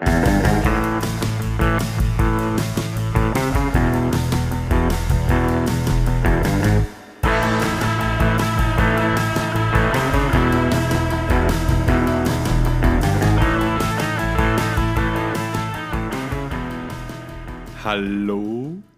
[0.00, 0.06] Hallo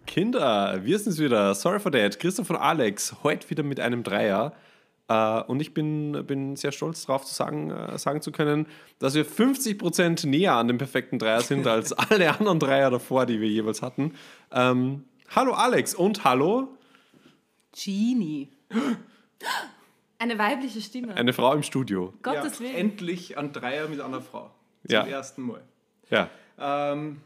[0.06, 1.54] Kinder, wir sind's wieder.
[1.54, 2.18] Sorry for that.
[2.18, 4.52] Christoph und Alex, heute wieder mit einem Dreier.
[5.10, 8.66] Äh, und ich bin, bin sehr stolz darauf zu sagen, äh, sagen zu können,
[9.00, 13.40] dass wir 50% näher an dem perfekten Dreier sind als alle anderen Dreier davor, die
[13.40, 14.14] wir jeweils hatten.
[14.52, 16.68] Ähm, hallo Alex und hallo
[17.76, 18.48] Genie.
[20.18, 21.14] Eine weibliche Stimme.
[21.16, 22.12] eine Frau im Studio.
[22.22, 22.74] Gottes ja, Willen.
[22.76, 24.50] Endlich ein Dreier mit einer Frau.
[24.86, 25.06] Zum Ja.
[25.06, 25.62] ersten Mal.
[26.10, 27.22] Ja, Ähm,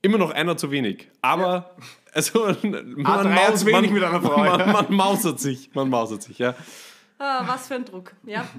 [0.00, 1.10] immer noch einer zu wenig.
[1.20, 1.76] Aber
[2.14, 4.66] also, man, Ah, Dreier zu wenig mit einer Frau, Man, ja.
[4.66, 6.54] man mausert sich, man mausert sich, ja.
[7.18, 8.12] Ah, was für ein Druck.
[8.24, 8.46] Ja.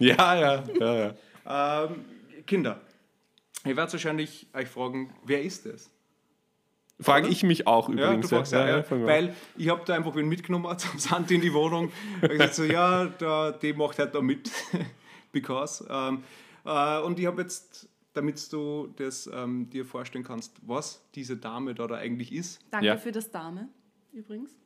[0.00, 0.94] Ja, ja, ja,
[1.46, 1.84] ja.
[1.86, 2.04] ähm,
[2.46, 2.80] Kinder,
[3.64, 5.90] ihr werdet wahrscheinlich euch fragen, wer ist das?
[7.00, 8.52] Frage ich mich auch Ja, du übrigens.
[8.52, 9.06] ja, ja, mal.
[9.06, 11.90] weil ich habe da einfach wen mitgenommen zum Santi in die Wohnung.
[12.22, 14.48] Ich gesagt so, ja, der, die macht halt da mit,
[15.32, 15.84] because.
[15.90, 16.22] Ähm,
[16.64, 21.74] äh, und ich habe jetzt, damit du das ähm, dir vorstellen kannst, was diese Dame
[21.74, 22.60] da, da eigentlich ist.
[22.70, 22.96] Danke Ja.
[22.96, 23.68] für das Dame,
[24.12, 24.56] übrigens.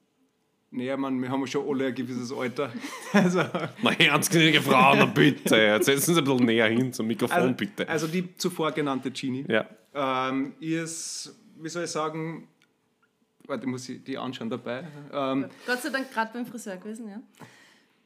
[0.75, 2.73] Naja, man, wir haben ja schon alle ein gewisses Alter.
[3.13, 3.45] Also,
[3.83, 5.55] Na, ganz gnädige Frau, na bitte.
[5.55, 7.87] Jetzt setzen Sie ein bisschen näher hin zum Mikrofon, also, bitte.
[7.89, 9.67] also die zuvor genannte Genie ja.
[9.95, 12.49] ähm, ist, wie soll ich sagen,
[13.47, 14.85] warte, muss ich die anschauen dabei.
[15.13, 17.21] Ähm, Gott sei Dank gerade beim Friseur gewesen, ja.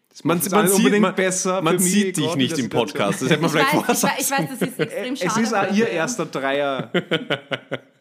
[0.09, 2.69] das Man, es man, sieht, unbedingt man, besser man für mich, sieht dich nicht im.
[2.69, 3.23] Podcast.
[3.23, 5.41] Das hätte man Ich vielleicht weiß, ich, weiß, ich weiß, das ist extrem Es schade.
[5.41, 6.91] ist auch ihr erster Dreier.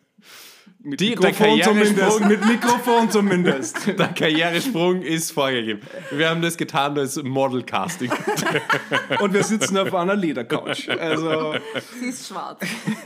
[0.88, 1.96] Mit Die- der Mikrofon zumindest.
[1.98, 2.28] Karrieresprung.
[2.28, 3.88] Mit Mikrofon zumindest.
[3.98, 5.82] Der Karrieresprung ist vorgegeben.
[6.12, 8.12] Wir haben das getan als Model-Casting.
[9.20, 10.88] Und wir sitzen auf einer Ledercouch.
[10.90, 11.56] Also,
[12.00, 12.62] Sie ist schwarz.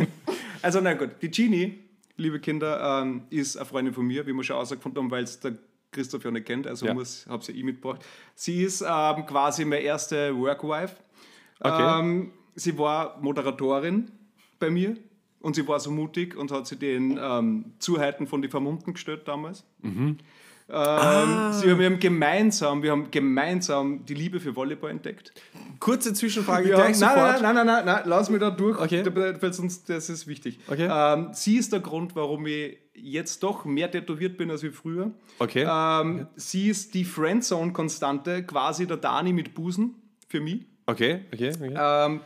[0.62, 1.80] also na gut, die Genie,
[2.18, 5.40] liebe Kinder, ähm, ist eine Freundin von mir, wie wir schon ausgefunden haben, weil es
[5.40, 5.54] der
[5.92, 6.94] Christoph ja nicht kennt, also Ja.
[6.94, 8.04] muss, habe sie ich mitgebracht.
[8.36, 10.98] Sie ist ähm, quasi meine erste Workwife.
[11.62, 12.00] Okay.
[12.02, 14.12] Ähm, sie war Moderatorin
[14.60, 14.98] bei mir
[15.42, 19.22] und sie war so mutig und hat sie den ähm, Zuheiten von die Vermummten gestellt
[19.28, 19.64] damals.
[19.82, 20.18] Mhm.
[20.72, 21.52] Ähm, Ah.
[21.54, 25.34] sie, wir haben gemeinsam, wir haben gemeinsam die Liebe für Volleyball entdeckt.
[25.80, 29.04] Kurze Zwischenfrage gleich nein, nein, nein, nein, nein, nein, lass mich da durch, Okay.
[29.42, 30.60] weil sonst das ist wichtig.
[30.68, 30.88] Okay.
[30.92, 35.10] Ähm, sie ist der Grund, warum ich jetzt doch mehr tätowiert bin als wie früher.
[35.40, 35.66] Okay.
[35.68, 39.96] Ähm, Sie ist die Friendzone-Konstante, quasi der Dani mit Busen
[40.28, 40.66] für mich.
[40.86, 42.20] Okay, okay, okay.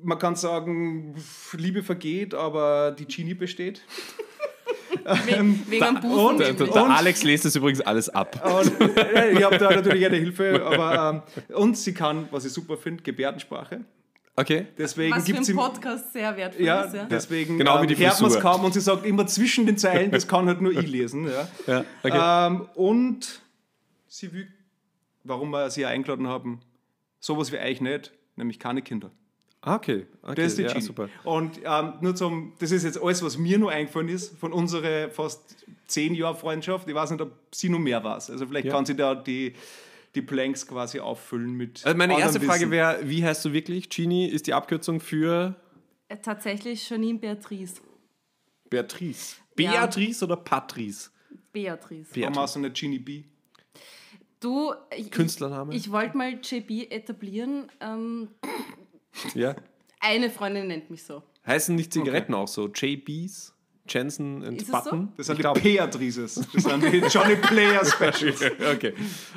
[0.00, 1.14] Ähm, man kann sagen,
[1.52, 3.82] Liebe vergeht, aber die Genie besteht.
[5.26, 6.18] Wegen, wegen Busen.
[6.18, 6.72] und- Der, der, nämlich.
[6.72, 8.40] der und- Alex lässt das übrigens alles ab.
[8.44, 12.52] Und, äh, ich habe da natürlich eine Hilfe, aber ähm, und sie kann, was ich
[12.52, 13.84] super finde, Gebärdensprache.
[14.34, 14.66] Okay.
[14.76, 16.94] Deswegen Was für gibt ein Podcast sehr wertvoll Ja, ist.
[16.94, 17.04] Ja.
[17.04, 20.10] deswegen Genau wie die hört man es kaum und sie sagt immer zwischen den Zeilen,
[20.10, 21.26] das kann halt nur ich lesen.
[21.28, 21.48] Ja.
[21.66, 22.46] Ja, okay.
[22.52, 23.40] Ähm, und
[24.08, 24.48] sie will,
[25.24, 26.60] warum wir sie eingeladen haben,
[27.20, 29.10] sowas wie euch nicht, nämlich keine Kinder.
[29.66, 30.06] Ah, okay.
[30.22, 30.34] okay.
[30.36, 30.80] Das ist die ja, Genie.
[30.80, 31.08] super.
[31.24, 35.10] Und ähm, nur zum, das ist jetzt alles, was mir nur eingefallen ist, von unserer
[35.10, 35.56] fast
[35.88, 36.88] zehn Jahre Freundschaft.
[36.88, 38.14] Ich weiß nicht, ob sie noch mehr war.
[38.14, 38.72] Also vielleicht Ja.
[38.72, 39.54] kann sie da die,
[40.14, 41.84] die Planks quasi auffüllen mit.
[41.84, 43.88] Also meine erste Frage wäre, wie heißt du wirklich?
[43.90, 45.56] Genie ist die Abkürzung für
[46.08, 47.80] Äh, Tatsächlich Janine Beatrice.
[48.70, 49.36] Beatrice.
[49.58, 49.72] Ja.
[49.72, 51.10] Beatrice oder Patrice?
[51.52, 52.08] Beatrice.
[52.14, 53.24] Warum hast du nicht Genie B?
[54.38, 55.74] Du, ich, Künstlername?
[55.74, 57.68] Ich, ich wollte mal JB etablieren.
[57.80, 58.28] Ähm,
[59.34, 59.54] Ja.
[60.00, 61.22] eine Freundin nennt mich so.
[61.46, 62.68] Heißen nicht Zigaretten auch so?
[62.68, 63.54] JBs?
[63.88, 64.72] Jensen and Ist es so?
[64.72, 65.08] Button?
[65.16, 66.34] Das sind Ich die glaub- Beatrices.
[66.52, 68.42] Das sind die Johnny Player Specials.
[68.74, 68.92] okay.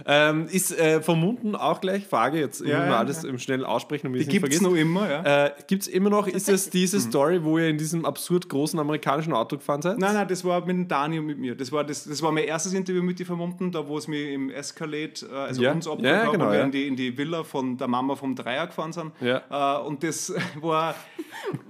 [0.06, 4.08] Ähm, ist äh, vermunden auch gleich Frage, jetzt Ja, immer ja, alles im schnell aussprechen,
[4.08, 5.46] damit Die ich es nicht gibt es noch immer, ja.
[5.48, 7.02] Äh, Gibt es immer noch, ist es diese Mhm.
[7.02, 9.98] Story, wo ihr in diesem absurd großen amerikanischen Auto gefahren seid?
[10.00, 11.56] Nein, nein, das war mit dem Dani und mit mir.
[11.56, 14.32] Das war, das, das war mein erstes Interview mit den Vermummten, da wo es mir
[14.32, 15.72] im Escalade, äh, also Ja.
[15.72, 16.66] uns abgeholt Ja, ja, haben, genau, wo wir ja.
[16.66, 19.12] in, die, in die Villa von der Mama vom Dreier gefahren sind.
[19.22, 19.80] Ja.
[19.80, 20.96] Äh, und das war...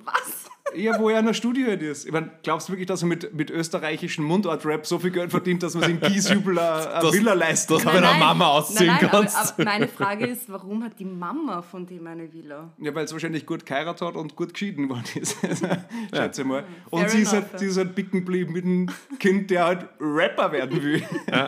[0.06, 0.50] Was?
[0.76, 2.06] Ja, wo er in der Studio halt ist.
[2.06, 5.64] Ich meine, glaubst du wirklich, dass er mit, mit österreichischen Mundart-Rap so viel Geld verdient,
[5.64, 7.86] dass man sich in Giesjubel eine, eine Das- Villa leisten kann?
[7.94, 9.36] Bei der Mama ausziehen nein, nein, kannst.
[9.38, 12.70] Aber, aber meine Frage ist, warum hat die Mama von dem eine Villa?
[12.80, 15.38] Ja, weil es wahrscheinlich gut geheiratet hat und gut geschieden worden ist.
[16.14, 16.64] Schätze mal.
[16.90, 17.58] Und Fair sie ist, halt, ja.
[17.60, 18.90] sie ist halt bicken geblieben mit einem
[19.20, 21.02] Kind, der halt Rapper werden will.
[21.32, 21.48] ähm,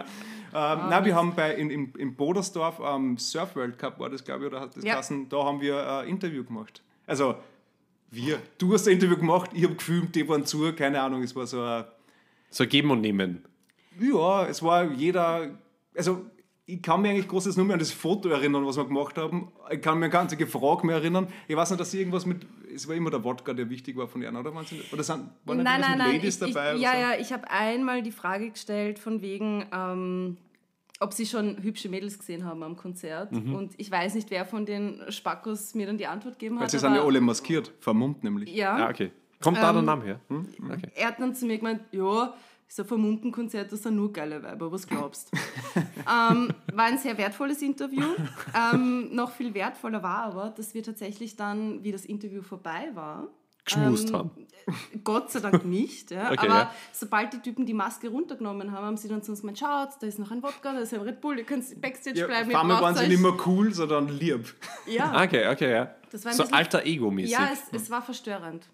[0.54, 4.46] nein, wir haben bei, in, in, in Bodersdorf am Surf World Cup, war das glaube
[4.46, 4.94] ich, oder hat das Ja.
[4.94, 6.82] geheißen, da haben wir ein Interview gemacht.
[7.08, 7.36] Also
[8.12, 8.40] wir.
[8.58, 11.48] Du hast ein Interview gemacht, ich habe gefilmt, die waren zu, keine Ahnung, es war
[11.48, 11.86] so ein
[12.50, 13.44] So geben und nehmen.
[14.00, 15.50] ja, es war jeder,
[15.96, 16.26] also
[16.66, 19.52] ich kann mich eigentlich großes nur mehr an das Foto erinnern, was wir gemacht haben.
[19.72, 21.28] Ich kann mir an keine einzige Frage mehr erinnern.
[21.48, 24.08] Ich weiß nicht, dass sie irgendwas mit es war immer der Wodka, der wichtig war
[24.08, 24.54] von ihr, oder?
[24.54, 26.16] Waren, sie, oder sind, waren Nein, nein, nein.
[26.16, 26.72] Ladies Ich, ich, dabei?
[26.72, 26.98] oder ja, so?
[26.98, 30.38] ja, ich habe einmal die Frage gestellt, von wegen, ähm,
[31.02, 33.32] ob sie schon hübsche Mädels gesehen haben am Konzert.
[33.34, 36.72] Und ich weiß nicht, wer von den Spackos mir dann die Antwort gegeben Weil hat.
[36.72, 38.50] sie sind ja alle maskiert, vermummt nämlich.
[38.56, 39.12] Ja, Ah, okay.
[39.42, 40.20] Kommt da der Ähm, Name her?
[40.30, 40.46] Hm?
[40.72, 40.90] Okay.
[40.96, 42.34] er hat dann zu mir gemeint, ja,
[42.68, 45.30] so vermummten Konzert, das sind nur geile Weiber, was glaubst
[45.76, 48.06] ähm, War ein sehr wertvolles Interview.
[48.74, 53.28] Ähm, noch viel wertvoller war aber, dass wir tatsächlich dann, wie das Interview vorbei war,
[53.80, 54.32] Geschmust ähm, haben.
[55.04, 56.12] Gott sei Dank nicht.
[56.12, 56.28] Ja.
[56.32, 56.76] Okay, aber ja.
[56.94, 60.08] sobald die Typen die Maske runtergenommen haben, haben sie dann zu uns gemeint, schaut, da
[60.08, 62.56] ist noch ein Wodka, da ist ein Red Bull, ihr könnt Backstage Ja, bleiben.
[62.56, 64.54] auf waren sie nicht mehr cool, sondern lieb.
[64.88, 65.96] Ja, Okay, okay, ja.
[66.12, 67.32] Das war ein so bisschen- alter Ego-mäßig.
[67.32, 68.68] ja es, es war verstörend.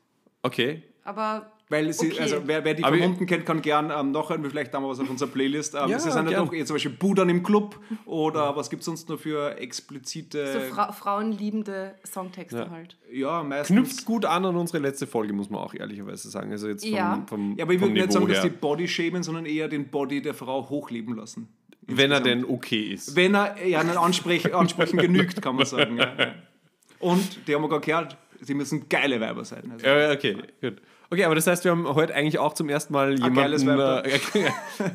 [0.44, 0.84] Okay.
[1.04, 2.22] Aber Weil sie, Okay.
[2.22, 4.80] also wer, wer die Aber ich- Vermummten kennt, kann gern ähm, nachhören wir vielleicht da
[4.80, 5.75] mal was auf unserer Playlist.
[5.75, 8.86] Ähm, Ja, sie sind ja doch zum Beispiel Budern im Club oder was gibt es
[8.86, 10.54] sonst noch für explizite.
[10.54, 12.69] so Fra frauenliebende Songtexte Ja.
[12.69, 12.96] halt.
[13.12, 13.75] ja, meistens.
[13.75, 16.52] Knüpft gut an an unsere letzte Folge, muss man auch ehrlicherweise sagen.
[16.52, 17.25] Also jetzt vom, Ja.
[17.28, 18.50] vom, Ja, aber ich würde nicht sagen, dass her.
[18.50, 21.50] die Body shamen, sondern eher den Body der Frau hochleben lassen.
[21.90, 23.16] Wenn er denn okay ist.
[23.16, 25.98] Wenn er ja einen Ansprech, Ansprechen genügt, kann man sagen.
[25.98, 26.14] Ja.
[26.18, 26.34] ja.
[27.00, 29.69] Und die haben wir gerade gehört, sie müssen geile Weiber sein.
[29.72, 30.81] Also, Ja, okay, gut.
[31.09, 33.80] Okay, aber das heißt, wir haben heute eigentlich auch zum ersten Mal jemanden.
[33.80, 34.51] äh, okay.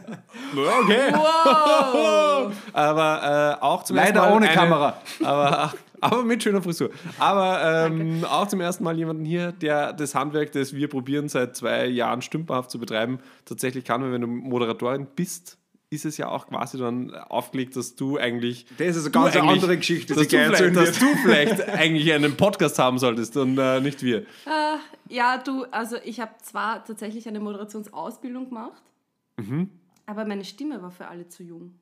[0.54, 1.12] okay.
[1.12, 2.52] Wow!
[2.72, 4.36] Aber äh, auch zum Leider ersten Mal.
[4.36, 4.96] ohne eine- Kamera.
[5.24, 6.90] Aber, aber mit schöner Frisur.
[7.18, 11.56] Aber ähm, auch zum ersten Mal jemanden hier, der das Handwerk, das wir probieren seit
[11.56, 14.10] zwei Jahren stümperhaft zu betreiben, tatsächlich kann.
[14.12, 15.56] Wenn du Moderatorin bist,
[15.92, 18.66] ist es ja auch quasi dann aufgelegt, dass du eigentlich.
[18.78, 22.12] Das ist eine ganz eigentlich- andere Geschichte, dass die du, vielleicht, dass du vielleicht eigentlich
[22.12, 24.24] einen Podcast haben solltest und äh, nicht wir.
[25.08, 28.82] Ja, du, also ich habe zwar tatsächlich eine Moderationsausbildung gemacht,
[29.36, 29.68] Mhm.
[30.06, 31.74] aber meine Stimme war für alle zu jung.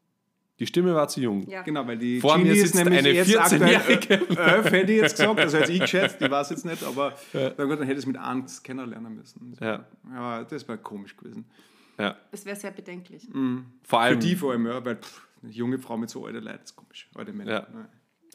[0.58, 1.48] Die Stimme war zu jung.
[1.48, 1.62] Ja.
[1.62, 4.14] Genau, weil die Vor mir Genie ist sitzt nämlich eine jetzt aktuell 14-Jährige.
[4.30, 7.14] ö- elf, hätte ich jetzt gesagt, also hätte ich geschätzt, ich weiß jetzt nicht, aber
[7.32, 9.56] na gut, dann hätte ich es mit eins kennenlernen müssen.
[9.60, 9.84] Ja.
[10.12, 11.46] ja, das wäre komisch gewesen.
[12.00, 12.16] Ja.
[12.30, 13.28] Das wäre sehr bedenklich.
[13.32, 16.42] Vor Für allem die vor allem, ja, weil pff, eine junge Frau mit so alten
[16.44, 17.08] Leuten ist komisch.
[17.14, 17.50] Alte Männer.
[17.52, 17.66] Ja.
[17.72, 17.88] Nein.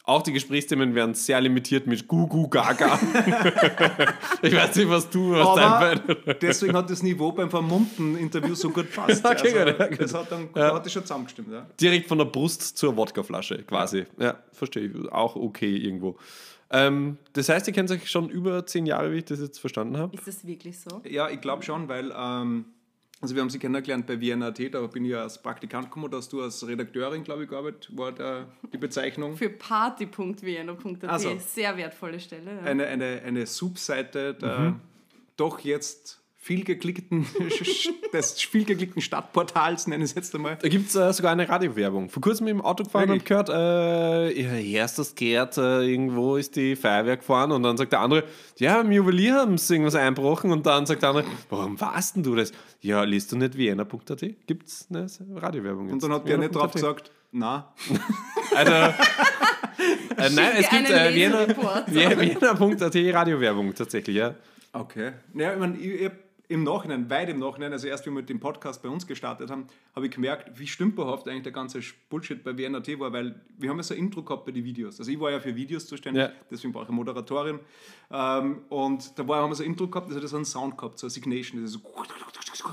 [0.04, 3.00] auch die Gesprächsthemen werden sehr limitiert mit Gugu Gaga.
[4.42, 5.96] ich weiß nicht, was du was Aber
[6.42, 9.26] deswegen hat das Niveau beim vermummten Interview so gut passt.
[9.26, 10.00] Okay, also, gut, ja, gut.
[10.02, 10.74] Das hat dann Ja.
[10.76, 11.52] hat das schon zusammengestimmt.
[11.52, 11.66] Ja.
[11.82, 14.06] direkt von der Brust zur Wodkaflasche quasi.
[14.20, 15.12] Ja, verstehe ich.
[15.12, 16.18] Auch okay irgendwo.
[16.72, 19.98] Ähm, das heißt, ihr kennt euch schon über zehn Jahre, wie ich das jetzt verstanden
[19.98, 20.16] habe.
[20.16, 21.02] Ist das wirklich so?
[21.08, 22.66] Ja, ich glaube schon, weil ähm,
[23.22, 26.18] also wir haben sie kennengelernt bei VNAT, da bin ich ja als Praktikant gekommen, da
[26.18, 29.36] hast du als Redakteurin, glaube ich, gearbeitet, war der, die Bezeichnung.
[29.38, 31.04] Für party.vienna.at.
[31.08, 31.38] Ach so.
[31.40, 32.56] Sehr wertvolle Stelle.
[32.56, 32.62] Ja.
[32.62, 34.82] Eine, eine, eine Subseite der Mhm.
[35.38, 37.26] doch jetzt viel geklickten,
[38.14, 40.58] des viel geklickten Stadtportals, nenne ich es jetzt einmal.
[40.62, 42.08] Da gibt es äh, sogar eine Radiowerbung.
[42.08, 43.22] Vor kurzem im Auto gefahren Wirklich?
[43.24, 47.94] und gehört, äh, ja, erstes gehört, äh, irgendwo ist die Feuerwehr gefahren und dann sagt
[47.94, 48.26] der andere,
[48.60, 52.22] ja, im Juwelier haben sie irgendwas einbrochen und dann sagt der andere, warum warst denn
[52.22, 52.52] du das?
[52.80, 54.22] Ja, liest du nicht vienna.at?
[54.46, 55.08] Gibt es eine
[55.42, 55.90] Radiowerbung?
[55.90, 57.04] Und dann hat der nicht drauf Vienna.at.
[57.06, 57.74] gesagt, na,
[58.56, 61.88] Also, äh, nein, es gibt äh, Vienna- Lesereport.
[61.90, 64.36] Vie- Vienna.at Radiowerbung tatsächlich, ja.
[64.74, 65.14] Okay.
[65.34, 66.14] Ja, ich, mein, ich, ich hab
[66.48, 69.50] im Nachhinein, weit im Nachhinein, also erst wie wir mit dem Podcast bei uns gestartet
[69.50, 73.70] haben, habe ich gemerkt, wie stümperhaft eigentlich der ganze Bullshit bei WNAT war, weil wir
[73.70, 75.00] haben ja so ein Intro gehabt bei den Videos.
[75.00, 76.32] Also ich war ja für Videos zuständig, Ja.
[76.52, 77.60] deswegen brauche ich eine Moderatorin.
[78.12, 80.78] Ähm, und da war, haben wir so ein Intro gehabt, das hat so einen Sound
[80.78, 82.66] gehabt, so eine Signation, das ist so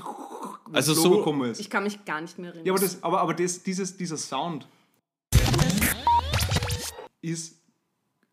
[0.71, 1.59] Also so- gekommen ist.
[1.59, 2.65] Ich kann mich gar nicht mehr erinnern.
[2.65, 4.67] Ja, aber, das, aber, aber das, dieses, dieser Sound
[7.21, 7.59] ist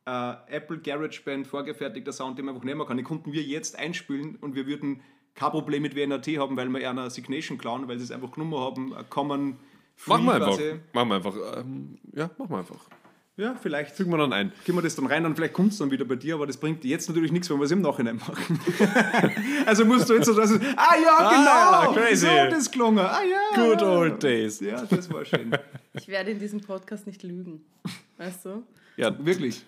[0.06, 2.96] äh, Apple GarageBand vorgefertigter Sound, den man einfach nehmen kann.
[2.96, 5.02] Den konnten wir jetzt einspielen und wir würden
[5.40, 8.58] kein Problem mit WNAT haben, weil wir einer Signation klauen, weil sie es einfach genommen
[8.58, 8.92] haben.
[8.92, 9.56] Äh, Common
[9.96, 10.58] Free Machen wir einfach.
[10.92, 11.34] Machen wir einfach.
[11.56, 12.88] Ähm, ja, machen wir einfach.
[13.36, 14.52] Ja, vielleicht Fügen wir dann ein.
[14.66, 16.58] gehen wir das dann rein, dann vielleicht kommt es dann wieder bei dir, aber das
[16.58, 18.60] bringt jetzt natürlich nichts, wenn wir es im Nachhinein machen.
[19.66, 22.26] also musst du jetzt so sagen, ah ja, Ah, genau, crazy.
[22.26, 23.62] so hat das gelungen, ah ja.
[23.64, 24.60] Good old days.
[24.60, 25.56] Ja, das war schön.
[25.94, 27.64] Ich werde in diesem Podcast nicht lügen.
[28.18, 28.62] Weißt du?
[28.98, 29.64] Ja, Wirklich.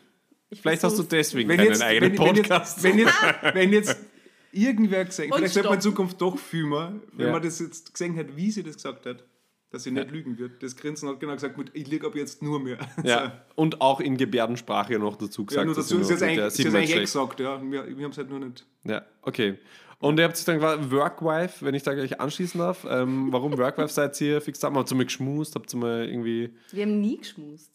[0.50, 2.83] Ich vielleicht hast du deswegen wenn keinen jetzt, eigenen wenn, Podcast.
[2.83, 3.14] Wenn jetzt,
[3.55, 4.12] wenn jetzt, wenn jetzt
[4.53, 5.83] irgendwer gesehen, Und vielleicht sollte man in.
[5.83, 7.33] Zukunft doch filmen, wenn Ja.
[7.33, 9.25] man das jetzt gesehen hat, wie sie das gesagt hat,
[9.71, 10.63] dass sie nicht lügen wird.
[10.63, 12.77] Das Grinsen hat genau gesagt, gut, ich lüge ab jetzt nur mehr.
[13.05, 13.45] ja.
[13.55, 15.45] Und auch in Gebärdensprache noch dazu So.
[15.47, 15.63] gesagt.
[15.63, 17.61] ja, nur dass dazu sie ist jetzt eigentlich, ist jetzt eigentlich gesagt, ja.
[17.63, 18.67] Wir, wir haben es halt nur nicht.
[18.85, 19.59] Ja, okay.
[19.99, 22.85] Und ihr habt sich dann gefragt, Workwife, wenn ich da gleich anschließen darf.
[22.91, 24.77] Ähm, warum Workwife seid ihr fix zusammen?
[24.79, 25.55] Habt ihr mal geschmust?
[25.55, 26.51] Habt ihr mal irgendwie.
[26.73, 27.71] Wir haben nie geschmust.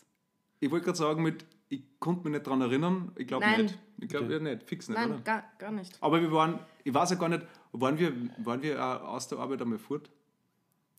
[0.59, 3.11] Ich wollte gerade sagen, mit, ich konnte mich nicht daran erinnern.
[3.15, 3.63] Ich glaube Nein.
[3.63, 3.77] nicht.
[3.99, 5.21] Ich glaube ja nicht, fix nicht, Nein, oder?
[5.21, 5.97] gar, gar nicht.
[6.01, 9.61] Aber wir waren, ich weiß ja gar nicht, waren wir, waren wir aus der Arbeit
[9.61, 10.09] einmal fort?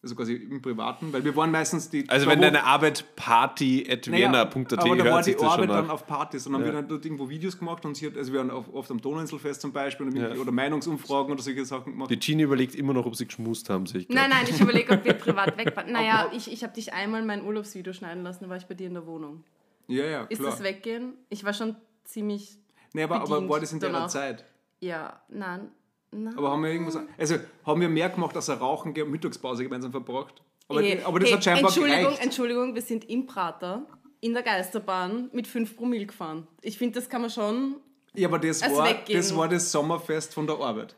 [0.00, 2.08] Also quasi im Privaten, weil wir waren meistens die.
[2.08, 5.70] Also wenn deine Arbeit party.vienna.at naja, aber da war hört sich die das schon Arbeit
[5.70, 6.74] dann auf Partys und dann haben Ja.
[6.74, 9.00] wir dann dort irgendwo Videos gemacht und sie hat, also wir haben auf, oft am
[9.00, 10.30] Donauinselfest zum Beispiel Ja.
[10.34, 12.10] oder Meinungsumfragen oder solche Sachen gemacht.
[12.12, 14.92] Die Gini überlegt immer noch, ob sie geschmust haben, sehe ich Nein, nein, ich überlege,
[14.94, 15.90] ob wir privat weg waren.
[15.92, 18.86] Naja, ich, ich habe dich einmal mein Urlaubsvideo schneiden lassen, da war ich bei dir
[18.86, 19.42] in der Wohnung.
[19.88, 20.52] Ja, ja, Ist klar.
[20.52, 21.14] das weggehen?
[21.28, 22.58] Ich war schon ziemlich.
[22.92, 24.06] Nee, aber, aber war das in danach?
[24.08, 24.44] Zeit?
[24.80, 25.68] Ja, nein.
[26.10, 26.36] nein.
[26.38, 26.98] Aber haben wir irgendwas.
[27.18, 30.42] Also haben wir mehr gemacht, als Rauchen gehen und Mittagspause gemeinsam verbracht.
[30.68, 32.22] Aber, Hey, aber das hey, hat scheinbar Entschuldigung, gereicht.
[32.22, 33.86] Entschuldigung, wir sind im Prater
[34.20, 36.46] in der Geisterbahn mit 5 Promille gefahren.
[36.62, 37.76] Ich finde, das kann man schon.
[38.14, 39.18] Ja, aber das war, weggehen.
[39.18, 40.94] das war das Sommerfest von der Arbeit.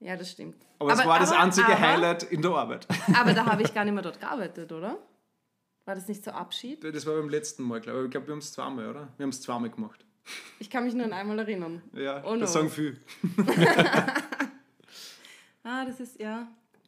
[0.00, 0.56] Ja, das stimmt.
[0.78, 2.86] Aber es war das aber- einzige aber, Highlight in der Arbeit.
[3.18, 4.96] Aber da habe ich gar nicht mehr dort gearbeitet, oder?
[5.90, 6.84] War das nicht so Abschied?
[6.84, 8.04] Das war beim letzten Mal, glaube ich.
[8.04, 9.08] Ich glaube, wir haben es zweimal, oder?
[9.16, 10.04] Wir haben es zweimal gemacht.
[10.60, 11.82] Ich kann mich nur an einmal erinnern.
[11.94, 12.42] Ja, Oh no.
[12.42, 12.96] das sagen viele.
[15.64, 16.46] Ah, das ist, ja.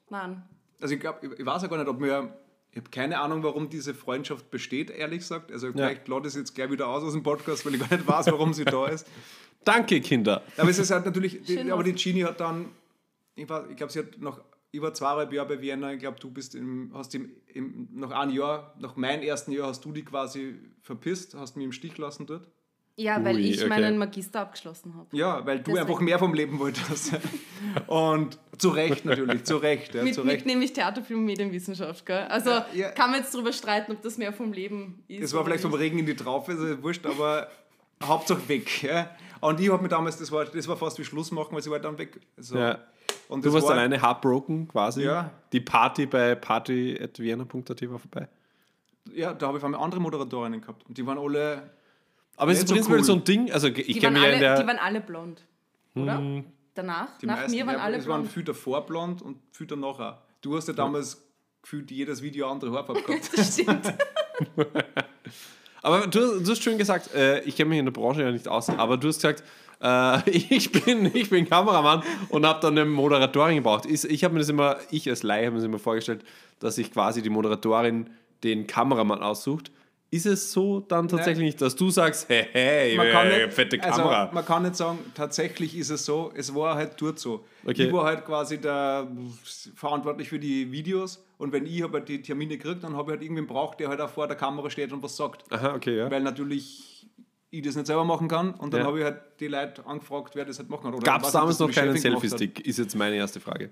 [0.09, 0.41] Nein.
[0.81, 2.33] Also ich glaube, ich, weiß ja gar nicht, ob wir.
[2.71, 5.51] Ich habe keine Ahnung, warum diese Freundschaft besteht, ehrlich gesagt.
[5.51, 7.97] Also vielleicht lade ich es jetzt gleich wieder aus aus dem Podcast, weil ich gar
[7.97, 9.05] nicht weiß, warum sie da ist.
[9.65, 10.45] Danke, Kinder.
[10.57, 12.67] Aber es ist halt natürlich, die, Schön aber die Genie hat dann,
[13.35, 14.41] ich, ich glaube, sie hat noch
[14.73, 18.33] über zweieinhalb Jahre bei Vienna, ich glaube, du bist im, hast im, im, nach einem
[18.33, 22.27] Jahr, nach meinem ersten Jahr, hast du die quasi verpisst, hast mich im Stich lassen
[22.27, 22.47] dort.
[22.97, 23.69] Ja, weil Ui, ich okay.
[23.69, 25.17] meinen Magister abgeschlossen habe.
[25.17, 25.79] Ja, weil du Deswegen.
[25.79, 27.13] einfach mehr vom Leben wolltest.
[27.87, 29.95] Und zu Recht natürlich, zu Recht.
[29.95, 30.47] Ja, Mit, zu mit Recht.
[30.47, 32.27] nämlich Theaterfilm und Medienwissenschaft, gell?
[32.29, 32.91] Also ja.
[32.91, 35.23] kann man jetzt darüber streiten, ob das mehr vom Leben ist.
[35.23, 35.73] Das war vielleicht vom.
[35.73, 37.49] Regen in die Traufe, ist wurscht, aber
[38.03, 38.83] Hauptsache weg.
[38.83, 39.11] Ja.
[39.41, 41.71] Und ich habe mir damals, das war, das war fast wie Schluss machen, weil sie
[41.71, 42.21] war dann weg.
[42.37, 42.59] So.
[42.59, 42.79] Ja.
[43.33, 45.03] Und Du warst war, alleine heartbroken quasi.
[45.05, 45.31] Ja.
[45.53, 48.29] Die Party bei party.vienna.at war vorbei.
[49.13, 50.87] Ja, da habe ich auf einmal andere Moderatorinnen gehabt.
[50.89, 51.71] Und die waren alle.
[52.37, 53.05] Aber es ist Nicht so prinzipiell cool.
[53.05, 54.67] so ein Ding, also ich Die kenne waren, mich ja in alle, die der...
[54.67, 55.45] waren alle blond,
[55.95, 56.43] oder?
[56.75, 57.19] Danach?
[57.19, 58.33] Die Nach meisten, mir waren ja, alle Es waren blond.
[58.33, 60.15] viel davor blond und viel danach auch.
[60.41, 61.23] Du hast ja damals
[61.61, 63.31] gefühlt jedes Video andere Haarfarbe gehabt.
[63.37, 63.93] Das stimmt.
[65.83, 68.47] Aber du, du hast schön gesagt, äh, ich kenne mich in der Branche ja nicht
[68.47, 69.43] aus, aber du hast gesagt,
[69.83, 73.87] äh, ich, bin, ich bin Kameramann und habe dann eine Moderatorin gebraucht.
[73.87, 76.25] Ist, ich habe mir das immer, ich als Laie habe mir das immer vorgestellt,
[76.61, 78.09] dass sich quasi die Moderatorin
[78.45, 79.71] den Kameramann aussucht.
[80.11, 83.55] Ist es so dann tatsächlich nicht, dass du sagst, hey, hey, man kann äh, nicht,
[83.55, 84.25] fette Kamera?
[84.25, 87.47] Also, man kann nicht sagen, tatsächlich ist es so, es war halt dort so.
[87.65, 87.87] Okay.
[87.87, 89.09] Ich war halt quasi der
[89.75, 93.23] verantwortlich für die Videos und wenn ich aber die Termine gekriegt, dann habe ich halt
[93.23, 95.51] irgendwen braucht, der halt auch vor der Kamera steht und was sagt.
[95.51, 96.11] Aha, okay, ja.
[96.11, 97.02] Weil natürlich
[97.53, 98.87] ich das nicht selber machen kann und dann Ja.
[98.87, 100.95] habe ich halt die Leute angefragt, wer das halt machen kann.
[100.95, 101.97] Oder Gab es damals noch keinen.
[101.97, 102.67] Selfie-Stick?
[102.67, 103.71] Ist jetzt meine erste Frage.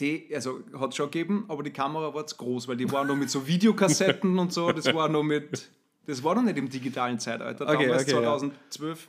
[0.00, 3.04] Die, also hat es schon gegeben, aber die Kamera war zu groß, weil die war
[3.04, 5.70] noch mit so Videokassetten und so, das war noch mit,
[6.06, 8.36] das war noch nicht im digitalen Zeitalter, Okay, damals okay, ja.
[8.38, 9.08] 2012.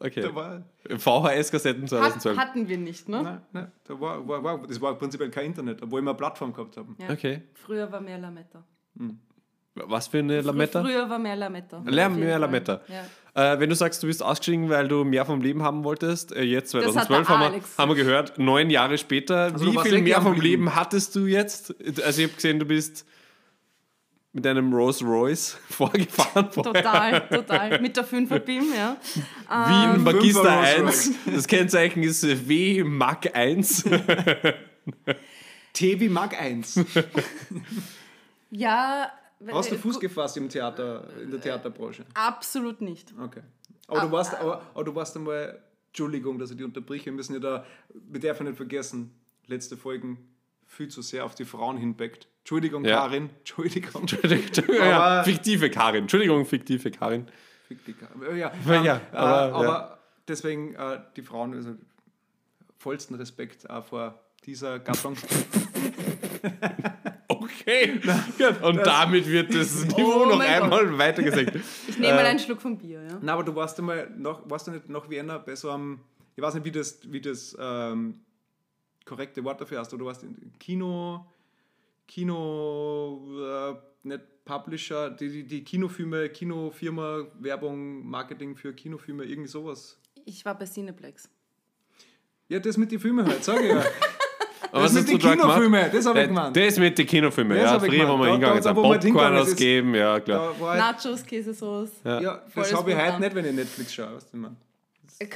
[0.00, 0.20] Okay.
[0.20, 0.62] Da war,
[0.98, 2.36] VHS-Kassetten Hat, 2012.
[2.36, 3.22] hatten wir nicht, ne?
[3.22, 6.52] nein, nein, da war, war, war, das war prinzipiell kein Internet, obwohl wir eine Plattform
[6.52, 6.96] gehabt haben.
[6.98, 7.10] Ja.
[7.10, 7.40] Okay.
[7.54, 8.62] Früher war mehr Lametta.
[9.74, 10.82] Was für eine Lametta?
[10.82, 11.80] Früher war mehr Lametta.
[11.80, 12.38] Mehr Fall.
[12.40, 12.80] Lametta.
[12.88, 13.54] Ja.
[13.54, 16.42] Äh, wenn du sagst, du bist ausgestiegen, weil du mehr vom Leben haben wolltest, äh,
[16.42, 20.00] jetzt hat 2012 der haben wir, haben wir gehört, neun Jahre später, Also wie viel
[20.02, 20.64] mehr vom Blieben.
[20.64, 21.74] Leben hattest du jetzt?
[22.04, 23.04] Also ich habe gesehen, du bist
[24.32, 26.50] mit einem Rolls Royce vorgefahren.
[26.52, 26.72] vorher.
[26.82, 27.80] Total, total.
[27.80, 28.96] Mit der 5er BIM, ja.
[29.14, 31.34] Wien Ähm, Magister Fünfer Rolls 1.
[31.34, 33.84] Das Kennzeichen ist W Mag 1.
[35.72, 36.80] TV Mag 1.
[38.50, 39.10] Ja.
[39.52, 42.04] Hast du äh, Fuß gefasst im Theater, in der Theaterbranche?
[42.14, 43.12] Absolut nicht.
[43.22, 43.42] Okay.
[43.88, 47.12] Aber Ah, du warst, aber, aber du warst einmal, Entschuldigung, dass ich die unterbreche, wir
[47.12, 49.14] müssen ja da, wir dürfen nicht vergessen,
[49.46, 50.18] letzte Folgen
[50.66, 52.26] viel zu sehr auf die Frauen hinbeckt.
[52.40, 52.96] Entschuldigung, Ja.
[53.00, 54.06] Karin, Entschuldigung.
[54.74, 56.02] ja, Aber- fiktive Karin.
[56.04, 57.26] Entschuldigung, fiktive Karin.
[57.68, 58.22] Fick die Karin.
[58.36, 59.98] Ja, Ja, ähm, ja, äh, aber, aber, ja.
[60.28, 61.74] deswegen äh, die Frauen, also
[62.78, 65.16] vollsten Respekt auch vor dieser Gattung.
[67.60, 68.00] Okay.
[68.38, 68.62] Gut.
[68.62, 71.56] Und damit wird das Niveau Oh noch einmal weitergesenkt.
[71.88, 73.18] Ich nehme mal Äh, einen Schluck vom Bier, ja.
[73.22, 76.00] Na, aber du warst einmal noch, warst du nicht nach Vienna bei so einem,
[76.36, 78.20] ich weiß nicht, wie das, wie das ähm,
[79.04, 81.26] korrekte Wort dafür hast, oder du warst in Kino,
[82.06, 83.74] Kino, äh,
[84.06, 89.98] nicht Publisher, die, die, die Kinofilme, Kinofirma, Werbung, Marketing für Kinofilme, irgendwie sowas.
[90.26, 91.28] Ich war bei Cineplex.
[92.48, 93.82] Ja, das mit den Filmen halt, sag ich ja.
[94.74, 95.38] Aber Das was mit hast den?
[95.38, 96.56] Kinofilmen, das habe ich Äh, gemeint.
[96.56, 97.78] Das mit den Kinofilmen, ja.
[97.78, 100.52] Früher, wo wir hingegangen sind, Popcorn ausgeben, ja klar.
[100.76, 101.90] Nachos, Käsesauce.
[102.04, 102.20] Ja.
[102.20, 104.18] ja, das habe ich heute nicht, wenn ich Netflix schaue.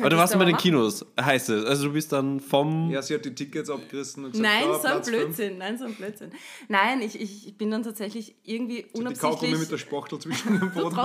[0.01, 0.63] Aber du warst immer in den machen.
[0.63, 1.65] Kinos, heißt es.
[1.65, 2.91] Also du bist dann vom.
[2.91, 5.19] Ja, sie hat die Tickets abgerissen und gesagt, Nein, ja, so ein Platz fünf.
[5.37, 5.59] Blödsinn.
[5.59, 6.31] Nein, so ein Blödsinn.
[6.69, 9.59] Nein, ich, ich, ich bin dann tatsächlich irgendwie Die Kaugummi unabsichtlich.
[9.61, 10.97] mit der Spachtel zwischen dem Boden.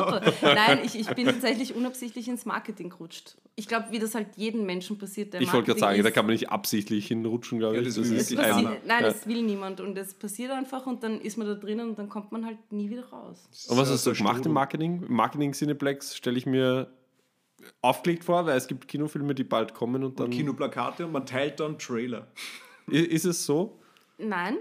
[0.42, 3.36] Nein, ich, ich bin tatsächlich unabsichtlich ins Marketing gerutscht.
[3.56, 6.10] Ich glaube, wie das halt jedem Menschen passiert, der Ich wollte gerade sagen, Marketing da
[6.10, 6.16] ist.
[6.16, 7.88] kann man nicht absichtlich hinrutschen, glaube Ja, ich.
[7.90, 9.02] das das will ist ein, Nein, Ja.
[9.02, 12.10] das will niemand und es passiert einfach und dann ist man da drinnen und dann
[12.10, 13.38] kommt man halt nie wieder raus.
[13.70, 14.54] Und was hast du so gemacht im.
[14.54, 15.04] Marketing?
[15.08, 16.88] Im Marketing Cineplex stelle ich mir
[17.82, 20.30] aufgelegt vor, weil es gibt Kinofilme, die bald kommen und dann.
[20.30, 22.28] Kinoplakate und man teilt dann Trailer.
[22.88, 23.80] Ist es so?
[24.18, 24.58] Nein,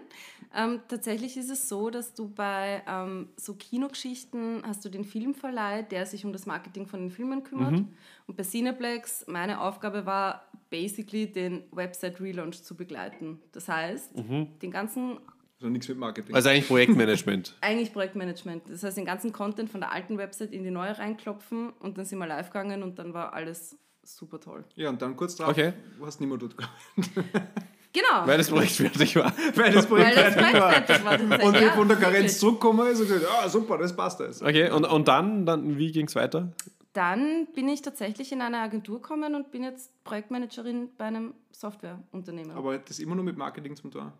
[0.54, 5.82] ähm, tatsächlich ist es so, dass du bei ähm, so Kinogeschichten hast du den Filmverleih,
[5.82, 7.72] der sich um das Marketing von den Filmen kümmert.
[7.72, 7.88] Mhm.
[8.26, 13.40] Und bei Cineplex, meine Aufgabe war, basically den Website-Relaunch zu begleiten.
[13.52, 14.48] Das heißt, Mhm.
[14.60, 15.18] den ganzen
[15.62, 16.34] Also nichts mit Marketing.
[16.34, 17.56] Also eigentlich Projektmanagement.
[17.60, 18.64] Eigentlich Projektmanagement.
[18.68, 22.04] Das heißt, den ganzen Content von der alten Website in die neue reinklopfen und dann
[22.04, 24.64] sind wir live gegangen und dann war alles super toll.
[24.74, 25.72] ja, und dann kurz drauf, Okay.
[25.98, 27.44] du hast nicht mehr dort gearbeitet.
[27.94, 28.26] Genau.
[28.26, 29.32] weil das Projekt fertig war.
[29.54, 30.72] Weil das Projekt weil das fertig Projekt war.
[30.72, 31.18] fertig war.
[31.18, 31.46] tatsächlich.
[31.46, 32.38] Und Ja, von der Karenz wirklich.
[32.38, 34.40] zurückgekommen ist und gesagt, ah, super, das passt alles.
[34.42, 36.50] Okay, und, und dann, dann wie ging es weiter?
[36.94, 42.52] Dann bin ich tatsächlich in eine Agentur gekommen und bin jetzt Projektmanagerin bei einem Softwareunternehmen.
[42.56, 44.10] Aber das immer nur mit Marketing zum tun?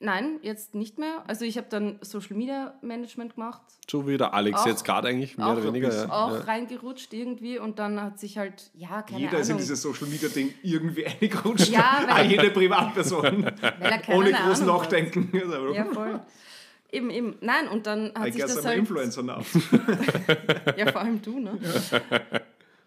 [0.00, 1.24] Nein, jetzt nicht mehr.
[1.26, 5.08] Also ich habe dann Social Media Management gemacht, So wie der Alex Auch- jetzt gerade
[5.08, 5.92] eigentlich, mehr auch oder weniger.
[5.92, 6.08] Ja.
[6.08, 6.40] auch Ja.
[6.42, 9.62] reingerutscht irgendwie und dann hat sich halt, ja, keine Jeder ist in Ahnung.
[9.62, 11.68] dieses Social Media Ding irgendwie eingerutscht.
[11.70, 13.22] Ja, weil- Auch jede Privatperson.
[13.44, 14.82] weil er keine Ohne groß Ahnung hat.
[14.82, 15.30] nachdenken.
[15.74, 16.20] Ja, voll.
[16.90, 17.36] Eben, eben.
[17.42, 18.78] Nein, und dann hat I sich guess das I'm halt...
[18.78, 19.42] Influencer now.
[20.76, 21.58] Ja, vor allem du, ne?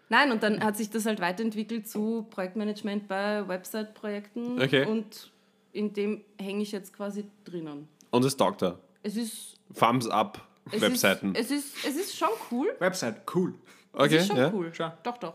[0.08, 4.60] Nein, und dann hat sich das halt weiterentwickelt zu Projektmanagement bei Website-Projekten.
[4.60, 4.86] Okay.
[4.86, 5.30] Und
[5.72, 7.88] in dem hänge ich jetzt quasi drinnen.
[8.10, 8.78] Und es taugt er.
[9.02, 9.56] Es ist.
[9.74, 11.34] Thumbs up, Es Webseiten.
[11.34, 12.74] Ist, es, ist, es ist schon cool.
[12.78, 13.54] Website, cool.
[13.92, 14.52] okay, es ist schon ja.
[14.52, 14.72] cool.
[14.74, 14.92] Schon.
[15.02, 15.34] Doch, doch.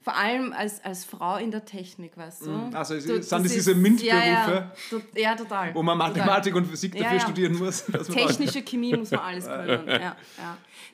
[0.00, 2.70] Vor allem als, als Frau in der Technik, weißt du?
[2.72, 4.72] Also es du, sind das diese MINT-Berufe, Ja, ja,
[5.14, 5.74] ja, total.
[5.74, 6.12] wo man Total.
[6.14, 7.20] Mathematik und Physik dafür ja.
[7.20, 7.84] studieren muss.
[7.84, 9.86] Technische Chemie muss man alles können.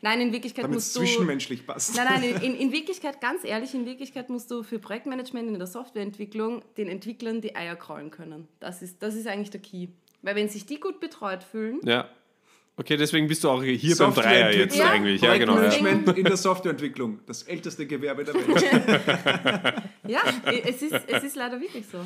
[0.01, 1.01] Nein, in Wirklichkeit Damit musst du.
[1.01, 1.97] zwischenmenschlich passt.
[1.97, 5.67] Nein, nein, in, in Wirklichkeit, ganz ehrlich, in Wirklichkeit musst du für Projektmanagement in der
[5.67, 8.49] Softwareentwicklung den Entwicklern die Eier kraulen können.
[8.61, 9.89] Das ist, das ist eigentlich der Key.
[10.23, 12.09] Weil wenn sich die gut betreut fühlen, Ja.
[12.77, 14.91] Okay, deswegen bist du auch hier beim Dreier jetzt Ja.
[14.91, 15.21] eigentlich.
[15.23, 15.55] Ja, genau.
[15.55, 15.69] Ja.
[15.69, 17.21] Projektmanagement in der Softwareentwicklung.
[17.27, 19.83] Das älteste Gewerbe der Welt.
[20.09, 20.21] ja,
[20.65, 21.99] es ist, es ist leider wirklich so.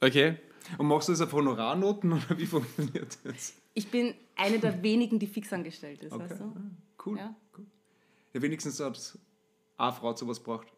[0.00, 0.36] Okay.
[0.78, 3.54] Und machst du das auf Honorarnoten oder wie funktioniert das?
[3.74, 6.56] Ich bin eine der wenigen, die fix angestellt ist, weißt du?
[7.04, 7.18] Cool.
[7.18, 7.36] Ja.
[7.58, 7.66] cool.
[8.32, 8.98] Ja, wenigstens hat
[9.76, 10.68] eine Frau sowas braucht.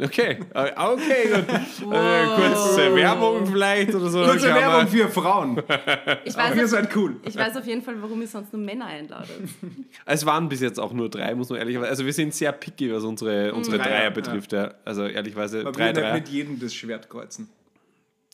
[0.00, 1.92] Okay, Äh, okay, gut.
[1.92, 4.24] Äh, kurze Werbung vielleicht oder so.
[4.24, 5.56] Kurze Werbung für Frauen.
[6.24, 7.16] Ich ihr weiß, auf, seid cool.
[7.24, 9.30] ich weiß auf jeden Fall, warum ihr sonst nur Männer einladet.
[10.06, 11.86] Es waren bis jetzt auch nur drei, muss man ehrlich sagen.
[11.86, 14.52] Also wir sind sehr picky, was unsere, unsere Dreier, Dreier betrifft.
[14.52, 14.74] Ja.
[14.84, 16.14] Also ehrlichweise drei nicht Dreier.
[16.14, 17.48] mit jedem das Schwert kreuzen.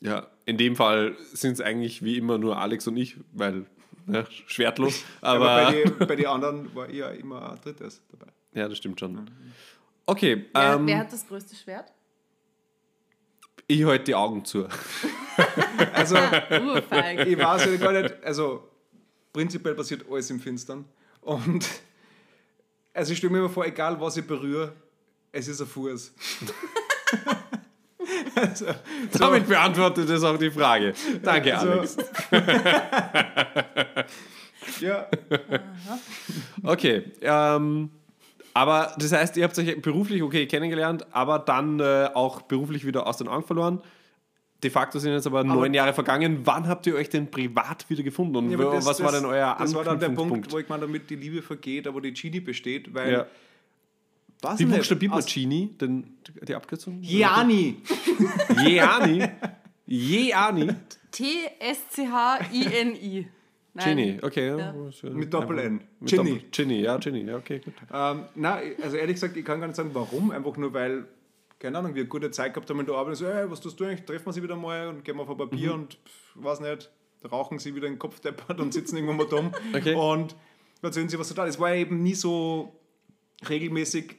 [0.01, 3.65] Ja, in dem Fall sind es eigentlich wie immer nur Alex und ich, weil
[4.07, 5.03] ja, schwertlos.
[5.21, 8.31] Aber, Aber, bei, den, bei den anderen war ja immer ein drittes dabei.
[8.55, 9.29] ja, das stimmt schon.
[10.05, 11.91] Okay, Wer, ähm, wer hat das größte Schwert?
[13.67, 14.67] ich halte die Augen zu.
[15.93, 18.67] Also, ich weiß ja gar nicht, also
[19.33, 20.85] prinzipiell passiert alles im Finstern.
[21.21, 21.67] Und
[22.93, 24.73] also ich stelle mir immer vor, egal was ich berühre,
[25.31, 26.13] es ist ein Fuß.
[28.35, 28.65] also,
[29.11, 30.93] so, Damit beantwortet es auch die Frage.
[31.23, 31.97] Danke, Also- Alex.
[34.81, 35.07] ja,
[36.63, 37.89] Okay, ähm,
[38.53, 43.07] aber das heißt, ihr habt euch beruflich okay kennengelernt, aber dann äh, auch beruflich wieder
[43.07, 43.81] aus den Augen verloren.
[44.63, 46.41] De facto sind jetzt aber, neun Jahre vergangen.
[46.45, 48.35] Wann habt ihr euch denn privat wieder gefunden?
[48.35, 50.59] Und Ja, aber das- was war das- denn euer Das war dann der Punkt, wo
[50.59, 53.11] ich meine, damit die Liebe vergeht, aber die Genie besteht, weil.
[53.11, 53.25] Ja.
[54.43, 55.69] Was Wie buchstabiert man Genie?
[55.79, 56.97] Denn die Abkürzung?
[57.01, 57.77] Jani!
[58.63, 59.23] Jeani.
[59.85, 60.67] Jeani.
[61.11, 63.27] T-S-C-H-I-N-I.
[63.73, 64.47] Genie, okay.
[64.57, 64.73] ja.
[65.11, 65.81] Mit Doppel-N.
[66.01, 66.17] Ginny.
[66.31, 67.73] Doppel- Ginny, ja, Ginny, ja, okay, gut.
[67.93, 70.31] Ähm, nein, also ehrlich gesagt, ich kann gar nicht sagen, warum.
[70.31, 71.05] Einfach nur, weil,
[71.57, 73.15] keine Ahnung, wir eine gute Zeit gehabt haben in der Arbeit.
[73.15, 74.05] So, hey, was tust du eigentlich?
[74.05, 75.81] Treffen wir sie wieder mal und gehen wir auf ein Papier Mhm.
[75.83, 76.89] und pff, weiß nicht,
[77.31, 79.51] rauchen sie wieder in den Kopf deppert und sitzen irgendwo mal dumm.
[79.75, 79.95] Okay.
[79.95, 80.35] Und
[80.81, 81.55] erzählen sie, was da ist.
[81.55, 82.73] Es war eben nie so
[83.47, 84.15] regelmäßig,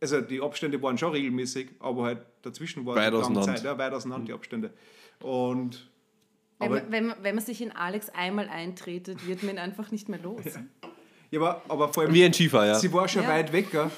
[0.00, 3.54] also die Abstände waren schon regelmäßig, aber halt dazwischen war Weit eine lange auseinander.
[3.54, 4.70] Zeit, ja, weit auseinander die Abstände.
[5.22, 5.90] Und
[6.60, 9.58] Wenn, aber, man, wenn, man, wenn man sich in Alex einmal eintretet, wird man ihn
[9.58, 10.42] einfach nicht mehr los.
[11.30, 12.74] ja, aber, aber vor allem, Wie ein Schiefer, ja.
[12.74, 13.30] sie war schon Ja.
[13.30, 13.70] weit weg.
[13.72, 13.90] gell?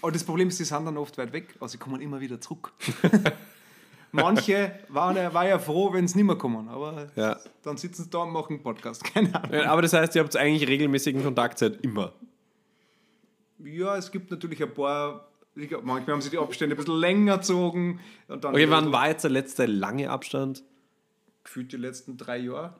[0.00, 2.40] Aber das Problem ist, sie sind dann oft weit weg, aber sie kommen immer wieder
[2.40, 2.72] zurück.
[4.12, 7.38] Manche waren ja, war ja froh, wenn sie nicht mehr kommen, aber Ja.
[7.62, 9.02] dann sitzen sie da und machen einen Podcast.
[9.14, 9.52] Keine Ahnung.
[9.52, 12.12] Ja, Aber das heißt, ihr habt eigentlich regelmäßigen Kontakt seit immer.
[13.58, 15.28] Ja, es gibt natürlich ein paar
[15.82, 18.00] manchmal haben sie die Abstände ein bisschen länger gezogen.
[18.28, 20.62] Und dann Okay, wann war jetzt der letzte lange Abstand?
[21.46, 22.74] Gefühlt die letzten drei Jahre.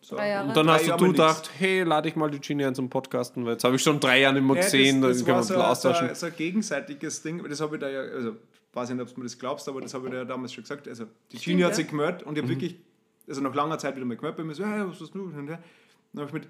[0.00, 0.14] So.
[0.14, 0.46] drei Jahre.
[0.48, 2.74] Und dann Drei hast du, Jahre du gedacht, hey, lade ich mal die Genie ein
[2.76, 5.36] zum Podcasten, weil jetzt habe ich schon drei Jahre nicht mehr Ja, gesehen, das, dann
[5.36, 6.08] das können wir war ein so, so, austauschen.
[6.10, 7.42] ein- so ein gegenseitiges Ding.
[7.48, 8.36] Das habe ich da ja, also
[8.74, 10.62] weiß nicht, ob du mir das glaubst, aber das habe ich da ja damals schon
[10.62, 10.86] gesagt.
[10.86, 12.48] Also die Genie hat sich gemeldet und ich Mhm.
[12.48, 12.76] habe wirklich,
[13.26, 15.22] also nach langer Zeit wieder mal gemeldet bei mir, so, hey, was hast du?
[15.24, 15.58] Und dann
[16.16, 16.48] habe ich mit,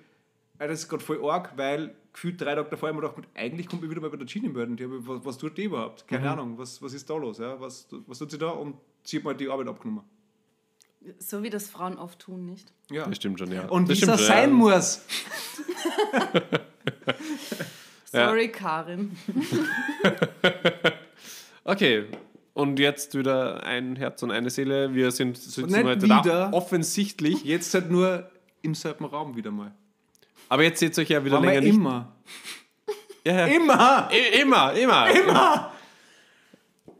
[0.59, 3.29] ey, das ist gerade voll arg, weil gefühlt drei Tage davor habe ich mir gedacht,
[3.35, 4.77] eigentlich kommt ich wieder mal bei der Genie melden.
[5.07, 6.07] Was, was tut die überhaupt?
[6.07, 6.29] Keine Mhm.
[6.29, 7.38] Ahnung, was, was ist da los?
[7.38, 7.59] Ja?
[7.59, 8.49] Was, was tut sie da?
[8.51, 10.03] Und sie hat mal die Arbeit abgenommen.
[11.19, 12.73] So wie das Frauen oft tun, nicht?
[12.90, 13.07] Ja.
[13.07, 13.66] Das stimmt schon, ja.
[13.69, 14.55] Und wie das sein ja.
[14.55, 15.03] muss.
[18.12, 19.16] Sorry, Karin.
[21.69, 22.05] Okay,
[22.55, 24.95] und jetzt wieder ein Herz und eine Seele.
[24.95, 26.23] Wir sind sitzen heute wieder.
[26.23, 27.42] da, offensichtlich.
[27.42, 28.31] Jetzt halt nur
[28.62, 29.75] im selben Raum wieder mal.
[30.49, 31.75] Aber jetzt seht ihr euch ja wieder wir länger nicht.
[31.75, 32.14] immer.
[33.27, 33.47] Ja, ja.
[33.47, 34.09] Immer!
[34.12, 35.11] I- Immer, immer.
[35.11, 35.73] Immer!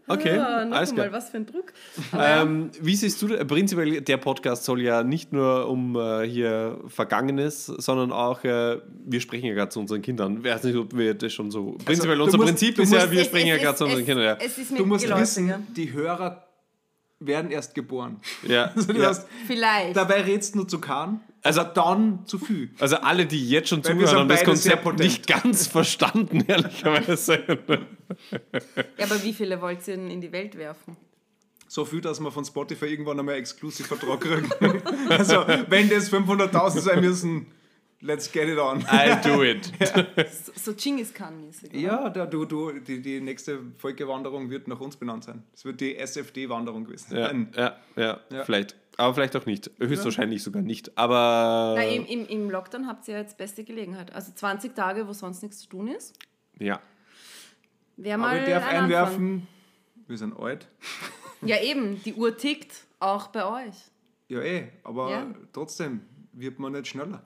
[0.09, 1.19] Okay, Ja, noch alles einmal, klar.
[1.21, 1.73] was für ein Druck.
[2.19, 7.67] Ähm, wie siehst du, prinzipiell, der Podcast soll ja nicht nur um äh, hier Vergangenes,
[7.67, 10.39] sondern auch, äh, wir sprechen ja gerade zu unseren Kindern.
[10.39, 11.77] Ich weiß nicht, ob wir das schon so.
[11.85, 14.01] Prinzipiell, du unser musst- Prinzip ist ja, wir Es- sprechen es ja gerade zu unseren
[14.01, 14.25] es- Kindern.
[14.25, 14.37] Ja.
[14.41, 15.61] Es ist mir Du musst geläufig, wissen, ja.
[15.77, 16.47] die Hörer
[17.19, 18.21] werden erst geboren.
[18.47, 18.71] Ja.
[18.77, 19.07] Also, ja.
[19.09, 19.97] hast, Vielleicht.
[19.97, 22.71] dabei redst du nur zu Kahn, Also- dann zu viel.
[22.79, 27.59] Also alle, die jetzt schon Weil zuhören, haben das Konzept nicht ganz verstanden, ehrlicherweise.
[28.99, 30.97] Ja, aber wie viele wollt ihr denn in die Welt werfen?
[31.69, 34.49] So viel, dass wir von Spotify irgendwann einmal Exklusivvertrag kriegen.
[35.11, 37.47] also, wenn das 500.000 sein müssen,
[38.01, 38.83] let's get it on.
[38.85, 39.73] I'll do it.
[40.47, 41.75] So, so Genghis Khan-mäßig.
[41.75, 45.43] Ja, da, du, du, die, die nächste Völkerwanderung wird nach uns benannt sein.
[45.55, 47.49] Es wird die SFD-Wanderung gewesen Ja, sein.
[47.57, 48.45] ja, ja, Ja.
[48.45, 48.77] vielleicht.
[48.99, 49.71] Aber vielleicht auch nicht.
[49.79, 50.97] Höchstwahrscheinlich sogar nicht.
[50.97, 51.75] Aber.
[51.77, 54.13] Na, im, im, Im Lockdown habt ihr ja jetzt beste Gelegenheit.
[54.15, 56.19] Also 20 Tage, wo sonst nichts zu tun ist.
[56.59, 56.81] ja.
[57.99, 59.49] Wäre mal Aber ich darf einwerfen,
[60.07, 60.69] wir sind alt.
[61.41, 63.75] Ja, eben, die Uhr tickt, auch bei euch.
[64.29, 65.35] Ja, eh, aber Ja.
[65.55, 67.25] trotzdem wird man nicht schneller.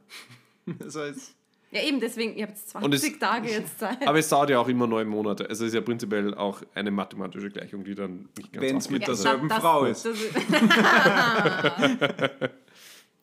[0.78, 1.34] Das heißt,
[1.72, 3.98] Ja, eben, deswegen, ihr habt Und es- 20 Tage jetzt Zeit.
[4.06, 5.48] Aber es dauert ja auch immer neun Monate.
[5.48, 9.02] Also es ist ja prinzipiell auch eine mathematische Gleichung, die dann nicht ganz mit aufgeht.
[9.02, 10.04] der Also- derselben Frau ist.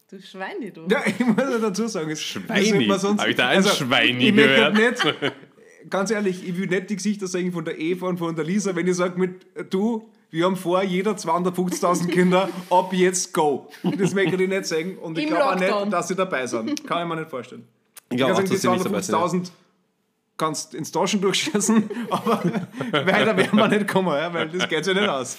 [0.10, 0.88] du Schweini, du.
[0.90, 2.88] ja, ich muss ja dazu sagen, es Schweini?
[2.88, 4.74] das sollte man Hab ich da ein Schweini ich möchte gehört?
[4.78, 5.16] Nicht,
[5.90, 8.76] ganz ehrlich, ich will nicht die Gesichter sagen von der Eva und von der Lisa,
[8.76, 13.70] wenn ich sage mit du, wir haben vor, jeder 250.000 Kinder, ab jetzt go.
[13.98, 16.86] Das möchte ich nicht sagen und ich glaube auch nicht, dass sie dabei sind.
[16.88, 17.66] Kann ich mir nicht vorstellen.
[18.10, 19.16] Ich glaube auch, dass sie nicht dabei sind.
[19.16, 19.52] 250.000
[20.38, 22.44] kannst ins Taschen durchschießen, aber
[22.92, 25.38] weiter werden wir nicht kommen, ja, weil das geht sich nicht aus.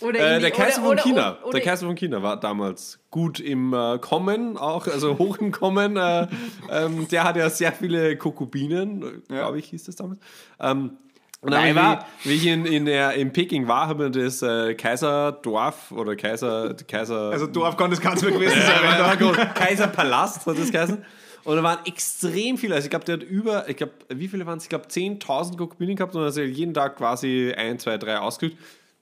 [0.00, 1.30] Oder Äh, der Kaiser von oder- China.
[1.36, 5.38] oder- oder- der Kaiser von China war damals gut im äh, Kommen, auch also hoch
[5.38, 5.96] im Kommen.
[5.96, 6.26] Äh,
[6.68, 9.36] ähm, der hatte ja sehr viele Kokubinen, Ja.
[9.42, 10.18] glaube ich, hieß das damals.
[10.60, 10.94] Ähm,
[11.40, 12.04] und dann, Weiber.
[12.24, 16.16] wie, wie ich in, in, der, in Peking war, haben wir das äh, Kaiserdorf oder
[16.16, 18.80] Kaiser, Kaiser Also Dorf kann das ganz mehr gewesen sein.
[18.82, 19.54] wenn ja, da- gut.
[19.54, 21.04] Kaiserpalast hat das geheißen.
[21.44, 22.74] Und da waren extrem viele.
[22.74, 24.64] Also ich glaube, der hat über, ich glaube, wie viele waren es?
[24.64, 28.56] Ich glaube, 10.000 Kokubinen gehabt und also jeden Tag quasi ein, zwei, drei ausgeübt.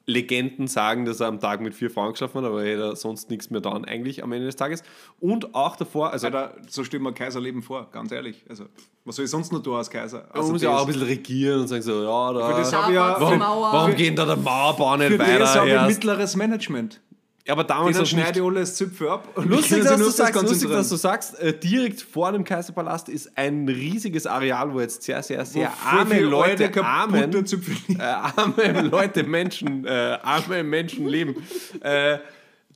[0.05, 3.31] Legenden sagen, dass er am Tag mit vier Frauen geschlafen hat, aber er hätte sonst
[3.31, 4.83] nichts mehr dann eigentlich am Ende des Tages.
[5.20, 8.44] Und auch davor, also Alter, so stellt man Kaiserleben vor, ganz ehrlich.
[8.48, 8.64] Also,
[9.05, 10.26] was soll ich sonst noch tun als Kaiser?
[10.33, 12.59] man Also muss ja auch ein das- bisschen regieren und sagen so, ja, da, Für
[12.59, 15.55] das Da ich ja- warum, warum gehen da der Mauerbau nicht Für das weiter?
[15.55, 15.88] habe ich erst?
[15.88, 17.00] mittleres Management.
[17.48, 18.11] Aber damals nicht.
[18.11, 19.28] schneide ich alles Zipfel ab.
[19.37, 23.68] Lustig, dass du sagst, lustig, dass du sagst, äh, direkt vor dem Kaiserpalast ist ein
[23.68, 29.85] riesiges Areal, wo jetzt sehr, sehr, sehr Wo arme Leute, armen, äh, arme Leute, Menschen,
[29.85, 31.35] äh, arme Menschen leben,
[31.81, 32.18] äh,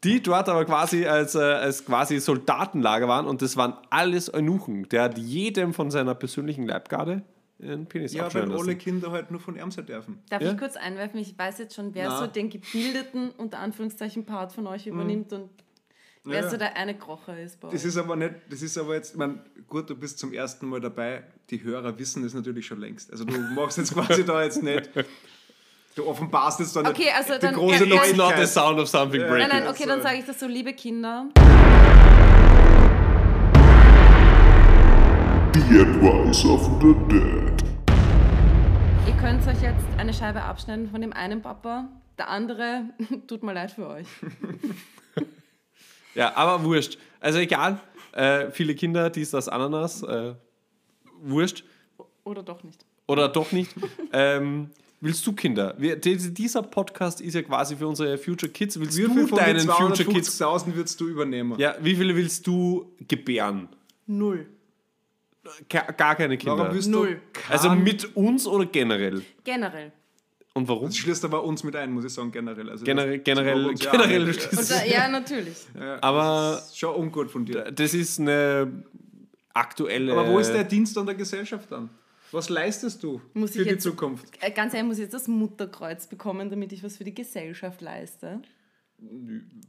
[0.02, 4.88] die dort aber quasi als, äh, als quasi Soldatenlager waren und das waren alles Eunuchen.
[4.88, 7.22] Der hat jedem von seiner persönlichen Leibgarde
[7.62, 8.78] einen Penis Ja, weil alle lassen.
[8.78, 10.22] Kinder halt nur von Ärmser dürfen.
[10.28, 10.52] Darf Ja?
[10.52, 11.18] ich kurz einwerfen?
[11.20, 12.18] Ich weiß jetzt schon, wer Na.
[12.18, 15.48] so den gebildeten, unter Anführungszeichen, Part von euch übernimmt und
[16.24, 16.50] wer Ja.
[16.50, 17.88] so der eine Krocher ist bei Das euch.
[17.88, 20.80] ist aber nicht, das ist aber jetzt, ich mein, gut, du bist zum ersten Mal
[20.80, 23.10] dabei, die Hörer wissen das natürlich schon längst.
[23.10, 24.90] Also du machst jetzt quasi da jetzt nicht,
[25.94, 28.78] du offenbarst jetzt da nicht Okay, also die dann- große Ja, It's not the sound
[28.78, 29.48] of something breaking.
[29.48, 31.28] Nein, nein, okay, dann sage ich das so, liebe Kinder.
[35.56, 37.64] The Advice of the Dead.
[39.06, 41.88] Ihr könnt euch jetzt eine Scheibe abschneiden von dem einen Papa.
[42.18, 42.84] Der andere,
[43.26, 44.06] tut mir leid für euch.
[46.14, 46.98] Ja, aber wurscht.
[47.20, 47.80] Also egal,
[48.12, 50.34] äh, viele Kinder, dies, das, Ananas, äh,
[51.22, 51.64] wurscht.
[52.24, 52.84] Oder doch nicht.
[53.06, 53.74] Oder doch nicht.
[54.12, 55.74] ähm, willst du Kinder?
[55.78, 58.78] Wir, die- dieser Podcast ist ja quasi für unsere Future Kids.
[58.78, 60.40] Willst Wie du viel von den deinen Future Kids?
[60.40, 61.58] 250.000 würdest du übernehmen?
[61.58, 63.68] Ja, wie viele willst du gebären?
[64.06, 64.46] Null.
[65.68, 66.59] Ga- Gar keine Kinder.
[66.59, 67.20] Warum willst Null.
[67.32, 69.22] du Also mit uns oder generell?
[69.44, 69.92] Generell.
[70.54, 70.87] Und warum?
[70.87, 72.70] Das schließt aber uns mit ein, muss ich sagen, generell.
[72.70, 75.56] Also Generell, generell, uns ja generell schließt- Und da, ja, natürlich.
[75.78, 77.70] Ja, Aber- das ist schon ungut von dir.
[77.72, 78.85] Das ist eine
[79.52, 80.12] aktuelle.
[80.12, 81.90] Aber wo ist der Dienst an der Gesellschaft dann?
[82.32, 84.26] Was leistest du Muss ich für die jetzt- Zukunft?
[84.40, 87.80] Äh, Ganz ehrlich, muss ich jetzt das Mutterkreuz bekommen, damit ich was für die Gesellschaft
[87.82, 88.40] leiste.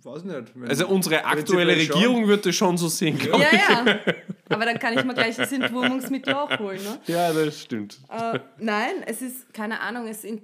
[0.03, 0.53] Weiß nicht.
[0.67, 1.95] Also unsere aktuelle Prinzipiell schon.
[1.95, 3.99] Regierung wird das schon so sehen, glaube Ja, ja.
[4.49, 6.81] Aber dann kann ich mir gleich das Entwurmungsmittel auch holen.
[6.83, 6.99] Ne?
[7.07, 7.99] Ja, das stimmt.
[8.09, 10.41] Äh, nein, es ist, keine Ahnung, es, in,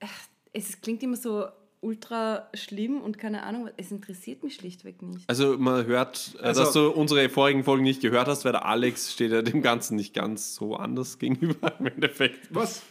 [0.00, 0.08] ach,
[0.52, 1.46] es klingt immer so
[1.80, 5.28] ultra schlimm und keine Ahnung, es interessiert mich schlichtweg nicht.
[5.28, 8.64] Also man hört, äh, Also- dass du unsere vorigen Folgen nicht gehört hast, weil der
[8.64, 12.46] Alex steht ja dem Ganzen nicht ganz so anders gegenüber im Endeffekt.
[12.54, 12.82] Was?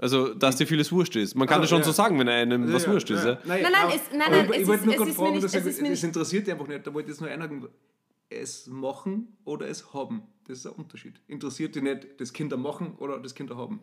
[0.00, 1.34] Also, dass dir vieles wurscht ist.
[1.34, 1.84] Man kann Also, das schon ja.
[1.86, 3.24] so sagen, wenn einem was Ja, wurscht ist.
[3.24, 3.38] Ja.
[3.44, 5.16] Nein, Nein, nein, aber- es- nein, nein, ich, es ich wollte ist- nur es ist
[5.16, 6.86] fragen, mir das, nicht- es ist mir das nicht- interessiert dich einfach nicht.
[6.86, 7.66] Da wollte ich jetzt nur einhaken.
[8.30, 10.22] Es machen oder es haben.
[10.46, 11.20] Das ist ein Unterschied.
[11.28, 13.82] Interessiert dich nicht das Kinder machen oder das Kinder haben.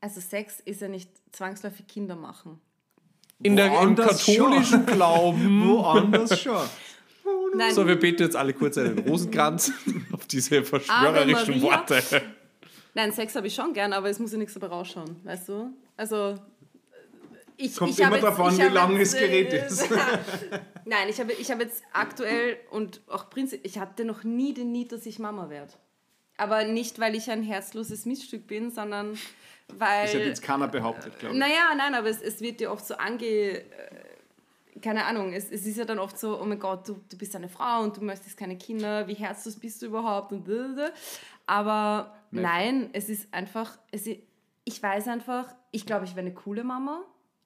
[0.00, 2.60] Also Sex ist ja nicht zwangsläufig Kinder machen.
[3.42, 5.68] In der, Im katholischen Glauben.
[5.68, 6.66] Woanders schon.
[7.56, 9.72] Nein, So, wir beten jetzt alle kurz einen Rosenkranz
[10.12, 11.62] auf diese verschwörerischen.
[11.62, 12.02] Worte.
[12.94, 15.70] nein Sex habe ich schon gern, aber es muss ja nichts dabei rausschauen, weißt du?
[15.96, 16.36] Also
[17.56, 19.88] ich, Kommt ich immer jetzt- an, wie lang das Gerät äh, ist.
[20.84, 24.72] Nein, ich habe, ich habe jetzt aktuell und auch prinzipiell, ich hatte noch nie den
[24.72, 25.72] Need, dass ich Mama werde.
[26.36, 29.16] Aber nicht, weil ich ein herzloses Missstück bin, sondern
[29.68, 30.02] weil...
[30.06, 31.40] Das hat jetzt keiner behauptet, glaube ich.
[31.40, 33.24] Naja, nein, aber es, es wird dir oft so ange...
[33.24, 33.62] äh,
[34.82, 37.36] Keine Ahnung, es, es ist ja dann oft so, oh mein Gott, du, du bist
[37.36, 40.90] eine Frau und du möchtest keine Kinder, wie herzlos bist du überhaupt und blablabla.
[41.46, 44.06] Aber nein, es ist einfach, es
[44.66, 47.02] ich weiß einfach, ich glaube, ich wäre eine coole Mama,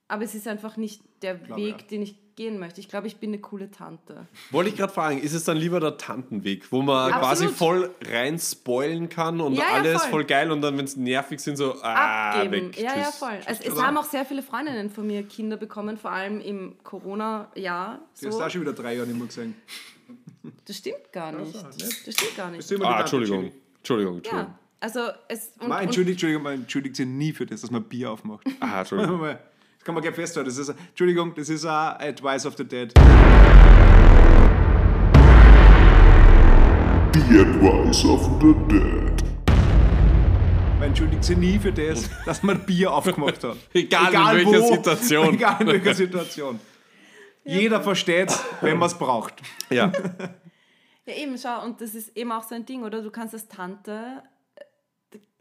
[0.08, 1.86] aber es ist einfach nicht der Weg, ja.
[1.90, 2.80] den ich gehen möchte.
[2.80, 4.26] Ich glaube, ich bin eine coole Tante.
[4.52, 7.20] Wollte ich gerade fragen, ist es dann lieber der Tantenweg, wo man Absolut.
[7.20, 10.10] quasi voll rein spoilen kann und Ja, ja, alles voll.
[10.10, 12.68] voll geil und dann, wenn es nervig sind, so ah, Abgeben.
[12.68, 12.78] weg.
[12.80, 13.16] ja, ja, tschüss.
[13.16, 13.38] voll.
[13.44, 17.98] Also, es haben auch sehr viele Freundinnen von mir Kinder bekommen, vor allem im Corona-Jahr.
[18.20, 18.42] Du hast So.
[18.42, 19.56] auch schon wieder drei Jahre nicht mehr gesehen.
[20.64, 21.52] Das stimmt gar nicht.
[21.52, 22.06] so, nicht?
[22.06, 22.72] Das stimmt gar nicht.
[22.82, 23.00] Ah, Entschuldigung.
[23.00, 23.52] Entschuldigung.
[23.78, 24.48] Entschuldigung, Entschuldigung.
[24.52, 25.52] Ja, also es...
[25.58, 28.46] Und, Man entschuldigt, Entschuldigung, man entschuldigt sich nie für das, dass man Bier aufmacht.
[28.60, 29.36] Ah, Entschuldigung.
[29.78, 30.48] Das kann man gleich festhalten.
[30.48, 32.92] Das ist, Entschuldigung, das ist ein Advice of the Dead.
[37.14, 39.22] The Advice of the Dead.
[40.78, 43.56] Man entschuldigt sich nie für das, dass man Bier aufgemacht hat.
[43.72, 45.34] Egal in welcher Situation.
[45.34, 46.60] Egal in welcher Situation.
[47.44, 49.34] Jeder versteht es, wenn man es braucht.
[49.70, 49.90] Ja.
[51.06, 53.00] ja, eben, schau, und das ist eben auch so ein Ding, oder?
[53.00, 54.22] Du kannst als Tante...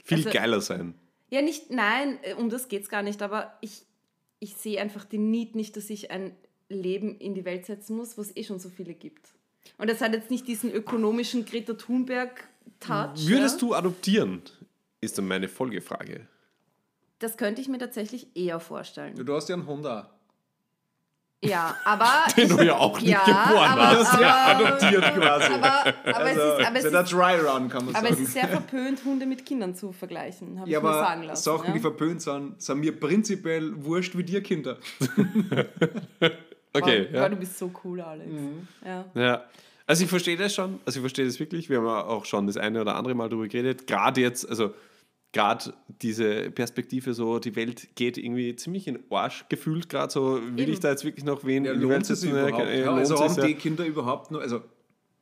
[0.04, 0.94] Viel Also- geiler sein.
[1.30, 3.86] Ja, nicht, nein, äh, um das geht es gar nicht, aber ich,
[4.40, 6.36] ich sehe einfach den Need nicht, dass ich ein
[6.70, 9.34] Leben in die Welt setzen muss, wo es eh schon so viele gibt.
[9.78, 13.28] Und das hat jetzt nicht diesen ökonomischen Greta Thunberg-Touch.
[13.28, 13.68] Würdest ja?
[13.68, 14.42] du adoptieren?
[15.02, 16.28] Ist dann meine Folgefrage.
[17.20, 19.16] Das könnte ich mir tatsächlich eher vorstellen.
[19.16, 20.17] Du hast ja einen Honda.
[21.44, 22.24] Ja, aber.
[22.36, 24.14] Den du ja auch nicht ja, geboren aber, hast.
[24.14, 25.54] Aber, Adoptiert quasi.
[25.54, 28.24] aber, aber, also, es ist, aber, es ist, Dry Run, kann man aber es sagen.
[28.24, 31.44] ist sehr verpönt, Hunde mit Kindern zu vergleichen, habe ja, ich mir sagen aber lassen.
[31.44, 31.74] Sachen, ja?
[31.74, 34.78] die verpönt sind, sind mir prinzipiell wurscht wie dir Kinder.
[36.74, 37.30] Okay, Boah, ja.
[37.30, 38.30] du bist so cool, Alex.
[38.86, 39.06] Ja.
[39.16, 39.44] Ja.
[39.86, 41.70] Also ich verstehe das schon, also ich verstehe das wirklich.
[41.70, 43.88] Wir haben ja auch schon das eine oder andere Mal darüber geredet.
[43.88, 44.74] Gerade jetzt, also
[45.38, 50.42] gerade diese Perspektive, so die Welt geht irgendwie ziemlich in den Arsch gefühlt gerade so.
[50.42, 50.74] Will Eben.
[50.74, 52.66] ich da jetzt wirklich noch wen Ja, lohnt es überhaupt?
[52.66, 53.46] Äh, Ja, also haben ja.
[53.46, 54.62] die Kinder überhaupt nur, also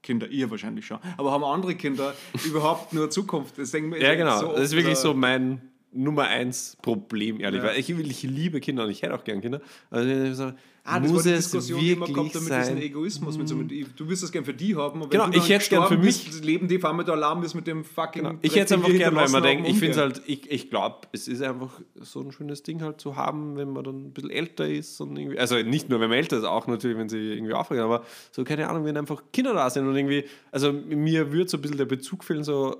[0.01, 2.13] Kinder, ihr wahrscheinlich schon, aber haben andere Kinder
[2.45, 3.57] überhaupt nur Zukunft?
[3.57, 4.39] Das denken wir Ja, genau.
[4.39, 7.61] so das ist wirklich so mein Nummer eins Problem, ehrlich.
[7.61, 7.69] Ja.
[7.69, 9.61] Weil ich, will- ich liebe Kinder und ich hätte auch gern Kinder.
[9.89, 10.53] Also,
[10.87, 12.77] Ah, das muss war die es Diskussion, die gehabt haben mit diesem?
[12.77, 13.37] Egoismus.
[13.39, 15.63] Mit so, mit, du wirst das gern für die haben, aber wenn Genau, ich hätte
[15.63, 16.25] es gern für mich.
[16.25, 18.21] bist, leben die vor allem da Alarm ist mit dem fucking.
[18.21, 18.37] Genau.
[18.43, 21.27] Ich hätte es einfach gern, weil man denkt, ich finde halt, ich, ich glaube, es
[21.27, 24.69] ist einfach so ein schönes Ding halt zu haben, wenn man dann ein bisschen älter
[24.69, 27.53] ist und irgendwie, also nicht nur, wenn man älter ist, auch natürlich, wenn sie irgendwie
[27.53, 31.49] aufregen, aber so, keine Ahnung, wenn einfach Kinder da sind und irgendwie, also mir würde
[31.49, 32.77] so ein bisschen der Bezug fehlen, so,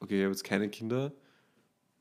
[0.00, 1.12] okay, ich habe jetzt keine Kinder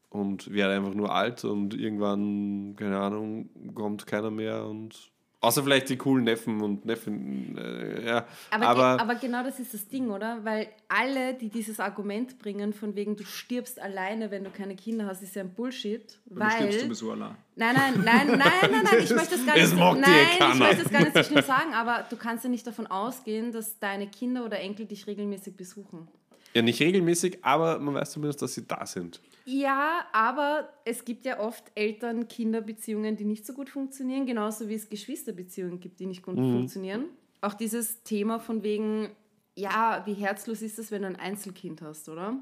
[0.09, 5.87] und werde einfach nur alt und irgendwann, keine Ahnung, kommt keiner mehr und außer vielleicht
[5.89, 9.87] die coolen Neffen und Neffen, äh, ja, Aber, aber, ge- aber genau das ist das
[9.87, 10.43] Ding, oder?
[10.43, 15.05] Weil alle, die dieses Argument bringen, von wegen du stirbst alleine, wenn du keine Kinder
[15.05, 16.19] hast, ist ja ein Bullshit.
[16.25, 16.79] Du stirbst Weil.
[16.81, 17.35] sowieso allein.
[17.55, 19.79] Nein, nein, nein, nein, nein, nein, ich möchte das gar Das nicht.
[19.79, 22.49] mag dir nein, ich möchte das gar nicht so schlimm sagen, aber du kannst ja
[22.49, 26.07] nicht davon ausgehen, dass deine Kinder oder Enkel dich regelmäßig besuchen.
[26.53, 29.21] Ja, nicht regelmäßig, aber man weiß zumindest, dass sie da sind.
[29.45, 34.89] Ja, aber es gibt ja oft Eltern-Kinder-Beziehungen, die nicht so gut funktionieren, genauso wie es
[34.89, 37.05] Geschwisterbeziehungen gibt, die nicht gut funktionieren.
[37.41, 39.09] Auch dieses Thema von wegen,
[39.55, 42.35] ja, wie herzlos ist es, wenn du ein Einzelkind hast, oder?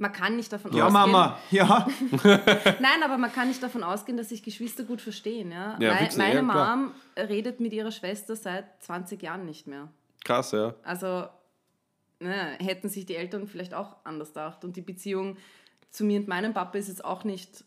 [0.00, 1.10] man kann nicht davon Ja, ausgehen.
[1.10, 1.88] Mama, ja.
[2.22, 5.50] Nein, aber man kann nicht davon ausgehen, dass sich Geschwister gut verstehen.
[5.50, 5.76] Ja?
[5.80, 6.42] Ja, Mei- fix, meine ja.
[6.76, 9.88] Mom redet mit ihrer Schwester seit 20 Jahren nicht mehr.
[10.24, 10.72] Krass, ja.
[10.84, 11.24] Also
[12.20, 14.64] ne, hätten sich die Eltern vielleicht auch anders gedacht.
[14.64, 15.36] Und die Beziehung
[15.90, 17.64] zu mir und meinem Papa ist jetzt auch nicht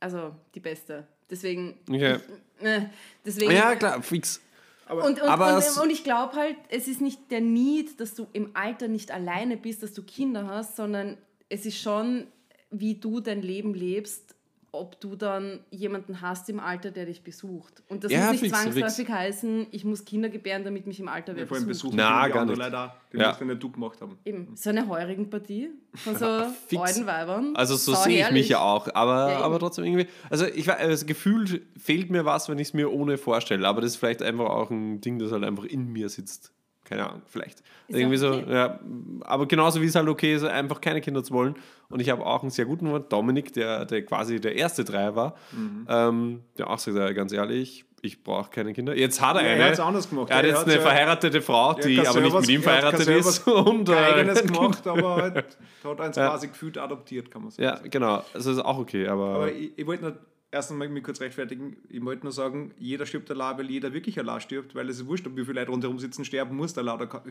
[0.00, 1.06] also die beste.
[1.30, 2.18] Deswegen, Okay.
[2.60, 2.82] äh,
[3.24, 4.40] deswegen Ja, klar, fix.
[4.88, 8.26] und, und, Aber und, und ich glaube halt, es ist nicht der Need, dass du
[8.32, 11.16] im Alter nicht alleine bist, dass du Kinder hast, sondern
[11.48, 12.28] es ist schon,
[12.70, 14.35] wie du dein Leben lebst,
[14.72, 17.82] ob du dann jemanden hast im Alter, der dich besucht.
[17.88, 21.08] Und das Ja, muss nicht fix, zwangsläufig heißen, ich muss Kinder gebären, damit mich im
[21.08, 21.92] Alter wer Ja, vor allem besucht.
[21.92, 22.58] besuchen Na, gar nicht.
[22.58, 22.94] leider.
[23.12, 23.28] Die Ja.
[23.28, 24.18] musst du nicht du gemacht haben.
[24.24, 26.26] Eben, so eine heurigen Partie von so
[26.68, 26.82] Fix.
[26.82, 27.56] alten Weibern.
[27.56, 30.86] Also so sehe ich mich ja auch, aber, Ja, aber trotzdem irgendwie, also ich weiß,
[30.88, 34.22] das Gefühl fehlt mir was, wenn ich es mir ohne vorstelle, aber das ist vielleicht
[34.22, 36.52] einfach auch ein Ding, das halt einfach in mir sitzt.
[36.88, 37.60] Keine Ahnung, vielleicht.
[37.88, 38.52] Ist irgendwie auch so, okay.
[38.52, 38.80] ja,
[39.22, 41.54] aber genauso wie es halt okay ist, einfach keine Kinder zu wollen.
[41.88, 45.14] Und ich habe auch einen sehr guten Freund, Dominik, der, der quasi der erste Dreier
[45.16, 45.86] war, Mhm.
[45.88, 48.96] ähm, der auch sagt, ganz ehrlich, ich brauche keine Kinder.
[48.96, 49.62] Jetzt hat er Ja, eine.
[49.62, 50.30] er hat's anders gemacht.
[50.30, 52.62] Er hat Er jetzt hat eine verheiratete Frau, Er die hat aber nicht mit ihm
[52.62, 53.46] er hat verheiratet ist.
[53.48, 56.28] Und, Kein eigenes äh, gemacht, aber halt, hat eins Ja.
[56.28, 57.64] quasi gefühlt adoptiert, kann man sagen.
[57.64, 58.22] Ja, genau.
[58.32, 59.26] Also ist auch okay, aber.
[59.34, 60.18] Aber ich, ich wollte
[60.50, 61.76] erst einmal mich kurz rechtfertigen.
[61.88, 65.06] Ich wollte nur sagen, jeder stirbt allein, weil jeder wirklich allein stirbt, weil es ist
[65.06, 67.22] wurscht, ob wie viele Leute rundherum sitzen, sterben muss, allein, da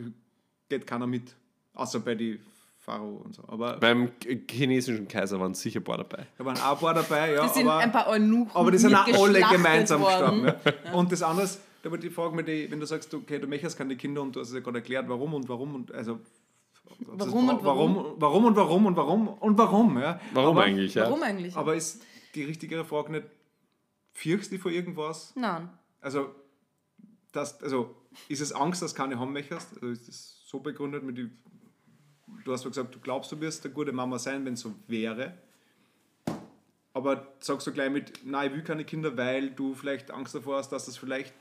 [0.68, 1.34] geht keiner mit.
[1.74, 2.40] Außer bei die
[2.78, 3.42] Pharao und so.
[3.48, 4.10] Aber Beim
[4.50, 6.26] chinesischen Kaiser waren sicher ein paar dabei.
[6.38, 7.42] da waren auch ein paar dabei, ja.
[7.42, 10.44] Das sind aber, ein paar Eunuchen aber die sind auch alle gemeinsam worden.
[10.44, 10.74] gestorben.
[10.84, 10.92] Ja.
[10.94, 11.48] Und das andere,
[11.82, 14.34] da wollte ich fragen, wenn, die, wenn du sagst, okay, du möchtest keine Kinder und
[14.34, 16.20] du hast es ja gerade erklärt, warum und warum und also
[17.00, 20.20] Warum und warum warum und warum und warum und warum, ja.
[20.32, 20.94] Warum aber, eigentlich?
[20.94, 21.02] Ja?
[21.04, 21.56] Warum eigentlich?
[21.56, 22.00] Aber ist
[22.36, 23.26] die richtigere Frage nicht,
[24.12, 25.32] fürchst du vor irgendwas?
[25.34, 25.68] Nein.
[26.00, 26.34] Also,
[27.32, 27.94] das, also
[28.28, 29.74] ist es Angst, dass du keine haben möchtest?
[29.74, 31.30] Also ist das so begründet mit die,
[32.44, 34.72] Du hast ja gesagt, du glaubst, du wirst eine gute Mama sein, wenn es so
[34.86, 35.34] wäre.
[36.92, 40.56] Aber sagst du gleich mit, nein, ich will keine Kinder, weil du vielleicht Angst davor
[40.58, 41.34] hast, dass das vielleicht,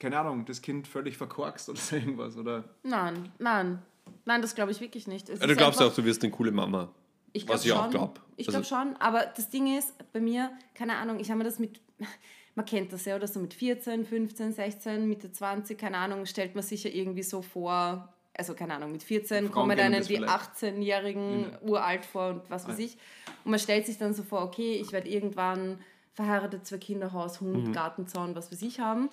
[0.00, 2.64] keine Ahnung, das Kind völlig verkorkst oder so irgendwas, oder?
[2.82, 3.82] Nein, nein.
[4.24, 5.28] Nein, das glaube ich wirklich nicht.
[5.28, 6.90] Es Ja, du glaubst einfach- auch, du wirst eine coole Mama.
[7.32, 7.90] Ich glaub Was ich auch schon.
[7.90, 8.20] glaub.
[8.36, 11.44] Ich Also- glaube schon, aber das Ding ist, bei mir, keine Ahnung, ich habe mir
[11.44, 11.80] das mit,
[12.54, 16.54] man kennt das ja, oder so mit 14, 15, 16, Mitte 20, keine Ahnung, stellt
[16.54, 20.16] man sich ja irgendwie so vor, also keine Ahnung, mit 14 Frauen kommen das die
[20.16, 20.32] vielleicht.
[20.32, 22.96] 18-Jährigen uralt vor und was weiß ich.
[23.44, 25.78] Und man stellt sich dann so vor, okay, ich werde irgendwann
[26.14, 27.72] verheiratet, zwei Kinder, Haus, Hund, Mhm.
[27.72, 29.08] Gartenzaun, was weiß ich haben.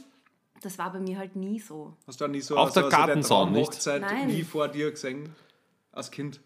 [0.62, 1.94] Das war bei mir halt nie so.
[2.06, 3.66] Hast du da nie so, Auch so, der so der Gartenzaun, nicht?
[3.72, 4.28] Traumhochzeit Nein.
[4.28, 5.34] nie vor dir gesehen?
[5.94, 6.42] Als Kind?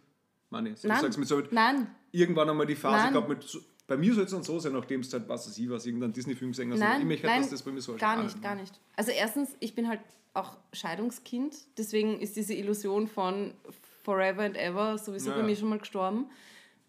[0.54, 0.80] Meine ich.
[0.80, 3.14] So, Nein, mit so, nein, irgendwann einmal die Phase Nein.
[3.14, 5.58] gehabt mit, so, bei mir soll es dann so sein, nachdem es halt, was weiß
[5.58, 6.80] ich was, irgendein Disney-Film gesehen hast.
[6.80, 8.80] Nein, ich möchte, nein, dass das bei mir so gar nicht, gar nicht.
[8.96, 10.02] Also erstens, ich bin halt
[10.36, 13.56] auch Scheidungskind, deswegen ist diese Illusion von
[14.04, 16.30] Forever and Ever sowieso Ja, bei mir schon mal gestorben.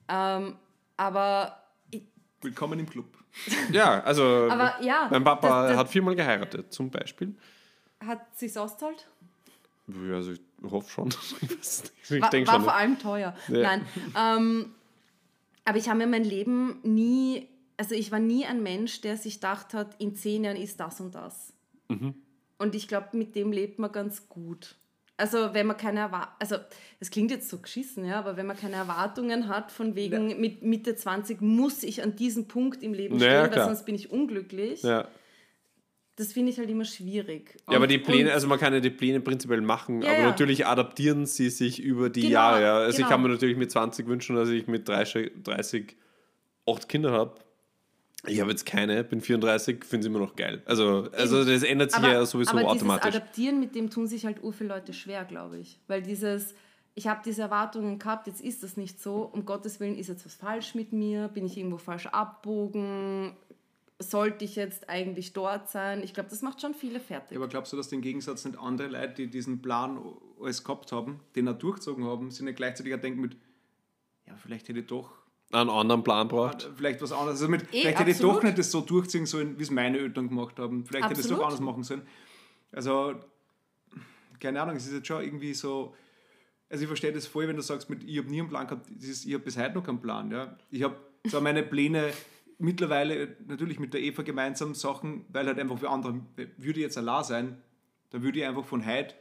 [0.09, 0.57] Ähm,
[0.98, 2.03] aber, ich,
[2.42, 3.07] Willkommen im Club.
[3.72, 7.35] Ja, also aber ja, mein Papa das, das hat viermal geheiratet, zum Beispiel.
[8.05, 9.09] hat sich's ausgezahlt.
[9.88, 11.09] Ja, Also ich hoffe schon.
[12.11, 12.64] ich War, denke war schon.
[12.64, 13.35] vor allem teuer.
[13.49, 13.62] Ja.
[13.62, 13.87] Nein,
[14.18, 14.75] ähm,
[15.64, 19.35] aber ich habe mir mein Leben nie, also ich war nie ein Mensch, der sich
[19.35, 21.53] gedacht hat, in zehn Jahren ist das und das.
[21.88, 22.14] Mhm.
[22.59, 24.77] Und ich glaube, mit dem lebt man ganz gut.
[25.16, 26.57] Also wenn man keine Erwartungen, also
[26.99, 30.62] es klingt jetzt so geschissen, ja, aber wenn man keine Erwartungen hat, von wegen mit
[30.62, 33.66] Mitte 20 muss ich an diesem Punkt im Leben Ja, stehen, weil klar.
[33.66, 35.07] sonst bin ich unglücklich, Ja.
[36.16, 37.57] Das finde ich halt immer schwierig.
[37.68, 40.24] ja, aber die Pläne, also man kann ja die Pläne prinzipiell machen, Ja, aber ja.
[40.27, 42.62] natürlich adaptieren sie sich über die Genau, Jahre.
[42.62, 42.77] Ja.
[42.79, 43.09] Also ich genau.
[43.09, 45.96] kann mir natürlich mit 20 wünschen, dass ich mit 30, 30
[46.66, 47.35] acht Kinder habe.
[48.27, 50.62] Ich habe jetzt keine, bin 34, finde es immer noch geil.
[50.64, 53.11] Also, also das ändert sich ja sowieso aber automatisch.
[53.11, 55.79] Dieses Adaptieren, mit dem tun sich halt ur viele Leute schwer, glaube ich.
[55.88, 56.55] Weil dieses,
[56.94, 60.24] ich habe diese Erwartungen gehabt, jetzt ist das nicht so, um Gottes Willen ist jetzt
[60.24, 63.37] was falsch mit mir, bin ich irgendwo falsch abbogen,
[64.00, 66.02] sollte ich jetzt eigentlich dort sein?
[66.02, 67.33] Ich glaube, das macht schon viele fertig.
[67.33, 69.98] Ja, aber glaubst du, dass im Gegensatz nicht andere Leute, die diesen Plan
[70.40, 73.37] alles gehabt haben, den auch durchgezogen haben, sind nicht gleichzeitig auch denken mit,
[74.26, 75.11] ja, vielleicht hätte ich doch
[75.52, 76.68] Einen anderen Plan braucht.
[76.76, 77.40] vielleicht was anderes.
[77.40, 78.37] Also mit, Eh, vielleicht hätte ich absolut.
[78.38, 80.85] doch nicht das so durchziehen sollen, wie es meine Eltern gemacht haben.
[80.85, 81.52] Vielleicht hätte ich es doch Absolut.
[81.52, 82.02] anders machen sollen.
[82.72, 83.14] Also,
[84.40, 85.94] keine Ahnung, es ist jetzt schon irgendwie so.
[86.68, 88.90] Also ich verstehe das voll, wenn du sagst, mit, ich habe nie einen Plan gehabt,
[88.90, 90.30] ist, ich habe bis heute noch keinen Plan.
[90.30, 90.57] Ja?
[90.70, 90.96] Ich habe
[91.28, 92.12] zwar meine Pläne
[92.59, 96.99] mittlerweile natürlich mit der Eva gemeinsam Sachen, weil halt einfach für andere, würde ich jetzt
[96.99, 97.59] allein sein,
[98.11, 99.14] dann würde ich einfach von heute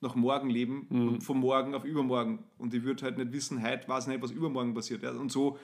[0.00, 2.38] nach morgen leben und von morgen auf übermorgen.
[2.58, 5.02] Und ich würde halt nicht wissen, heute weiß ich nicht, was übermorgen passiert.
[5.02, 5.10] Ja?
[5.10, 5.58] Und so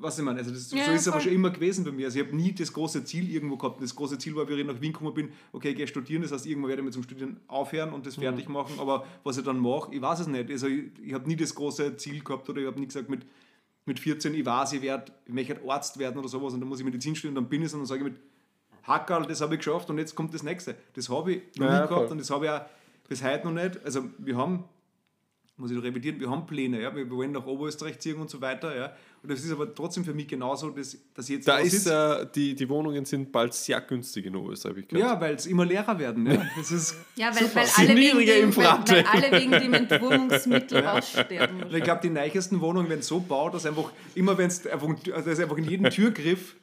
[0.00, 2.06] was ich meine, also das, Ja, so ist es aber schon immer gewesen bei mir.
[2.06, 3.82] Also ich habe nie das große Ziel irgendwo gehabt.
[3.82, 6.30] Das große Ziel war, wie ich nach Wien gekommen bin, okay, ich gehe studieren, das
[6.32, 8.22] heißt, irgendwann werde ich mit zum Studieren aufhören und das Mhm.
[8.22, 8.78] fertig machen.
[8.78, 10.50] Aber was ich dann mache, ich weiß es nicht.
[10.50, 13.26] Also ich, ich habe nie das große Ziel gehabt oder ich habe nie gesagt, mit,
[13.88, 16.78] mit 14, ich weiß, ich, werd, ich möchte Arzt werden oder sowas und dann muss
[16.78, 18.20] ich Medizin studieren, dann bin ich es und dann sage ich mit
[18.84, 20.76] Hackerl, das habe ich geschafft und jetzt kommt das nächste.
[20.94, 21.96] Das habe ich noch Ja, nie voll.
[21.96, 22.60] gehabt und das habe ich auch
[23.08, 23.84] bis heute noch nicht.
[23.84, 24.64] Also wir haben
[25.60, 28.40] muss ich noch revidieren, wir haben Pläne, ja, wir wollen nach Oberösterreich ziehen und so
[28.40, 28.92] weiter, ja.
[29.22, 32.26] Und das ist aber trotzdem für mich genauso, dass, dass ich jetzt Da ist, äh,
[32.34, 35.10] die, die Wohnungen sind bald sehr günstig in Oberösterreich, ich gehört.
[35.10, 36.26] ja, weil es immer leerer werden.
[36.26, 36.46] Ja.
[36.56, 41.64] Das ist, Ja, weil, weil, alle wegen dem, weil, weil alle wegen dem Entwurmungsmittel aussterben.
[41.74, 45.42] ich glaube, die neuesten Wohnungen werden so baut, dass einfach immer, wenn es einfach, also
[45.42, 46.54] einfach in jeden Türgriff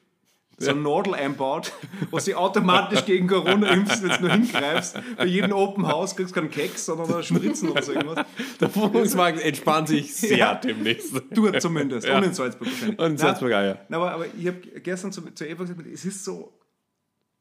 [0.57, 1.73] so eine Nadel einbaut,
[2.11, 4.97] was sich automatisch gegen Corona impft, wenn du nur hingreifst.
[5.17, 8.25] Bei jedem Open House kriegst du keinen Keks, sondern einen Spritzen oder so irgendwas.
[8.59, 10.55] Der Wohnungsmarkt entspannt sich sehr Ja.
[10.55, 11.13] demnächst.
[11.31, 12.07] Dort zumindest.
[12.07, 12.17] Ja.
[12.17, 12.99] Und in Salzburg wahrscheinlich.
[12.99, 13.77] Und in Salzburg auch, ja.
[13.89, 16.57] Na, aber, aber ich habe gestern zu, zu Eva gesagt, es ist so,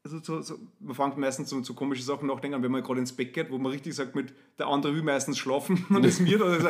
[0.05, 3.01] also so, so man fängt meistens so, so komische Sachen nachdenken, an, wenn man gerade
[3.01, 6.21] ins Bett geht, wo man richtig sagt, mit der andere will meistens schlafen und es
[6.21, 6.69] mir oder so,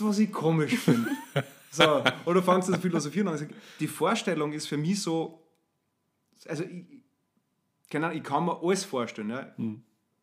[0.00, 1.10] du, was ich komisch finde?
[1.70, 3.34] So, oder fangst du zu philosophieren an.
[3.34, 3.50] Ich sag,
[3.80, 5.42] Die Vorstellung ist für mich so,
[6.46, 6.84] also ich,
[7.90, 9.54] keine Ahnung, ich kann mir alles vorstellen, ja,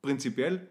[0.01, 0.67] prinzipiell,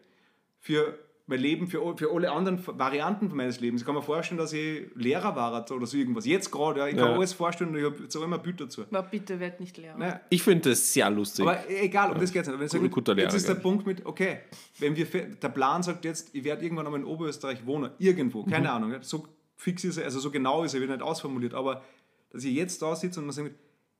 [0.60, 3.80] für mein Leben, für, all- für alle anderen Varianten meines Lebens.
[3.80, 6.26] Ich kann mir vorstellen, dass ich Lehrer war oder so irgendwas.
[6.26, 7.10] Jetzt gerade, ja, ich kann Ja.
[7.12, 8.82] mir alles vorstellen und ich habe jetzt auch immer ein Bild dazu.
[8.82, 9.96] Aber bitte werd nicht leer.
[9.96, 11.46] Naja, Ich finde das sehr lustig.
[11.46, 12.60] aber egal, um das geht es nicht.
[12.60, 13.54] Wenn sage, guter Lehrer, jetzt ist der.
[13.54, 14.40] Punkt mit, okay,
[14.80, 18.68] wenn wir, der Plan sagt jetzt, ich werde irgendwann einmal in Oberösterreich wohnen, irgendwo, keine
[18.68, 18.74] Mhm.
[18.74, 21.82] Ahnung, ja, so fix ist er, also so genau ist er, wird nicht ausformuliert, aber
[22.30, 23.54] dass ich jetzt da sitze und man sagt,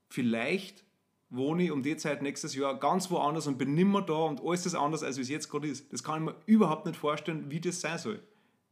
[0.09, 0.85] vielleicht
[1.31, 4.67] wohne ich um die Zeit nächstes Jahr ganz woanders und bin nimmer da und alles
[4.67, 5.93] ist anders, als wie es jetzt gerade ist.
[5.93, 8.21] Das kann ich mir überhaupt nicht vorstellen, wie das sein soll.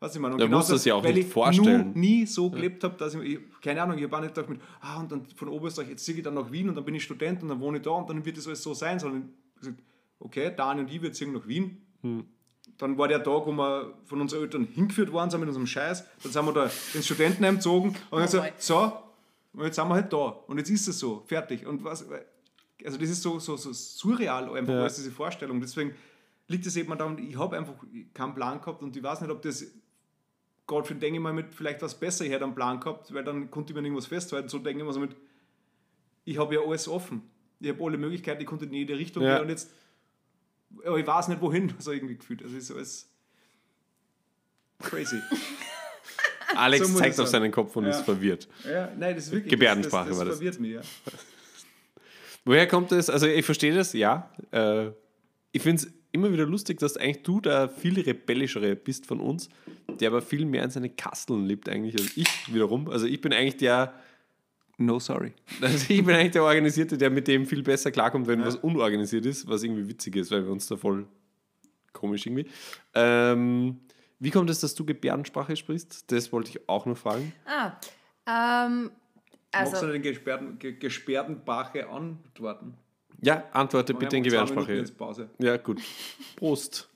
[0.01, 1.93] Du, ich meine, und Da musst du es ja auch weil nicht ich vorstellen.
[1.93, 4.61] nur nie so gelebt habe, dass ich, keine Ahnung, ich habe auch nicht gedacht mit,
[4.81, 7.05] ah, und dann von Oberösterreich, jetzt ziehe ich dann nach Wien und dann bin ich
[7.05, 9.33] Student und dann wohne ich da und dann wird das alles so sein, sondern
[10.19, 11.83] okay, Dani und ich, wir ziehen nach Wien.
[12.01, 12.25] Hm.
[12.83, 16.05] Dann war der Tag, wo wir von unseren Eltern hingeführt worden sind mit unserem Scheiß.
[16.25, 16.65] Dann sind wir da
[16.95, 18.93] ins Studentenheim gezogen und dann Oh gesagt, so,
[19.53, 20.17] und jetzt sind wir halt da.
[20.49, 21.65] Und jetzt ist es so, fertig.
[21.65, 22.05] Und was,
[22.85, 24.81] also das ist so, so, so surreal, einfach Ja.
[24.81, 25.61] alles diese Vorstellung.
[25.61, 25.95] Deswegen
[26.49, 27.75] liegt es eben daran, ich habe einfach
[28.15, 29.65] keinen Plan gehabt und ich weiß nicht, ob das
[30.67, 33.49] gerade für denke ich mal mit vielleicht was besser her einen Plan gehabt, weil dann
[33.51, 34.49] konnte ich mir irgendwas festhalten.
[34.49, 35.15] So denke ich mir so mit,
[36.25, 37.23] ich habe ja alles offen.
[37.61, 39.35] Ich habe alle Möglichkeiten, ich konnte in jede Richtung Ja.
[39.37, 39.71] gehen und jetzt,
[40.85, 42.43] aber ich weiß nicht wohin, so irgendwie gefühlt.
[42.43, 43.09] Also ist alles
[44.81, 45.21] crazy.
[46.55, 47.45] Alex so zeigt auf sagen.
[47.45, 47.91] seinen Kopf und Ja.
[47.91, 48.47] ist verwirrt.
[48.65, 50.39] ja, nein, das ist wirklich, Gebärdensprache das, das, war das das.
[50.39, 50.81] verwirrt mich, ja.
[52.45, 53.09] Woher kommt das?
[53.09, 54.31] Also ich verstehe das, ja.
[54.51, 54.91] Äh,
[55.53, 59.49] ich finde es immer wieder lustig, dass eigentlich du der viel rebellischere bist von uns,
[60.01, 62.91] der aber viel mehr in seine Kasteln lebt eigentlich als ich wiederum.
[62.91, 63.95] Also ich bin eigentlich der,
[64.85, 65.33] No sorry.
[65.61, 69.27] also ich bin eigentlich der Organisierte, der mit dem viel besser klarkommt, wenn was unorganisiert
[69.27, 71.07] ist, was irgendwie witzig ist, weil wir uns da voll
[71.93, 72.47] komisch irgendwie.
[72.95, 73.81] Ähm,
[74.19, 76.11] wie kommt es, dass du Gebärdensprache sprichst?
[76.11, 77.33] Das wollte ich auch noch fragen.
[77.45, 77.73] Ah,
[78.27, 78.91] ähm,
[79.53, 82.75] Magst also, du den gesperrten, ge, gesperrten Bache antworten?
[83.21, 85.31] Ja, antworte bitte in Gebärdensprache.
[85.39, 85.81] Ja, gut.
[86.37, 86.89] Prost.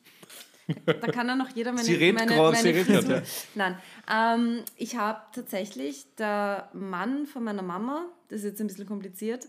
[0.87, 3.27] da kann dann noch jeder meine, Sie redet meine, gerade, meine sie redet Frisur- gerade,
[3.55, 3.79] Nein,
[4.11, 9.47] ähm, ich habe tatsächlich, der Mann von meiner Mama, das ist jetzt ein bisschen kompliziert,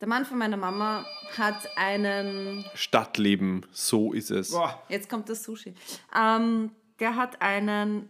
[0.00, 1.06] der Mann von meiner Mama
[1.38, 4.50] hat einen Stadtleben, so ist es.
[4.50, 5.74] Boah, Jetzt kommt das Sushi.
[6.14, 8.08] Ähm, der hat einen,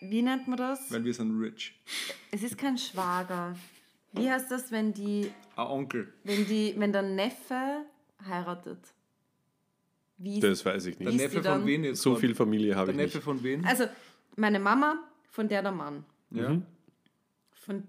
[0.00, 0.90] wie nennt man das?
[0.92, 1.74] weil wir sind rich.
[2.30, 3.56] Es ist kein Schwager.
[4.12, 6.12] Wie heißt das, wenn die, Ein Onkel.
[6.24, 7.84] wenn die, wenn der Neffe
[8.28, 8.78] heiratet?
[10.22, 11.16] Wie Das weiß ich Der nicht.
[11.24, 12.02] Ist Neffe von wen jetzt?
[12.02, 13.24] So viel Familie habe Der ich Neffe nicht.
[13.24, 13.64] von wen?
[13.64, 13.84] Also,
[14.36, 14.98] meine Mama,
[15.30, 16.04] von der der Mann.
[16.30, 16.50] Ja.
[16.50, 16.66] Mhm.
[17.52, 17.84] Von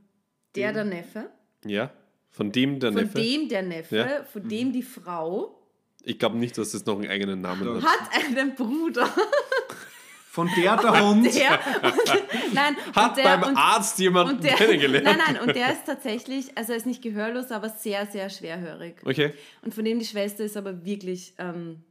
[0.55, 1.29] der der Neffe.
[1.65, 1.91] Ja,
[2.29, 3.19] von dem der Von Neffe.
[3.19, 3.97] dem der Neffe.
[3.97, 4.23] Ja.
[4.23, 5.57] Von dem die Frau.
[6.03, 7.84] Ich glaube nicht, dass das noch einen eigenen Namen hat.
[7.84, 9.07] Hat einen Bruder.
[10.29, 11.25] Von der der Hund.
[11.36, 15.03] Der, und, nein, Hat und der, beim und, Arzt jemanden und der, kennengelernt.
[15.05, 18.95] Nein, nein, und der ist tatsächlich, also er ist nicht gehörlos, aber sehr, sehr schwerhörig.
[19.03, 19.34] Okay.
[19.61, 21.84] Und von dem die Schwester ist aber wirklich ähm,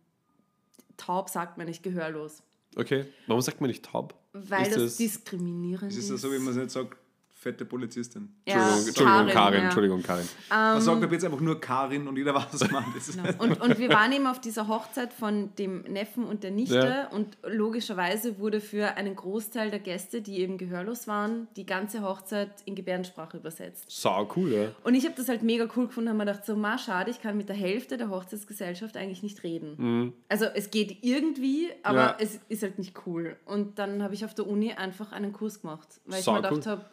[1.00, 2.42] taub, sagt man nicht, gehörlos.
[2.76, 3.06] Okay.
[3.26, 4.14] Warum sagt man nicht taub?
[4.32, 6.04] Weil Ist das, das- diskriminierend Das ist.
[6.04, 6.96] ist ja so, wie man es nicht sagt,
[7.42, 8.34] fette Polizistin.
[8.46, 9.54] Ja, Entschuldigung, Entschuldigung, Karin.
[9.58, 9.64] ja.
[9.64, 10.28] Entschuldigung, Karin.
[10.50, 13.16] Man sagt ab jetzt einfach nur Karin und jeder weiß, was man das ist.
[13.22, 13.30] Genau.
[13.42, 17.08] Und, und wir waren eben auf dieser Hochzeit von dem Neffen und der Nichte Ja.
[17.08, 22.50] und logischerweise wurde für einen Großteil der Gäste, die eben gehörlos waren, die ganze Hochzeit
[22.66, 23.84] in Gebärdensprache übersetzt.
[23.88, 24.68] Sau cool, ja.
[24.84, 27.22] Und ich habe das halt mega cool gefunden, habe mir gedacht, so, ma, schade, ich
[27.22, 30.12] kann mit der Hälfte der Hochzeitsgesellschaft eigentlich nicht reden.
[30.28, 32.00] Also es geht irgendwie, aber Mhm.
[32.00, 32.16] Ja.
[32.18, 33.36] es ist halt nicht cool.
[33.46, 36.48] Und dann habe ich auf der Uni einfach einen Kurs gemacht, weil Sau ich mir
[36.48, 36.72] gedacht cool.
[36.72, 36.84] habe,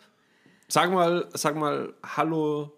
[0.68, 2.74] Sag mal, sag mal Hallo,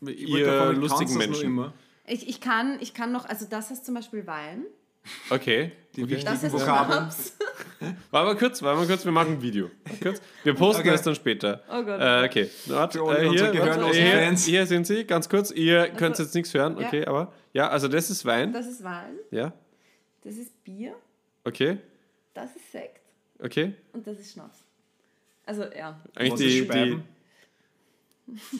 [0.00, 1.46] Ich ihr lustigen Menschen.
[1.46, 1.72] Immer.
[2.06, 4.64] Ich, ich, kann, ich kann noch, also das heißt zum Beispiel Wein.
[5.30, 5.72] Okay.
[5.96, 6.14] Die okay.
[6.22, 6.98] Das wichtigen ist Vokabeln.
[6.98, 7.36] Schnaps.
[8.10, 9.70] Warte mal kurz, warte mal kurz, wir machen ein Video.
[10.02, 10.20] Kurz.
[10.44, 10.90] Wir posten Okay.
[10.94, 11.62] es dann später.
[11.70, 12.00] Oh Gott.
[12.00, 12.50] Äh, okay.
[12.68, 14.44] Alle äh, hier, hier, Fans.
[14.44, 15.50] hier sind sie, ganz kurz.
[15.50, 16.86] Ihr könnt jetzt nichts hören, ja.
[16.86, 18.52] okay, aber ja, also das ist Wein.
[18.52, 19.52] Das ist Wein, Ja,
[20.22, 20.94] das ist Bier,
[21.44, 21.78] okay,
[22.34, 23.00] das ist Sekt
[23.42, 23.74] okay.
[23.94, 24.58] und das ist Schnaps.
[25.50, 26.98] Also ja, Eigentlich die, die?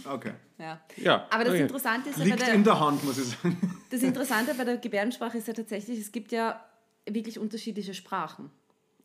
[0.05, 0.33] Okay.
[0.59, 0.81] ja.
[0.97, 1.27] ja.
[1.31, 1.63] Aber das okay.
[1.63, 3.57] Interessante ist ja bei Liegt der, in der Hand, muss ich sagen.
[3.91, 6.65] Das Interessante bei der Gebärdensprache ist ja tatsächlich, es gibt ja
[7.09, 8.51] wirklich unterschiedliche Sprachen.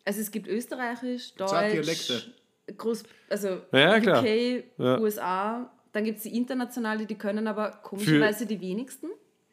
[0.04, 2.24] Also es gibt Österreichisch, Deutsch, Dialekte.
[2.76, 4.24] Groß, also Ja, klar.
[4.24, 5.00] UK, Ja.
[5.00, 5.70] USA.
[5.92, 9.10] Dann gibt es die internationale, die können aber komischerweise die wenigsten.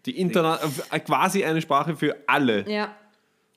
[0.06, 0.58] Die Interna
[0.90, 2.66] äh, quasi eine Sprache für alle.
[2.66, 2.96] Ja.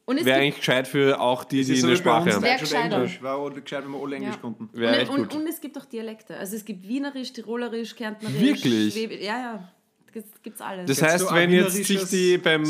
[0.07, 2.43] Und es Wäre gibt, eigentlich gescheit für auch die, die so eine Sprache haben.
[2.59, 2.95] Gescheiter.
[2.97, 3.21] Englisch.
[3.23, 4.41] War auch gescheit, wenn wir alle Englisch Ja.
[4.41, 4.69] konnten.
[4.73, 5.33] Wäre echt und, gut.
[5.33, 6.37] und, und es gibt auch Dialekte.
[6.37, 8.39] Also es gibt Wienerisch, Tirolerisch, Kärntnerisch.
[8.39, 8.93] Wirklich?
[8.93, 9.21] Schwäbisch.
[9.21, 9.69] Ja, ja.
[10.13, 10.85] Das gibt's alles.
[10.87, 12.63] Das Kennst heißt, wenn jetzt sich die beim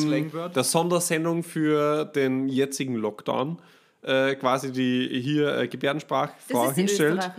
[0.55, 3.59] der Sondersendung für den jetzigen Lockdown
[4.01, 7.31] äh, quasi die hier äh, Gebärdensprachfrau das ist die hinstellt,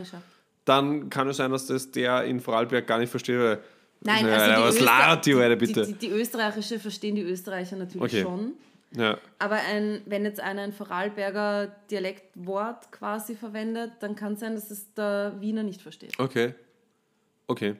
[0.64, 3.38] dann kann es sein, dass das der in Vorarlberg gar nicht versteht.
[3.38, 3.60] weil-
[4.02, 5.86] Nein, Ja, also die, was Öster- labert die, die, bitte?
[5.86, 8.22] die, die österreichische verstehen die Österreicher natürlich Okay.
[8.22, 8.52] schon.
[8.92, 9.18] Ja.
[9.38, 14.70] Aber ein, wenn jetzt einer ein Vorarlberger Dialektwort quasi verwendet, dann kann es sein, dass
[14.70, 16.18] es der Wiener nicht versteht.
[16.18, 16.54] Okay.
[17.46, 17.76] Okay.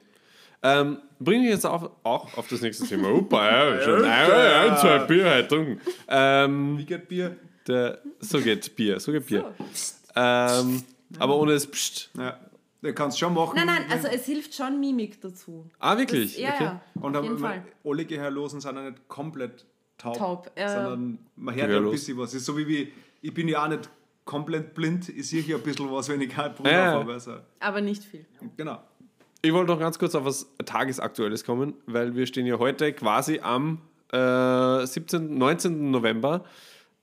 [0.63, 3.11] Ähm, bringen wir jetzt auch, auch auf das nächste Thema.
[3.11, 5.79] Opa, ja, schon ein, ein, zwei Bier heute.
[6.09, 7.37] Ähm, Wie geht Bier?
[7.67, 9.55] der, so geht Bier, so geht Bier.
[9.73, 9.95] So.
[10.15, 10.83] Ähm,
[11.19, 12.11] aber ohne das Psst.
[12.17, 12.39] Ja,
[12.83, 13.55] du kannst schon machen.
[13.57, 15.69] Nein, nein, also es hilft schon Mimik dazu.
[15.79, 16.33] Ah, wirklich?
[16.33, 16.65] Das, ja, okay.
[16.65, 17.65] ja, Und auf jeden Fall.
[17.85, 19.65] alle Gehörlosen sind ja nicht komplett
[19.99, 20.69] taub, Taub, ja.
[20.73, 22.35] sondern man hört ja ein bisschen was.
[22.35, 22.93] ist so wie, wie
[23.23, 23.89] ich bin ja auch nicht
[24.25, 26.93] komplett blind, ich sehe hier ein bisschen was, wenn ich keine Brille Ja, ja.
[26.99, 27.13] habe.
[27.13, 28.27] Also, Aber nicht viel.
[28.57, 28.83] genau.
[29.43, 33.39] Ich wollte noch ganz kurz auf was Tagesaktuelles kommen, weil wir stehen ja heute quasi
[33.41, 33.81] am
[34.13, 35.91] äh, 17., 19.
[35.91, 36.45] November,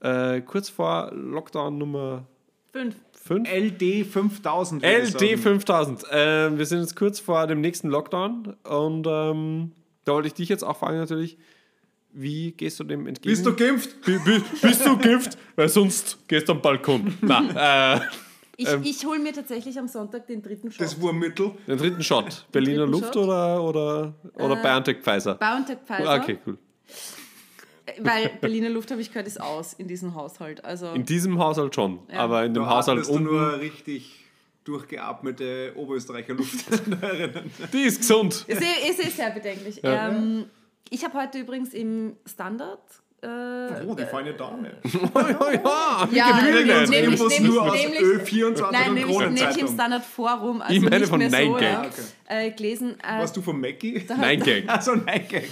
[0.02, 2.26] äh, kurz vor Lockdown Nummer
[2.74, 2.96] Fünf.
[3.14, 3.48] 5.
[3.50, 4.82] LD 5000.
[4.84, 5.38] würde ich LD sagen.
[5.38, 6.12] 5000.
[6.12, 9.72] Äh, wir sind jetzt kurz vor dem nächsten Lockdown und ähm,
[10.04, 11.38] da wollte ich dich jetzt auch fragen natürlich,
[12.14, 13.32] wie gehst du dem entgegen?
[13.34, 14.01] Bist du geimpft?
[14.05, 15.38] Bi- bi- bist du Gift?
[15.55, 17.14] Weil sonst gehst du am Balkon.
[17.22, 18.01] Na, äh,
[18.55, 18.82] Ich, Ähm.
[18.84, 20.80] ich hole mir tatsächlich am Sonntag den dritten Shot.
[20.82, 21.51] Das Wurmmittel.
[21.68, 22.45] den dritten Shot.
[22.51, 23.18] Berliner dritten Luft Shot?
[23.26, 25.34] oder, oder, oder BioNTech Pfizer?
[25.36, 26.22] BioNTech Pfizer.
[26.22, 26.57] Okay, cool.
[27.99, 30.64] Weil Berliner Luft, habe ich gehört, ist aus in diesem Haushalt.
[30.64, 32.20] Also In diesem Haushalt schon, Ja.
[32.20, 34.20] aber in dem Da Haushalt atmest du unten, nur richtig
[34.64, 36.66] durchgeatmete Oberösterreicher Luft.
[37.74, 38.45] die ist gesund.
[38.47, 39.82] ist, eh- ist eh sehr bedenklich.
[39.84, 40.09] Ja.
[40.09, 40.45] Ähm,
[40.90, 42.80] ich habe heute übrigens im Standard.
[43.22, 44.74] Äh, oh, die feine Dame.
[44.84, 44.90] Oh,
[45.24, 49.16] ja, Ja, nämlich- nämlich- Infos nämlich- nur aus nämlich- Ö24 Nein, und nämlich, nämlich im
[49.16, 49.74] Kronenzeitung.
[49.74, 51.92] Standard Forum, also Ich meine nicht vom mehr so, Nine ja, Gag.
[52.28, 53.00] äh, gelesen.
[53.00, 54.04] Äh, Warst du von Mackie?
[54.10, 54.66] Nein, Gag.
[54.68, 55.48] Also nein, Gag.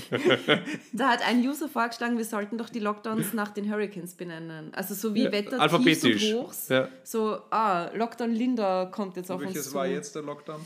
[0.91, 4.73] da hat ein User vorgeschlagen, wir sollten doch die Lockdowns nach den Hurricanes benennen.
[4.73, 6.33] Also so wie Ja, Wetter, Tiefs alphabetisch.
[6.33, 6.67] und Hochs.
[6.67, 6.89] Ja.
[7.05, 9.75] So, ah, Lockdown Linda kommt jetzt auf uns Welches zu.
[9.75, 10.59] war jetzt der Lockdown?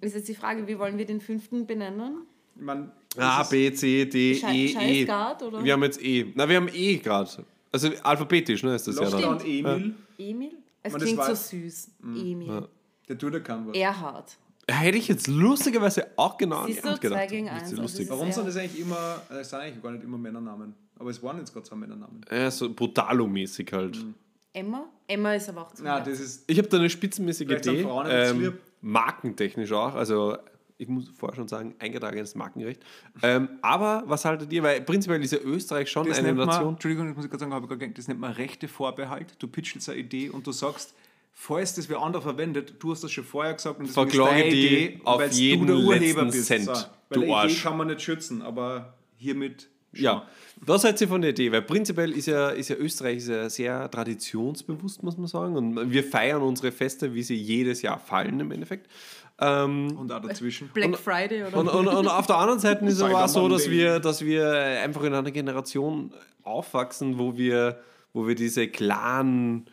[0.00, 2.18] Ist jetzt die Frage, wie wollen wir den fünften benennen?
[2.54, 4.68] Ich mein, A, B, C, D, Schei- E, E.
[4.74, 5.64] Scheißgrad, oder?
[5.64, 6.32] Wir haben jetzt E.
[6.34, 7.30] Na, wir haben E gerade.
[7.72, 9.40] Also alphabetisch, ne, ist das ja dann.
[9.40, 10.52] Emil, Emil?
[10.82, 11.90] Es Und das klingt war- so süß.
[12.02, 12.68] Emil.
[13.08, 13.76] der tut ja kein was.
[13.76, 14.36] Erhard.
[14.68, 17.12] Hätte ich jetzt lustigerweise auch genau an Siehst die du, gedacht.
[17.20, 18.10] zwei gegen Nicht eins, so also lustig.
[18.10, 18.32] Warum Ja.
[18.32, 21.38] sind das eigentlich immer, äh, es sind eigentlich gar nicht immer Männernamen, aber es waren
[21.38, 22.20] jetzt gerade zwei Männernamen.
[22.30, 24.04] Ja, so brutalo-mäßig halt.
[24.52, 24.86] Emma?
[25.06, 27.74] Emma ist aber auch zu Na, das ist Ich habe da eine spitzenmäßige Vielleicht sind
[27.74, 27.82] Idee.
[27.84, 28.54] Frauen jetzt Ähm, lieb.
[28.80, 29.94] markentechnisch auch.
[29.94, 30.36] Also,
[30.78, 32.82] ich muss vorher schon sagen, eingetragenes Markenrecht.
[33.22, 34.62] ähm, aber was haltet ihr?
[34.62, 36.74] Weil prinzipiell ist ja Österreich schon das eine nennt man, Nation.
[36.74, 39.34] Entschuldigung, das muss ich gerade sagen, habe ich gedacht, das nennt man rechte Vorbehalt.
[39.38, 40.94] Du pitchelst eine Idee und du sagst,
[41.32, 44.50] falls das wer anderer verwendet, du hast das schon vorher gesagt und deswegen Verklage deine
[44.50, 46.46] die Idee, auf weil jeden du der Urheber bist.
[46.46, 46.76] Cent, So, du
[47.10, 47.62] weil eine Idee Arsch.
[47.62, 50.04] kann man nicht schützen, aber hiermit schon.
[50.04, 50.26] Ja,
[50.60, 51.52] was seid ihr von der Idee?
[51.52, 55.56] Weil prinzipiell ist ja, ist ja Österreich ist ja sehr traditionsbewusst, muss man sagen.
[55.56, 58.90] Und wir feiern unsere Feste, wie sie jedes Jahr fallen im Endeffekt.
[59.38, 60.68] Ähm, Und auch dazwischen.
[60.68, 63.48] Black Friday oder und, und, und auf der anderen Seite ist es aber auch so,
[63.48, 64.50] dass wir, dass wir
[64.82, 66.12] einfach in einer Generation
[66.42, 67.80] aufwachsen, wo wir,
[68.14, 69.66] wo wir diese klaren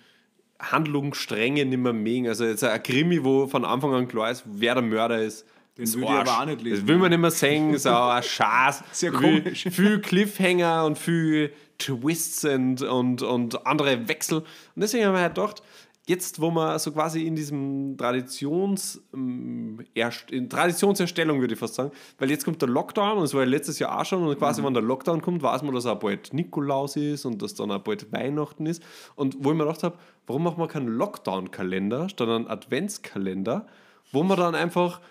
[0.59, 2.27] Handlungsstränge nicht mehr mögen.
[2.27, 5.45] Also jetzt ein Krimi, wo von Anfang an klar ist, wer der Mörder ist.
[5.77, 6.81] Den will ich aber auch nicht lesen.
[6.81, 8.83] Das will man nicht mehr sehen, ist auch ein Schatz.
[8.91, 9.63] Sehr viel, komisch.
[9.71, 14.39] Viel Cliffhanger und viel Twists und, und, und andere Wechsel.
[14.39, 15.63] Und deswegen haben wir halt gedacht,
[16.07, 19.79] jetzt, wo man so quasi in diesem Traditions, ähm,
[20.29, 23.47] in Traditionserstellung, würde ich fast sagen, weil jetzt kommt der Lockdown und es war ja
[23.47, 24.65] letztes Jahr auch schon und quasi, Mhm.
[24.67, 27.79] wenn der Lockdown kommt, weiß man, dass auch bald Nikolaus ist und dass dann auch
[27.79, 28.83] bald Weihnachten ist.
[29.15, 29.97] Und wo ich mir gedacht habe,
[30.27, 33.65] warum machen wir keinen Lockdown-Kalender, statt einen Adventskalender?
[34.11, 35.01] wo man dann einfach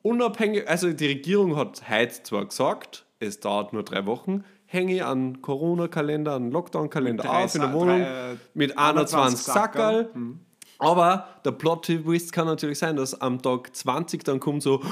[0.00, 5.04] unabhängig, also die Regierung hat heute zwar gesagt, es dauert nur drei Wochen, hänge ich
[5.04, 10.04] an Corona-Kalender, an Lockdown-Kalender auf in der Wohnung drei, äh, mit 21 21 Sackerl.
[10.04, 10.34] Sackerl.
[10.78, 14.82] Aber der Plot-Twist kann natürlich sein, dass am Tag 20 dann kommt so,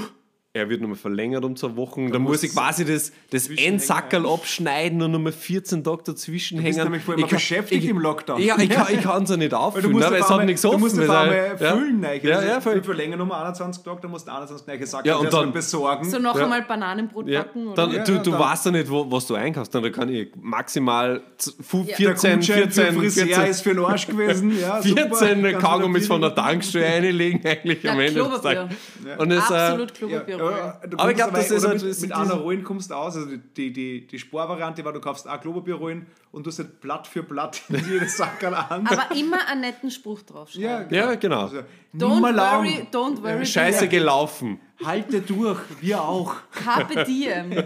[0.57, 2.12] er wird nochmal verlängert um zwei Wochen.
[2.12, 6.84] Dann muss ich quasi das, das Endsackerl abschneiden und nochmal 14 Tage dazwischen bist hängen.
[6.84, 8.40] nämlich voll immer Ich kann- beschäftigt ich, im Lockdown.
[8.40, 10.44] Ja, ich kann es ich ja nicht Weil auffüllen, du musst aber auf es hat
[10.46, 10.80] nichts Du offen.
[10.80, 11.74] musst auf weil- einmal ja.
[11.76, 12.00] füllen.
[12.00, 12.20] nein.
[12.22, 12.74] Ja, Also, ja, voll.
[12.76, 16.09] Wir verlängern nochmal 21 Tage, dann musst du 21 neue Sachen Ja, und dann- besorgen.
[16.09, 16.44] So noch Ja.
[16.44, 17.74] einmal Bananenbrot Ja, backen?
[17.74, 17.90] dann?
[17.92, 19.74] Ja, du, ja, du dann- weißt ja nicht, wo, was du einkaufst.
[19.74, 21.96] Dann kann ich maximal z- fu- Ja.
[21.96, 24.52] 14, Gutschein für 14, Friseur 14, ist für den Arsch gewesen.
[24.61, 25.02] Ja, super.
[25.16, 28.40] 14 Kannst du Kaugummis da von der Tankstelle reinlegen, eigentlich Ja, am Ende des.
[28.40, 28.70] Tages.
[29.05, 30.43] Äh, Absolut Ja, Klopapier.
[30.51, 32.34] Ja, du Aber ich kommst glaub, das ist oder halt- mit, das mit ist einer
[32.34, 33.16] Rollen kommst du aus.
[33.16, 37.07] Also die, die, die Sporvariante war, du kaufst auch Klopapierrollen und du hast halt Blatt
[37.07, 38.86] für Blatt in jedes Sackerl an.
[38.86, 40.95] Aber immer einen netten Spruch draufschreiben.
[40.95, 41.42] Ja, genau.
[41.42, 41.59] Also,
[41.95, 42.64] Don't nimmer lang.
[42.64, 43.47] worry, don't worry.
[43.47, 44.61] Scheiße gelaufen.
[44.84, 46.34] Halte durch, wir auch.
[46.53, 47.53] Carpe diem.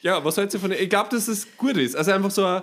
[0.00, 1.96] Ja, was hältst du von Ich glaube, dass es gut ist.
[1.96, 2.62] Also einfach so, ein-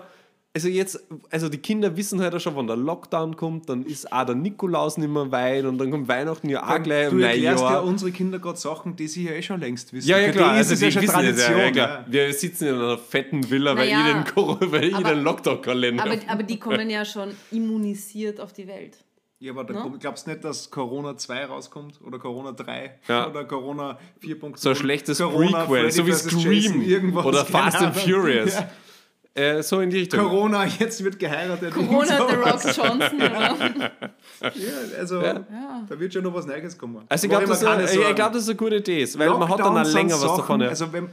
[0.55, 4.11] also jetzt, also die Kinder wissen halt auch schon, wann der Lockdown kommt, dann ist
[4.11, 7.61] auch der Nikolaus nicht mehr weit und dann kommt Weihnachten ja auch gleich Du erklärst
[7.61, 7.83] ja Neujahr.
[7.83, 10.07] unsere Kinder gerade Sachen, die sie ja eh schon längst wissen.
[10.09, 10.53] Ja, ja, Für klar.
[10.55, 11.59] die ist Also es die ja schon wissen es ja, Tradition.
[11.59, 12.05] ja, klar.
[12.07, 15.23] Wir sitzen in einer fetten Villa, weil Naja, ich den, Corona- weil ich aber- den
[15.23, 18.97] Lockdown-Kalender Aber, aber die kommen ja schon immunisiert auf die Welt.
[19.39, 21.99] Ja, aber da kommt- glaubst du nicht, dass Corona 2 rauskommt?
[22.01, 22.99] Oder Corona 3?
[23.09, 23.29] Ja.
[23.29, 24.57] Oder Corona 4.0?
[24.57, 26.43] so ein schlechtes Corona, Prequel, so wie Freddy vs.
[26.45, 27.95] Jason, Scream irgendwas, oder Fast and.
[27.97, 28.53] Furious.
[28.55, 28.69] Ja.
[29.37, 30.21] Äh, so in die Richtung.
[30.21, 31.73] Corona, jetzt wird geheiratet.
[31.73, 32.35] Corona und The.
[32.35, 33.19] Rock Johnson?
[33.19, 34.51] Ja,
[34.97, 37.03] also, da wird schon noch was Neues kommen.
[37.09, 39.73] Also ich glaube, das, ich glaub, das ist eine gute Idee, weil man hat dann
[39.73, 40.61] Lockdown auch länger was davon.
[40.61, 40.69] Ja.
[40.69, 41.09] Also wenn,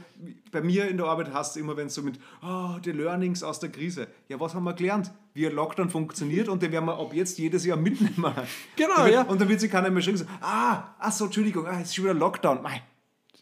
[0.51, 3.43] bei mir in der Arbeit hast du immer, wenn es so mit oh, die Learnings
[3.43, 4.07] aus der Krise.
[4.29, 5.11] Ja, was haben wir gelernt?
[5.33, 8.33] Wie ein Lockdown funktioniert und den werden wir ab jetzt jedes Jahr mitnehmen.
[8.77, 9.23] Genau, wird, ja.
[9.23, 11.95] Und dann wird sich keiner mehr schreiben, so, ah, ach so, Entschuldigung, ah, jetzt ist
[11.95, 12.61] schon wieder Lockdown.
[12.61, 12.81] Mei.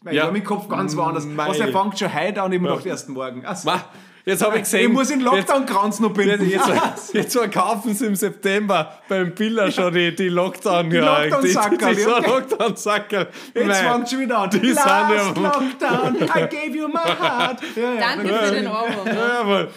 [0.02, 0.12] Mei, Ja.
[0.12, 1.24] Ich habe meinen Kopf ganz woanders.
[1.24, 1.48] Mei.
[1.48, 2.80] Was, der fängt schon heute an, ich ja.
[2.84, 3.44] erst morgen.
[3.46, 3.70] Ach so.
[3.70, 3.84] Ma,
[4.24, 4.82] Jetzt habe ich gesehen.
[4.82, 6.48] ich muss den Lockdown-Kranz noch binden.
[6.48, 10.90] Jetzt, jetzt, jetzt verkaufen sie im September beim Biller schon die, die Lockdown.
[10.90, 12.20] Die Lockdown-Sackerl, Die, die, die, ja.
[12.20, 13.28] die Lockdown-Sackerl.
[13.54, 13.92] Jetzt Nein.
[13.92, 14.50] fängt schon wieder an.
[14.50, 17.60] Die sind Last ja- Lockdown, I gave you my heart.
[17.76, 18.00] Ja, ja.
[18.16, 19.04] Danke für den Euro.
[19.04, 19.68] Ne?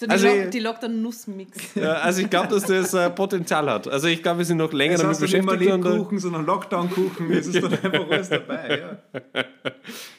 [0.00, 1.74] So die, Also Lock, die Lockdown-Nussmix.
[1.74, 3.86] Ja, also ich glaube, dass das äh, Potenzial hat.
[3.86, 5.74] Also ich glaube, wir sind noch länger damit hast du nicht mehr beschäftigt.
[5.74, 7.30] Und, äh, Lebkuchen, sondern Lockdown-Kuchen.
[7.30, 8.98] Es ist dann einfach alles dabei.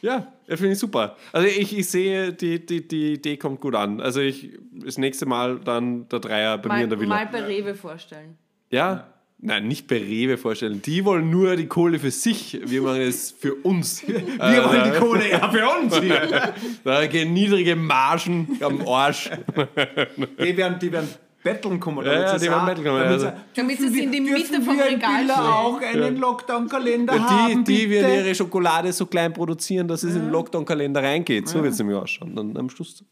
[0.04, 0.28] Ja.
[0.48, 1.16] ja, finde ich super.
[1.32, 4.02] Also ich, ich sehe, die, die, die Idee kommt gut an.
[4.02, 7.16] Also ich das nächste Mal dann der Dreier bei mir Mal, in der Villa.
[7.16, 8.38] mal bei Rewe vorstellen.
[8.70, 9.08] Ja?
[9.44, 10.82] Nein, nicht bei Rewe vorstellen.
[10.84, 12.60] Die wollen nur die Kohle für sich.
[12.64, 14.06] Wir machen es für uns.
[14.08, 16.54] Wir wollen die Kohle ja für uns hier.
[16.84, 19.32] Da gehen niedrige Margen am Arsch.
[20.40, 21.10] Die werden, die werden
[21.44, 22.06] betteln kommen.
[22.06, 23.32] Ja, ja, die werden betteln kommen, damit also.
[23.56, 25.32] Damit sie in die wir- Mitte vom Regal stellen.
[25.32, 27.90] auch einen Lockdown-Kalender Die, haben, die bitte?
[27.90, 31.48] werden ihre Schokolade so klein produzieren, dass es in den Lockdown-Kalender reingeht.
[31.48, 32.36] So wird es nämlich ausschauen.
[32.36, 33.04] Dann am Schluss.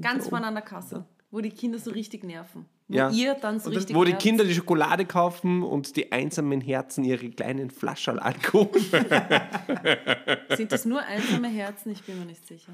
[0.00, 2.64] Ganz vorne an der Kasse, wo die Kinder so richtig nerven.
[2.88, 3.10] Wo Ja.
[3.10, 4.14] ihr dann so richtig Wo die.
[4.14, 8.70] Kinder die Schokolade kaufen und die einsamen Herzen ihre kleinen Flaschen Alkohol.
[10.56, 11.92] Sind das nur einsame Herzen?
[11.92, 12.72] Ich bin mir nicht sicher.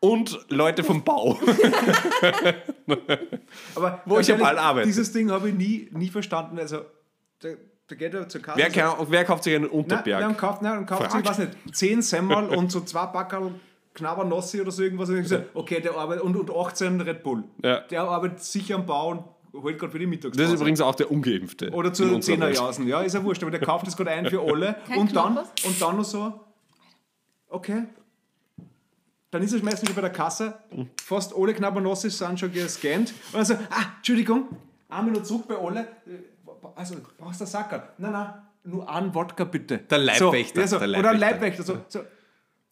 [0.00, 1.38] Und Leute vom Bau.
[3.74, 4.86] Aber Wo ich ja ehrlich, bald arbeite.
[4.86, 6.58] Dieses Ding habe ich nie, nie verstanden.
[6.58, 6.80] Also,
[7.42, 7.56] der,
[7.88, 8.58] der geht ja zur Kasse.
[8.58, 10.28] wer, kann, wer kauft sich einen Nein, nein, Unterberg?
[10.28, 11.26] und kauft, nein, kauft sich, Frag.
[11.28, 13.54] weiß nicht, 10 Semmel und so zwei Backerl
[13.94, 15.08] Knabbernossi oder so irgendwas.
[15.10, 17.44] Und ich gesagt, okay, der arbeitet, und, und 18 Red Bull.
[17.62, 17.80] Ja.
[17.80, 20.42] Der arbeitet sicher am Bau und holt gerade für die Mittagspause.
[20.42, 21.70] Das ist übrigens auch der Ungeimpfte.
[21.70, 22.24] Oder zu unserer Welt.
[22.24, 22.86] Zehnerjausen.
[22.88, 24.76] Ja, ist ja wurscht, aber der kauft das gerade ein für alle.
[24.86, 25.64] Kein und, dann, Knoppers?
[25.64, 26.40] und dann noch so,
[27.48, 27.84] okay.
[29.30, 30.58] Dann ist er meistens schon bei der Kasse.
[31.02, 33.14] Fast alle Knabbernossi sind schon gescannt.
[33.32, 34.48] Und dann so, ah, Entschuldigung,
[34.90, 35.86] einmal noch zurück bei alle.
[36.74, 37.82] Also, brauchst du einen Sackerl?
[37.98, 38.34] Nein, nein,
[38.64, 39.78] nur einen Wodka bitte.
[39.78, 41.62] Der Leibwächter, So, ja, so, der Oder ein Leibwächter.
[41.64, 41.84] Leibwächter.
[41.88, 42.04] So, so.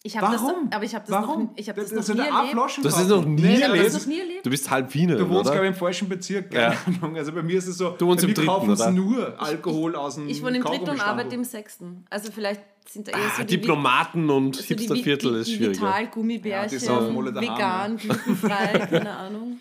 [0.03, 0.69] Ich habe das, Warum?
[0.73, 1.43] aber ich habe das Warum?
[1.45, 2.53] noch, ich habe das Das noch nie erlebt.
[2.53, 3.35] Flaschen Das ist kaufen.
[3.35, 3.93] noch nie Nee, habe das erlebt.
[3.93, 4.47] noch nie erlebt.
[4.47, 6.51] Du bist halb Wiener, Du wohnst, glaube ich, im falschen Bezirk.
[6.51, 7.17] Keine Ahnung.
[7.19, 8.91] Also bei mir ist es so, Du wohnst im dritten, kaufen oder?
[8.91, 12.07] nur Alkohol aus dem Ich wohne im dritten und arbeite im sechsten.
[12.09, 15.57] Also vielleicht sind da eher Ah, so die, Diplomaten und so die, Hipsterviertel ist die
[15.57, 15.81] schwieriger.
[15.83, 19.59] Vital-Gummibärchen, Ja, vegan, glutenfrei, keine Ahnung.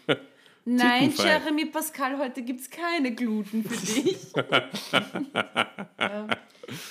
[0.64, 1.14] Nein.
[1.18, 4.18] Jeremy Pascal, heute gibt es keine Gluten für dich.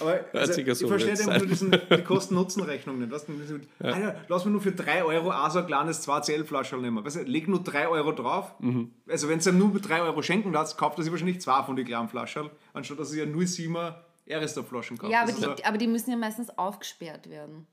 [0.00, 3.10] Aber also, ja ich so verstehe einfach nur diesen, die Kosten-Nutzen-Rechnung nicht.
[3.10, 7.04] Weißt mit, Alter, lass mir nur für 3 Euro auch so ein kleines 2CL-Flaschel nehmen.
[7.04, 8.54] Weißt du, leg nur 3 Euro drauf.
[8.60, 8.92] Mhm.
[9.08, 11.76] Also wenn du ihm nur 3 Euro schenken lässt, kauft er sich wahrscheinlich zwei von
[11.76, 13.94] den kleinen Flaschen, anstatt dass er ja 0,7er
[14.28, 15.12] Aerostop-Flaschen kauft.
[15.12, 17.66] Ja, aber die, aber die müssen ja meistens aufgesperrt werden.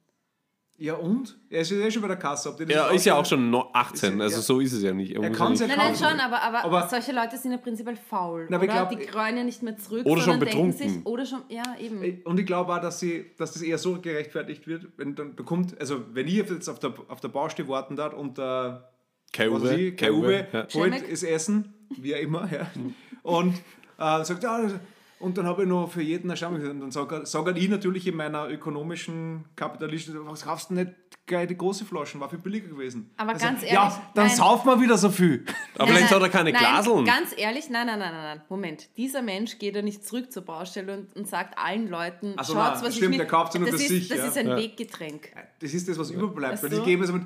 [0.78, 1.38] Ja und?
[1.50, 2.50] Er ist ja schon bei der Kasse.
[2.50, 4.42] Ob Er ist ja auch schon noch 18, Ist- also ja.
[4.42, 5.12] so ist es ja nicht.
[5.16, 7.38] Er Er muss kann's ja ja nicht- Nein, nein, schon, aber, aber, Aber- solche Leute
[7.38, 8.48] sind ja prinzipiell faul.
[8.50, 8.68] Na, oder?
[8.68, 10.74] glaub- die kreuen ja nicht mehr zurück, Oder schon betrunken.
[10.74, 12.22] sich, oder schon, ja, eben.
[12.26, 15.44] Und ich glaube auch, dass, sie, dass das eher so gerechtfertigt wird, wenn dann da
[15.44, 18.90] kommt, also wenn ich jetzt auf der, auf der Baustelle warten darf und der
[19.50, 20.60] Uwe ja.
[20.62, 21.10] holt Schemek.
[21.10, 22.68] das Essen, wie auch immer, ja.
[23.24, 23.54] und
[23.98, 24.60] äh, sagt, ja,
[25.26, 28.06] und dann habe ich noch für jeden eine Stammung Und dann sage sag ich natürlich
[28.06, 30.92] in meiner ökonomischen kapitalistischen, was kaufst du nicht
[31.26, 33.10] gleich die große Flaschen, war viel billiger gewesen.
[33.18, 34.36] Aber Also, ganz ehrlich, Ja, dann nein.
[34.36, 35.44] saufen wir wieder so viel.
[35.74, 37.06] Aber Nein, vielleicht nein, hat er keine nein, Glaseln.
[37.06, 38.42] Ganz ehrlich, nein, nein, nein, nein, nein.
[38.50, 38.96] Moment.
[38.98, 42.54] Dieser Mensch geht ja nicht zurück zur Baustelle und, und sagt allen Leuten, Ach so,
[42.54, 44.26] schaut's, nein, was stimmt, ich der kauft nur das für ist, sich, Das ja.
[44.28, 44.58] ist ein Ja.
[44.58, 45.32] Weggetränk.
[45.60, 46.62] Das ist das, was überbleibt.
[46.62, 46.78] Weil so.
[46.78, 47.24] ich gebe es mit,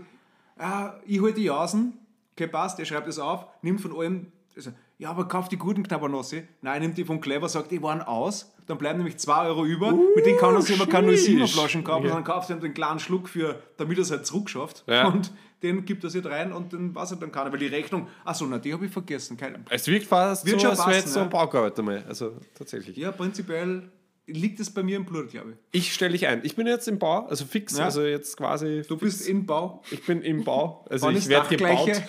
[0.57, 1.99] ah, ich hole die Jasen,
[2.33, 5.81] okay, passt, der schreibt das auf, nimmt von allem, also, ja, aber kauf die guten
[5.81, 6.43] Knabbernossi.
[6.61, 8.53] Nein, nimmt die von Clever, sagt, die waren aus.
[8.67, 9.91] Dann bleiben nämlich 2 Euro über.
[10.15, 12.09] mit denen kann er sich immer keine 07er Flaschen kaufen, Ja.
[12.11, 14.83] sondern kauft ihm den kleinen Schluck für, damit er es halt zurückschafft.
[14.85, 15.07] Ja.
[15.07, 15.31] Und
[15.63, 17.51] den gibt er sich rein und dann weiß er dann keiner.
[17.51, 19.35] Weil die Rechnung, achso, na, die habe ich vergessen.
[19.37, 21.29] Kein, Es wirkt fast Wird so, als wäre jetzt so ein.
[21.29, 22.03] Bauarbeiter mal.
[22.07, 22.95] Also tatsächlich.
[22.95, 23.89] ja, prinzipiell
[24.33, 25.79] liegt es bei mir im Blut, glaube ich.
[25.81, 26.41] Ich stelle dich ein.
[26.43, 27.85] Ich bin jetzt im Bau, also fix, Ja.
[27.85, 28.83] also jetzt quasi.
[28.87, 29.81] Du bist im Bau.
[29.91, 31.89] Ich bin im Bau, also Wann ich werde gebaut.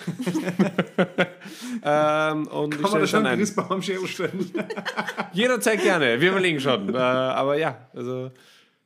[1.83, 3.39] Ähm, und ich Kann man stelle da schon einen ein.
[3.39, 4.51] Christbaum am Schädel stellen?
[5.33, 6.19] Jederzeit gerne.
[6.21, 6.93] Wir überlegen schon.
[6.93, 8.31] äh, aber ja, also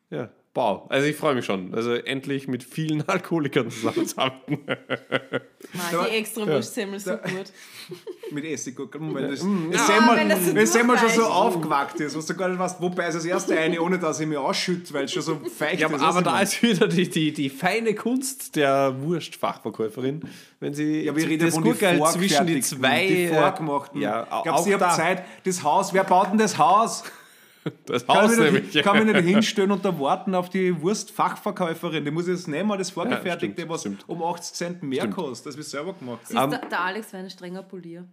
[0.10, 0.88] ja, Bau.
[0.90, 1.76] Also ich freue mich schon.
[1.76, 4.60] Also endlich mit vielen Alkoholikern zusammenzuarbeiten.
[4.66, 7.52] Mann, Da- die extra Wurstsemmel so gut.
[8.32, 12.26] Mit Essiggurken, wenn das, das Ah, Semmel, wenn das so schon so aufgewackt ist, was
[12.26, 15.06] du gar nicht weißt, wo beißt das erste eine, ohne dass ich mich ausschütte, weil
[15.06, 16.02] es schon so feucht Ja, ist.
[16.02, 20.22] aber, da ist wieder die, die, die feine Kunst der Wurstfachverkäuferin.
[20.60, 23.06] Wenn sie Ja, wir reden das von den Gurkel zwischen die zwei.
[23.06, 24.02] die vorgemachten.
[24.02, 24.96] Ja, auch du, ich habe.
[24.96, 27.04] Zeit, das Haus, wer baut denn das Haus?
[27.86, 28.84] Das Kann Haus ich, nicht, nämlich.
[28.84, 32.06] kann mich nicht hinstellen und da warten auf die Wurstfachverkäuferin.
[32.06, 34.04] Die muss jetzt nehmen, das Vorgefertigte, stimmt, was stimmt.
[34.08, 35.48] um 80 Cent mehr kostet.
[35.48, 36.20] Das wird selber gemacht.
[36.26, 38.08] Siehst, Ähm, der, der Alex wäre ein strenger Polier.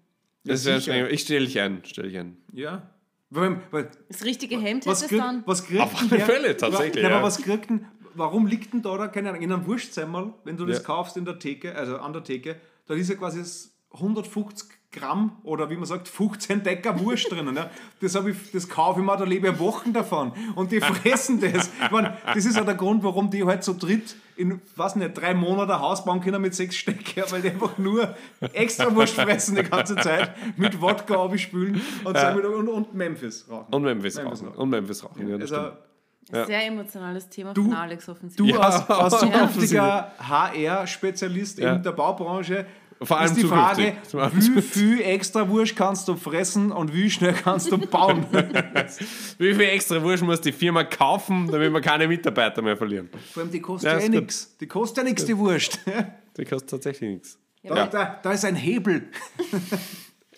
[0.45, 0.93] Das Ja, wär sicher.
[0.95, 1.07] streng.
[1.15, 1.83] Ich stelle dich ein.
[1.85, 2.37] Stell dich ein.
[2.53, 2.91] Ja.
[3.31, 5.43] Weil, weil, Das richtige Hemd was, hätte es dann.
[5.47, 7.17] was kriegt Auf denn alle Fälle, tatsächlich, Nein, ja.
[7.19, 10.57] aber was kriegt denn, warum liegt denn da, da keine Ahnung, in einem Wurstsemmel, wenn
[10.59, 10.83] du das Ja.
[10.85, 15.33] kaufst in der Theke, also an der Theke, da ist ja quasi das 150 Gramm
[15.43, 17.57] oder wie man sagt, 15 Decker Wurst drinnen.
[17.57, 17.71] Ja.
[18.01, 20.33] Das, ich, das kaufe ich mir, da lebe ich Wochen davon.
[20.55, 21.71] Und die fressen das.
[21.85, 25.17] Ich mein, das ist auch der Grund, warum die halt so dritt in, weiß nicht,
[25.17, 28.15] drei Monaten Haus bauen können mit sechs Stecker, weil die einfach nur
[28.53, 33.73] extra Wurst fressen die ganze Zeit, mit Wodka abspülen und, wir, und, und Memphis rauchen.
[33.75, 34.49] Und Memphis, Memphis rauchen.
[34.49, 34.59] rauchen.
[34.59, 35.29] Und Memphis rauchen.
[35.29, 36.47] Ja, das Also, stimmt.
[36.47, 38.51] Sehr emotionales Thema Du- von Alex Du offensichtlich.
[38.55, 40.13] Ja, als, als zukünftiger.
[40.19, 41.75] HR-Spezialist Ja.
[41.75, 42.65] in der Baubranche
[43.05, 43.97] Vor allem ist die Frage,
[44.35, 48.27] wie viel extra Wurst kannst du fressen und wie schnell kannst du bauen?
[49.39, 53.09] Wie viel extra Wurst muss die Firma kaufen, damit wir keine Mitarbeiter mehr verlieren?
[53.33, 54.57] Vor allem, die kostet Ja, ja, nichts.
[54.59, 55.81] Die kostet ja nichts, die Wurst.
[56.37, 57.39] Die kostet tatsächlich nichts.
[57.63, 59.11] Da, da, da ist ein Hebel.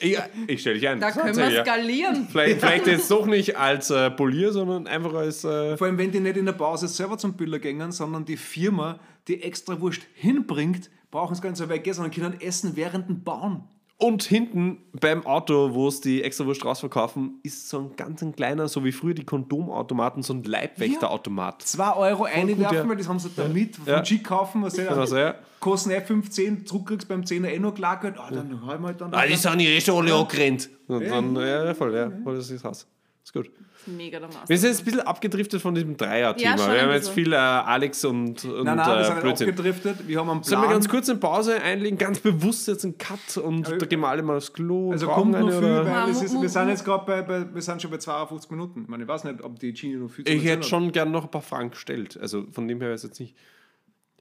[0.02, 1.00] Ja, ich stelle dich ein.
[1.00, 1.62] Da können wir ja.
[1.62, 2.26] skalieren.
[2.28, 5.44] Vielleicht, vielleicht jetzt doch nicht als äh, Polier, sondern einfach als.
[5.44, 8.36] Äh, Vor allem, wenn die nicht in der Pause selber zum Biller gängen, sondern die
[8.36, 8.98] Firma,
[9.28, 13.08] die extra Wurst hinbringt, brauchen es gar nicht so weit gehen, sondern können essen während
[13.08, 13.62] dem Bauen.
[13.98, 18.34] und hinten beim Auto, wo es die extra Wurst rausverkaufen, ist so ein ganz ein
[18.34, 21.62] kleiner, so wie früher die Kondomautomaten, so ein Leibwächterautomat.
[21.62, 22.88] 2 Euro einwerfen, ja.
[22.88, 24.00] weil das haben sie da mit, von Ja.
[24.00, 25.36] G kaufen, was sie Also, ja.
[25.60, 28.16] kosten eh 15, zurückkriegst beim 10er eh noch klar Geld.
[28.18, 29.14] Ah, dann hol mal dann.
[29.14, 30.68] Ah, die sind ja eh schon alle angerannt.
[30.88, 32.88] Und dann, ja, ja, voll, ja, voll, das ist Haus.
[33.24, 33.50] Ist gut.
[33.86, 34.48] Mega der Master.
[34.48, 36.56] Wir sind jetzt ein bisschen abgedriftet von diesem Dreier-Thema.
[36.56, 37.14] Ja, wir haben jetzt bisschen.
[37.14, 39.48] viel äh, Alex und, und Nein, nein, wir äh, sind nicht Blödsinn.
[39.48, 40.06] abgedriftet.
[40.08, 40.72] Wir haben einen Sollen wir Plan.
[40.76, 44.22] ganz kurz eine Pause einlegen, ganz bewusst jetzt einen Cut und da gehen wir alle
[44.22, 44.92] mal aufs Klo.
[44.92, 45.86] also kommt noch eine, viel, oder?
[45.86, 48.82] weil ist, wir sind jetzt gerade bei, bei, wir sind schon bei 52 Minuten.
[48.82, 50.66] Ich, meine, ich weiß nicht, ob die Genie noch viel zu Ich hätte hat.
[50.66, 52.18] schon gern noch ein paar Fragen gestellt.
[52.20, 53.34] Also von dem her weiß ich jetzt nicht.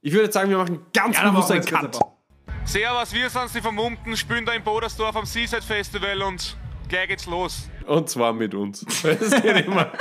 [0.02, 2.00] Ich würde jetzt sagen, wir machen ganz Ja, bewusst einen wir Cut.
[2.64, 6.56] Servus, wir sind die Vermummten, spielen da in Bodersdorf am Seaside Festival und
[6.90, 7.70] gleich geht's los.
[7.88, 8.86] Und zwar mit uns.
[9.04, 9.92] Es geht immer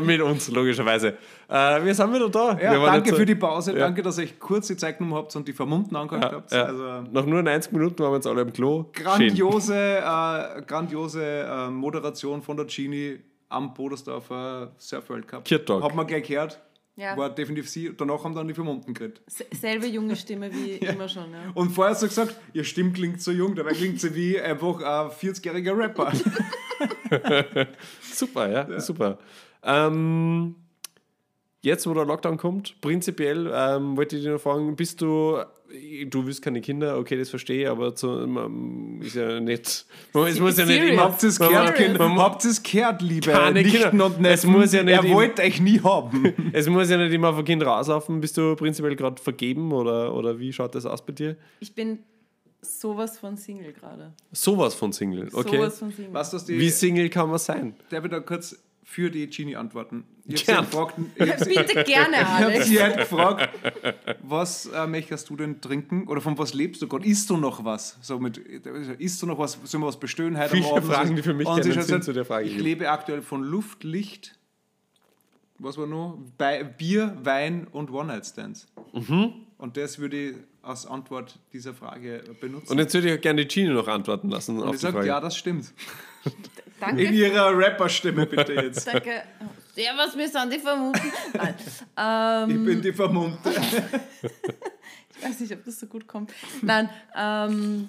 [0.00, 1.16] mit uns, logischerweise.
[1.48, 2.58] Äh, wir sind wieder da.
[2.60, 3.72] Ja, wir danke für die Pause.
[3.72, 3.78] Ja.
[3.80, 6.52] Danke, dass ihr euch kurz die Zeit genommen habt und die Vermummten angehört habt.
[6.52, 8.86] Ja, Also, Nach nur 90 Minuten waren wir jetzt alle im Klo.
[8.92, 15.44] Grandiose, äh, grandiose äh, Moderation von der Genie am Bodersdorfer Surf World Cup.
[15.44, 15.82] Kirt Talk.
[15.82, 16.60] Hat man gleich gehört.
[16.96, 17.14] Ja.
[17.16, 17.92] War definitiv sie.
[17.96, 19.20] Danach haben dann die Vermummten geredet.
[19.26, 21.30] Se- Selbe junge Stimme wie immer schon.
[21.30, 21.50] Ja.
[21.54, 24.76] Und vorher hast du gesagt, ihr Stimme klingt so jung, dabei klingt sie wie einfach
[24.78, 26.12] ein 40-jähriger Rapper.
[28.12, 29.18] Super, ja, super.
[29.62, 30.54] Ähm,
[31.62, 35.38] jetzt, wo der Lockdown kommt, prinzipiell ähm, wollte ich dich noch fragen, bist du,
[36.08, 40.26] du willst keine Kinder, okay, das verstehe ich, aber zu, man, ist ja nicht, man,
[40.28, 42.08] es muss ja nicht immer, Habt ihr es man- gehört, man- Kinder?
[42.08, 44.06] man- Habt es gehört, liebe Keine Nichten Kinder.
[44.06, 46.32] und Es muss ja nicht Er wollte euch nie haben.
[46.52, 48.20] Es muss ja nicht immer auf ein Kind rauslaufen.
[48.20, 51.36] Bist du prinzipiell gerade vergeben oder, oder wie schaut das aus bei dir?
[51.60, 51.98] Ich bin
[52.62, 54.12] sowas von Single gerade.
[54.32, 55.56] Sowas von Single, okay.
[55.56, 56.12] Sowas von Single.
[56.14, 57.74] Was die, Wie Single kann man sein?
[57.90, 58.58] Darf ich da kurz
[58.88, 60.04] für die Genie antworten?
[60.26, 62.66] Ich habe gefragt, ich Bitte gerne, ich hab Alex.
[62.66, 63.48] sie halt gefragt,
[64.22, 67.04] was äh, möchtest du denn trinken oder von was lebst du gerade?
[67.04, 67.98] Isst du noch was?
[68.00, 69.58] So mit, isst du noch was?
[69.64, 70.86] Sollen wir was bestellen heute Viele Abend?
[70.86, 72.64] Fragen, die für mich keinen Sinn zu der Frage Ich geben.
[72.64, 74.38] lebe aktuell von Luft, Licht,
[75.58, 76.16] was war noch?
[76.38, 78.68] Bei, Bier, Wein und One-Night-Stands.
[78.92, 79.32] Mhm.
[79.58, 82.70] Und das würde ich als Antwort dieser Frage benutzen.
[82.70, 85.20] Und jetzt würde ich gerne die Genie noch antworten lassen Und auf ich sage, ja,
[85.20, 85.72] das stimmt.
[86.80, 87.02] In Danke.
[87.04, 88.86] ihrer Rapper-Stimme bitte jetzt.
[88.86, 89.22] Danke.
[89.74, 91.12] Servus, wir sind die Vermummten.
[91.34, 91.54] Nein.
[91.96, 93.50] Ähm, Ich bin die Vermummte.
[95.18, 96.32] ich weiß nicht, ob das so gut kommt.
[96.62, 97.88] Nein, ähm,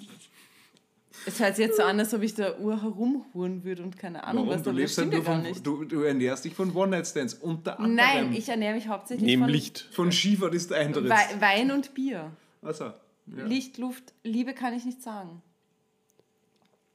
[1.26, 4.24] es hört sich jetzt so an, als ob ich da Uhr herumhuren würde und keine
[4.24, 4.58] Ahnung Warum?
[4.58, 5.66] was, Du, lebst halt nur von, nicht.
[5.66, 7.34] du, du ernährst dich von One-Night-Stands.
[7.34, 9.88] Unter anderem Nein, ich ernähre mich hauptsächlich Neben von Licht.
[9.92, 11.08] von Skifahren ist der Eintritt.
[11.10, 12.30] Wei Wein und Bier.
[12.62, 13.44] Also, ja.
[13.44, 15.42] Licht, Luft, Liebe kann ich nicht sagen.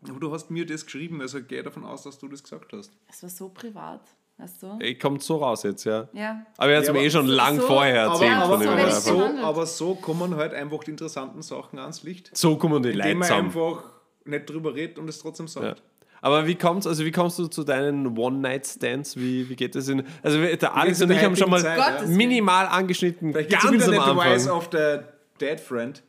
[0.10, 2.91] Aber du hast mir das geschrieben, also gehe davon aus, dass du das gesagt hast.
[3.10, 4.01] Es war so privat,
[4.38, 4.78] weißt du?
[4.80, 6.08] Ey, kommt so raus jetzt, ja.
[6.14, 6.45] Ja.
[6.58, 8.32] Aber er hat es Ja, mir eh schon so- lang so- vorher Aber, erzählt.
[8.38, 12.32] aber, von aber, ich so, aber so kommen halt einfach die interessanten Sachen ans Licht.
[12.36, 13.84] so kommen die Leute Indem man einfach
[14.26, 15.66] nicht drüber redet und es trotzdem sagt.
[15.80, 15.84] Ja.
[16.22, 19.18] Aber wie kommst, also wie kommst du zu deinen One-Night-Stands?
[19.18, 20.06] Wie, wie geht das in.
[20.22, 22.08] Also wir- der Alex und ich der haben schon mal Zeit, ja?
[22.08, 24.49] minimal angeschnitten, Vielleicht ganz am Anfang.
[24.51, 24.99] of the
[25.42, 26.02] Dead Friend.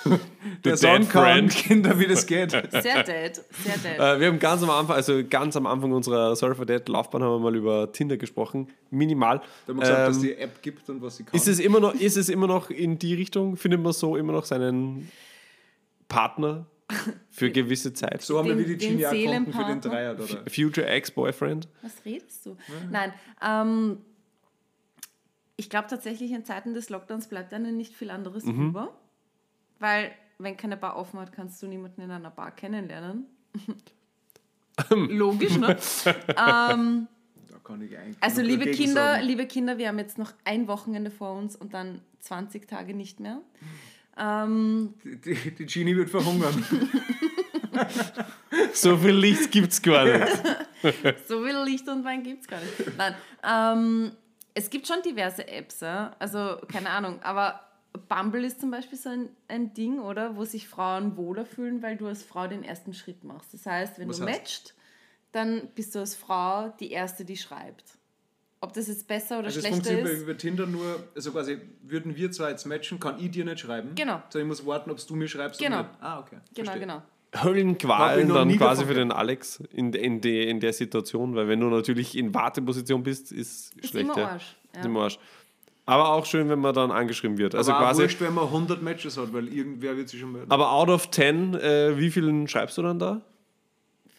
[0.64, 1.50] Der kann, Friend.
[1.50, 2.50] Kinder, wie das geht.
[2.70, 3.98] Sehr dead, sehr dead.
[3.98, 7.22] Äh, wir haben ganz am Anfang, also ganz am Anfang unserer Sorry for Dead Laufbahn
[7.22, 8.68] haben wir mal über Tinder gesprochen.
[8.90, 9.38] Minimal.
[9.66, 11.34] Da haben wir gesagt, dass Ähm, die App gibt und was sie kann.
[11.34, 13.56] Ist es, immer noch, ist es immer noch in die Richtung?
[13.56, 15.10] Findet man so immer noch seinen
[16.08, 16.66] Partner
[17.30, 18.22] für gewisse Zeit?
[18.22, 19.80] so haben wir den- wie die Genie für den?
[19.80, 20.14] Dreier.
[20.14, 20.26] Oder?
[20.50, 21.68] Future Ex-Boyfriend?
[21.82, 22.56] Was redest du?
[22.90, 23.12] Nein,
[23.42, 23.98] ähm,
[25.60, 28.68] ich glaube tatsächlich, in Zeiten des Lockdowns bleibt einem nicht viel anderes Mhm.
[28.70, 28.94] über.
[29.78, 33.26] Weil, wenn keine Bar offen hat, kannst du niemanden in einer Bar kennenlernen.
[34.90, 35.76] Logisch, ne?
[36.06, 37.06] ähm,
[37.48, 39.26] Da kann ich eigentlich also, liebe Kinder, sagen.
[39.26, 43.20] liebe Kinder, wir haben jetzt noch ein Wochenende vor uns und dann 20 Tage nicht
[43.20, 43.40] mehr.
[44.16, 46.64] Ähm, Die, die, die Genie wird verhungern.
[48.74, 50.42] So viel Licht gibt es gar nicht.
[51.28, 52.96] So viel Licht und Wein gibt es gar nicht.
[52.96, 54.12] Nein, ähm,
[54.60, 56.14] es gibt schon diverse Apps, ja?
[56.18, 57.60] also keine Ahnung, aber
[58.08, 61.96] Bumble ist zum Beispiel so ein, ein Ding, oder, wo sich Frauen wohler fühlen, weil
[61.96, 63.52] du als Frau den ersten Schritt machst.
[63.54, 64.38] Das heißt, wenn Was du heißt?
[64.38, 64.74] matcht,
[65.32, 67.84] dann bist du als Frau die Erste, die schreibt.
[68.60, 71.58] Ob das jetzt besser oder Also schlechter funktioniert bei, ist, über Tinder nur, also quasi
[71.82, 73.94] würden wir zwei jetzt matchen, kann ich dir nicht schreiben.
[73.94, 74.22] Genau.
[74.28, 75.58] Sondern ich muss warten, ob du mir schreibst.
[75.58, 75.80] Genau.
[75.80, 76.02] Und nicht.
[76.02, 76.36] Ah, okay.
[76.54, 76.80] genau, Verstehe.
[76.80, 77.02] genau.
[77.36, 81.66] Höllenqualen dann quasi für den Alex in, in, die, in der Situation, weil wenn du
[81.68, 84.06] natürlich in Warteposition bist, ist, Ist schlecht.
[84.06, 84.28] immer ja.
[84.30, 84.56] Arsch.
[84.74, 84.80] Ja.
[84.80, 85.18] Ist immer Arsch.
[85.86, 87.54] Aber auch schön, wenn man dann angeschrieben wird.
[87.54, 88.02] Also Aber quasi.
[88.02, 90.50] wurscht, wenn man 100 Matches hat, weil irgendwer wird sich schon melden.
[90.50, 93.20] Aber out of 10, äh, wie vielen schreibst du dann da?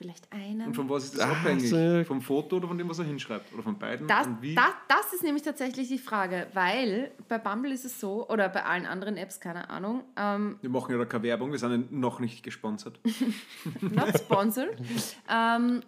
[0.02, 0.66] Vielleicht einer.
[0.66, 1.70] Und von was ist das Ah, abhängig?
[1.70, 2.04] so.
[2.06, 3.54] Vom Foto oder von dem, was er hinschreibt?
[3.54, 4.08] Oder von beiden?
[4.08, 4.56] Das, Und wie?
[4.56, 8.66] das, das ist nämlich tatsächlich die Frage, weil bei Bumble ist es so, oder bei
[8.66, 12.20] allen anderen Apps, keine Ahnung, ähm, wir machen ja da keine Werbung, wir sind noch
[12.20, 13.00] nicht gesponsert.
[13.82, 14.76] not sponsored.
[15.30, 15.82] ähm,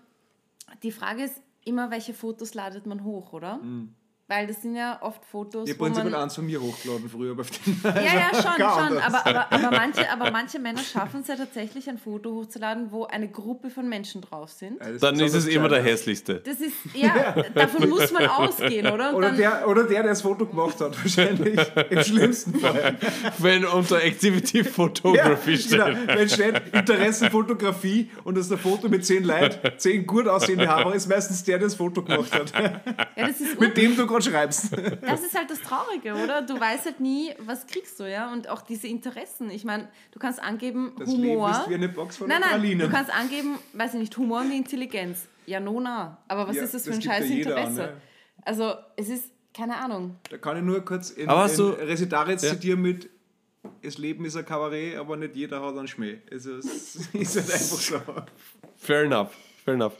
[0.83, 3.59] die Frage ist immer, welche Fotos ladet man hoch, oder?
[4.29, 7.51] Weil das sind ja oft Fotos, Ich habe prinzipiell eins von mir hochgeladen früher auf
[7.51, 8.97] den Ja, ja, schon, schon.
[8.99, 13.03] Aber, aber, aber, manche, aber manche Männer schaffen es ja tatsächlich, ein Foto hochzuladen, wo
[13.03, 14.79] eine Gruppe von Menschen drauf sind.
[15.01, 16.35] Dann ist es immer der hässlichste.
[16.39, 19.13] Das ist, ja, davon muss man ausgehen, oder?
[19.13, 21.59] Oder dann, der, oder der, der das Foto gemacht hat, wahrscheinlich.
[21.89, 22.97] Im schlimmsten Fall.
[23.39, 25.87] Wenn unter Activity Ja, Photography genau.
[25.87, 26.07] steht.
[26.07, 30.95] Wenn steht Interessenfotografie und das ist ein Foto mit zehn Leuten, zehn gut aussehende Haare,
[30.95, 32.53] ist meistens der, der das Foto gemacht hat.
[32.53, 34.71] ja, das ist mit dem du gerade schreibst.
[35.01, 36.41] Das ist halt das Traurige, oder?
[36.41, 38.31] Du weißt halt nie, was kriegst du, ja?
[38.31, 39.49] Und auch diese Interessen.
[39.49, 41.51] Ich meine, du kannst angeben Das Leben Humor.
[41.51, 42.79] ist wie eine Box von nein, nein, Pralinen.
[42.89, 45.27] du kannst angeben, weiß ich nicht, Humor und Intelligenz.
[45.45, 46.17] Ja, no, na.
[46.27, 47.81] Aber was Ja, ist das für das ein gibt ja scheiß jeder an, Interesse?
[47.81, 48.01] ne?
[48.45, 50.15] Also, es ist, keine Ahnung.
[50.29, 52.49] Da kann ich nur kurz in, Aber in du- Resitaritz Ja.
[52.51, 53.09] zitieren mit
[53.81, 56.19] das Leben ist ein Kabarett, aber nicht jeder hat einen Schmäh.
[56.31, 58.01] Also es ist halt einfach so.
[58.77, 59.29] Fair enough.
[59.63, 59.93] Fair enough.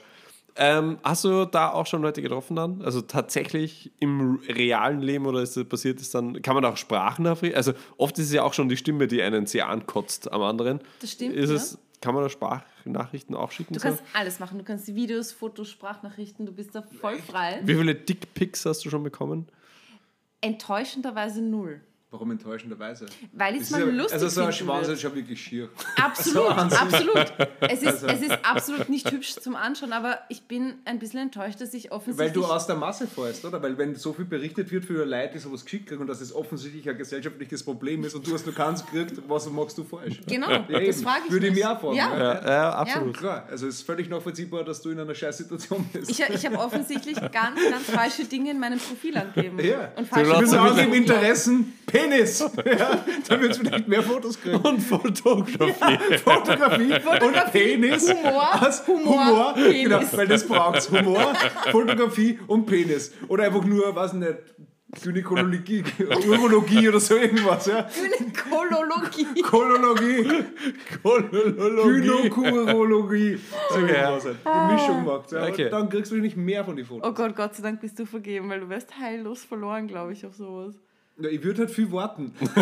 [0.55, 2.81] Ähm, hast du da auch schon Leute getroffen dann?
[2.83, 7.57] Also tatsächlich im realen Leben oder ist das passiert ist dann, kann man auch Sprachnachrichten?
[7.57, 10.79] Also oft ist es ja auch schon die Stimme, die einen sehr ankotzt am anderen.
[10.99, 11.55] Das stimmt, Ist ja.
[11.55, 13.73] es, kann man da Sprachnachrichten auch schicken?
[13.73, 13.87] Du so?
[13.87, 14.59] kannst alles machen.
[14.59, 17.59] Du kannst Videos, Fotos, Sprachnachrichten, du bist da voll frei.
[17.63, 19.47] Wie viele Dickpics hast du schon bekommen?
[20.43, 21.81] enttäuschenderweise null.
[22.13, 23.07] Warum enttäuschenderweise?
[23.31, 25.67] Weil ich Das es mal ja- lustig Also so ein Schwanz ist schon wirklich schier.
[25.99, 26.77] Absolut, Wahnsinn.
[26.79, 27.33] absolut.
[27.61, 31.21] Es ist, Also- es ist absolut nicht hübsch zum Anschauen, aber ich bin ein bisschen
[31.21, 32.33] enttäuscht, dass ich Weil offensichtlich...
[32.33, 33.63] du aus der Masse fällst, oder?
[33.63, 36.35] Weil wenn so viel berichtet wird für Leute, die sowas geschickt kriegen und dass es
[36.35, 40.21] offensichtlich ein gesellschaftliches Problem ist und du hast nur keins gekriegt, was machst du falsch?
[40.27, 41.63] genau, Ja, das frage ich Würde ich mich.
[41.63, 42.15] mir auch fragen, Ja.
[42.15, 42.23] ja.
[42.43, 43.17] Ja, ja, absolut.
[43.17, 46.11] Klar, also es ist völlig nachvollziehbar, dass du in einer scheiß Situation bist.
[46.11, 49.57] Ich, ich habe offensichtlich ganz, ganz falsche Dinge in meinem Profil angegeben.
[49.63, 49.91] Ja.
[49.95, 51.73] Und Du falsche Du bist Also auch im Interessen
[52.09, 52.39] Penis.
[52.65, 54.57] Ja, dann wird es vielleicht mehr Fotos kriegen.
[54.57, 55.73] Und Fotografie.
[56.23, 56.93] Fotografie,
[57.25, 58.09] und Penis.
[58.13, 59.83] Humor, Aus Humor, Humor, Penis.
[59.83, 61.33] genau, weil das braucht Humor,
[61.71, 63.11] Fotografie und Penis.
[63.27, 64.35] Oder einfach nur, weiß nicht,
[65.03, 65.83] Gynäkologie,
[66.27, 67.65] Urologie oder so irgendwas.
[67.65, 67.87] Ja.
[67.95, 69.41] Gynäkologie.
[69.41, 70.27] Kolologie,
[71.01, 72.29] Kolologie.
[72.29, 73.39] Gynokurologie.
[73.69, 73.91] So Okay.
[73.91, 74.25] irgendwas.
[74.25, 74.37] halt.
[74.45, 75.47] Die Mischung macht ja.
[75.47, 75.69] Okay.
[75.69, 77.09] Dann kriegst du nicht mehr von den Fotos.
[77.09, 80.25] Oh Gott, Gott sei Dank bist du vergeben, weil du wärst heillos verloren, glaube ich,
[80.25, 80.75] auf sowas.
[81.17, 82.33] Ja, ich würde halt viel warten.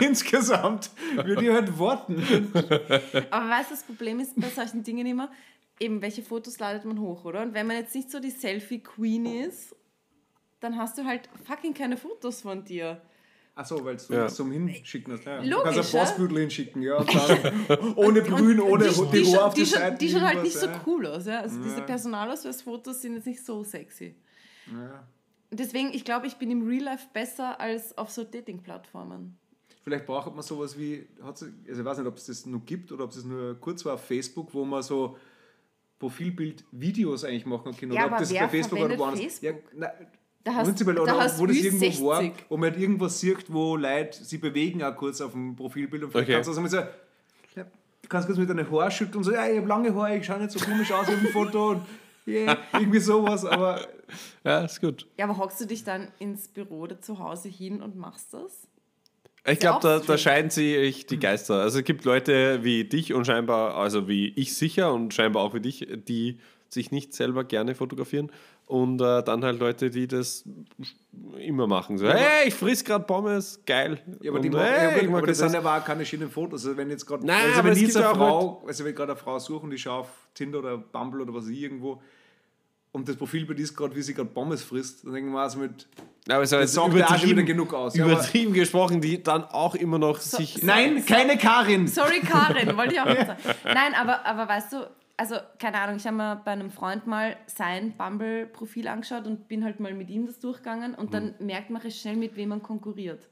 [0.00, 2.16] Insgesamt würde ich halt warten.
[3.30, 5.30] Aber weißt du, das Problem ist bei solchen Dingen immer,
[5.78, 7.42] eben welche Fotos ladet man hoch, oder?
[7.42, 9.74] Und wenn man jetzt nicht so die Selfie-Queen ist,
[10.60, 13.00] dann hast du halt fucking keine Fotos von dir.
[13.54, 14.24] Achso, weil du Ja.
[14.24, 15.24] das zum Hinschicken hast.
[15.24, 15.40] Ja.
[15.40, 16.04] du Logisch, kannst ein ja.
[16.04, 17.02] Postbüdel hinschicken, ja.
[17.02, 19.98] Dann ohne Brühen, ohne die, die, die, auf die, der scha- Seite.
[19.98, 21.26] die schauen halt nicht so cool aus.
[21.26, 21.40] Ja?
[21.40, 21.84] Also diese Ja.
[21.84, 24.14] Personalausweisfotos sind jetzt nicht so sexy.
[24.72, 25.06] Ja.
[25.50, 29.38] Deswegen, ich glaube, ich bin im Real Life besser als auf so Dating-Plattformen.
[29.82, 33.04] Vielleicht braucht man sowas wie, also ich weiß nicht, ob es das noch gibt oder
[33.04, 35.16] ob es nur kurz war auf Facebook, wo man so
[35.98, 37.90] Profilbild-Videos eigentlich machen kann.
[37.92, 39.20] Ja, oder ob aber das wer bei Facebook oder woanders.
[39.20, 39.42] Facebook?
[39.42, 39.90] Ja, nein,
[40.44, 42.44] Da hast, prinzipiell, da oder hast wo das du irgendwo war, 60.
[42.50, 46.10] wo man halt irgendwas sieht, wo Leute sich bewegen auch kurz auf dem Profilbild und
[46.10, 46.34] vielleicht Okay.
[46.34, 46.78] kannst du also mit so,
[48.02, 50.24] du kannst kurz mit deinen Haaren schütteln und so, ja, ich habe lange Haare, ich
[50.26, 51.82] schaue nicht so komisch aus auf dem Foto und
[52.28, 53.80] yeah, irgendwie sowas, aber
[54.44, 55.06] Ja, ist gut.
[55.18, 58.66] Ja, aber hockst du dich dann ins Büro oder zu Hause hin und machst das?
[59.46, 61.60] Ich ja glaube, da, da scheiden sich die Geister.
[61.60, 65.54] Also es gibt Leute wie dich und scheinbar, also wie ich sicher und scheinbar auch
[65.54, 68.30] wie dich, die sich nicht selber gerne fotografieren
[68.66, 70.44] und äh, dann halt Leute, die das
[71.38, 71.96] immer machen.
[71.96, 74.02] So, hey, ich friss gerade Pommes, geil.
[74.20, 75.50] Ja, aber, die Und, machen, hey, ja, aber, das das.
[75.50, 76.66] sind aber auch keine schönen Fotos.
[76.66, 78.96] Also wenn jetzt gerade, Nein, also aber wenn jetzt ja eine Frau, also wenn ich
[78.96, 82.02] gerade eine Frau suche und ich schaue auf Tinder oder Bumble oder was ich irgendwo
[82.98, 85.86] und das Profilbild ist gerade, wie sie gerade Pommes frisst, dann denken wir also mit,
[86.28, 87.96] aber es ist das sagt ja wieder genug aus.
[87.96, 90.62] Ja, aber, übertrieben gesprochen, die dann auch immer noch sich.
[90.62, 91.86] nein, keine Karin!
[91.88, 93.38] Sorry, Karin, wollte ich auch nicht sagen.
[93.64, 97.36] Nein, aber, aber weißt du, also keine Ahnung, ich habe mir bei einem Freund mal
[97.46, 101.46] sein Bumble-Profil angeschaut und bin halt mal mit ihm das durchgegangen und dann Mhm.
[101.46, 103.28] merkt man recht schnell, mit wem man konkurriert.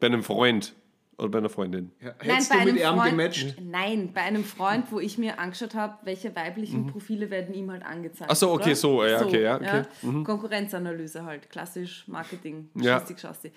[0.00, 0.74] Bei einem Freund
[1.18, 1.92] oder bei einer Freundin.
[2.00, 3.56] Ja, Hättest du mit ihm gematcht?
[3.60, 7.84] Nein, bei einem Freund, wo ich mir angeschaut habe, welche weiblichen Profile werden ihm halt
[7.84, 8.30] angezeigt.
[8.30, 8.76] Ach so, okay, oder?
[8.76, 9.82] so, ja, okay, ja, okay.
[10.24, 13.04] Konkurrenzanalyse halt, klassisch Marketing, Ja.
[13.16, 13.52] Schassi.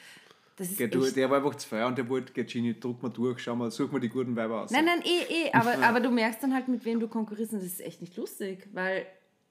[0.57, 3.03] Das ist Geh, du, der war einfach zu feiern und der wollte, geh Gini, druck
[3.03, 4.71] mal durch, schau mal, such mal die guten Weiber aus.
[4.71, 7.59] Nein, nein, eh, eh, aber, aber du merkst dann halt, mit wem du konkurrierst und
[7.59, 9.05] das ist echt nicht lustig, weil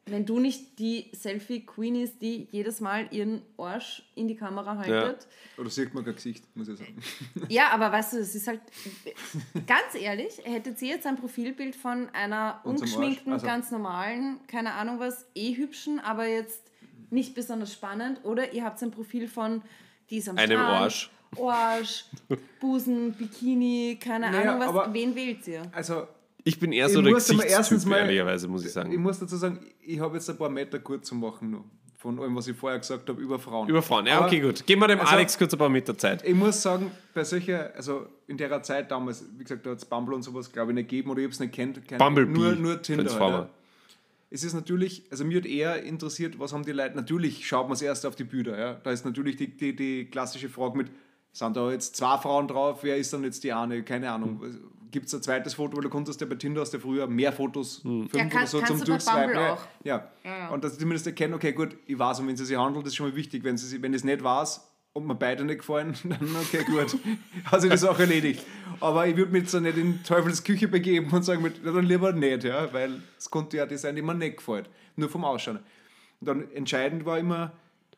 [0.07, 5.27] wenn du nicht die Selfie-Queen ist, die jedes Mal ihren Arsch in die Kamera haltet.
[5.57, 6.97] Oder sieht man kein Gesicht, muss ich sagen.
[7.49, 8.61] Ja, aber weißt du, es ist halt,
[9.67, 14.73] ganz ehrlich, hättet ihr jetzt ein Profilbild von einer Und ungeschminkten, also- ganz normalen, keine
[14.75, 16.61] Ahnung was, eh hübschen, aber jetzt
[17.11, 19.63] nicht besonders spannend, oder ihr habt ein Profil von,
[20.11, 21.11] die ist am Einem Strand, Arsch.
[21.41, 22.05] Arsch,
[22.61, 25.63] Busen, Bikini, keine Naja, Ahnung was, wen wählt ihr?
[25.73, 26.07] Also,
[26.47, 28.95] Ich bin eher Ich so der aber erstens Gesichtstyp, mal- ehrlicherweise, muss ich ich sagen.
[29.01, 31.65] muss dazu sagen, ich habe jetzt ein paar Meter kurz zu machen noch.
[31.97, 33.67] Von allem, was ich vorher gesagt habe, über Frauen.
[33.67, 34.67] Über Frauen, ja, Aber- okay, gut.
[34.67, 36.23] Geben wir dem also- Alex kurz ein paar Meter Zeit.
[36.23, 39.87] Ich muss sagen, bei solcher, also in der Zeit damals, wie gesagt, da hat es
[39.87, 41.81] Bumble und sowas, glaube ich, nicht gegeben oder ich habe es nicht kennt.
[41.99, 43.05] Bumblebee, Nur, nur Tinder.
[43.11, 43.49] Halt, ja.
[44.31, 47.73] Es ist natürlich, also mir hat eher interessiert, was haben die Leute, natürlich schaut man
[47.75, 48.59] es erst auf die Bilder.
[48.59, 48.75] Ja.
[48.75, 50.89] Da ist natürlich die, die, die klassische Frage mit,
[51.33, 53.83] sind da jetzt zwei Frauen drauf, wer ist dann jetzt die eine?
[53.83, 54.41] Keine Ahnung.
[54.43, 54.59] Hm.
[54.95, 57.33] Gibt es ein zweites Foto, weil du konntest ja bei Tinder hast ja früher mehr
[57.33, 58.09] Fotos, Hm.
[58.09, 59.35] fünf Ja, kann- oder so, kannst zum Durchswipen.
[59.35, 59.61] Ja, auch.
[59.83, 60.49] ja.
[60.51, 62.93] Und dass ich zumindest erkenne, okay, gut, ich weiß, um wen es sich handelt, das
[62.93, 63.43] ist schon mal wichtig.
[63.43, 64.61] Wenn, sie, wenn es nicht weiß
[64.93, 66.97] und mir beide nicht gefallen, dann okay, gut,
[67.47, 68.45] hat sich das auch erledigt.
[68.79, 72.13] Aber ich würde mich jetzt nicht in Teufels Küche begeben und sagen, mit, dann lieber
[72.13, 74.71] nicht, ja, weil es konnte ja die sein, die mir nicht gefällt.
[74.95, 75.59] Nur vom Ausschauen.
[76.21, 77.53] Und dann entscheidend war immer,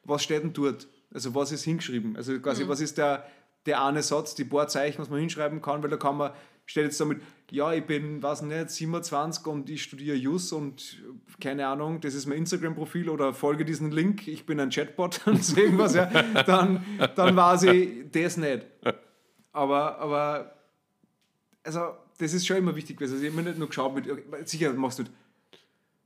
[0.05, 0.89] was steht denn dort?
[1.13, 2.17] Also was ist hingeschrieben?
[2.17, 2.69] Also quasi, Mhm.
[2.69, 3.27] was ist der,
[3.67, 6.31] der eine Satz, die paar Zeichen, was man hinschreiben kann, weil da kann man,
[6.67, 11.03] steht jetzt damit, ja, ich bin, weiß nicht, 27 und ich studiere Jus und
[11.41, 15.43] keine Ahnung, das ist mein Instagram-Profil oder folge diesen Link, ich bin ein Chatbot und
[15.43, 16.07] so irgendwas, ja,
[16.43, 18.67] dann, dann weiß ich das nicht.
[19.53, 20.53] Aber, aber,
[21.62, 23.14] also, das ist schon immer wichtig gewesen.
[23.14, 24.07] Also, ich mir nicht nur geschaut mit,
[24.49, 25.05] sicher machst du,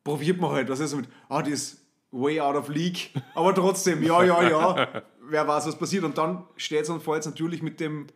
[0.04, 1.80] probiert man halt, was ist mit, ah, die ist
[2.12, 3.10] way out of league.
[3.34, 5.02] Aber trotzdem, ja, ja, ja.
[5.22, 6.04] Wer weiß, was passiert.
[6.04, 8.06] Und dann steht es und fällt natürlich mit dem,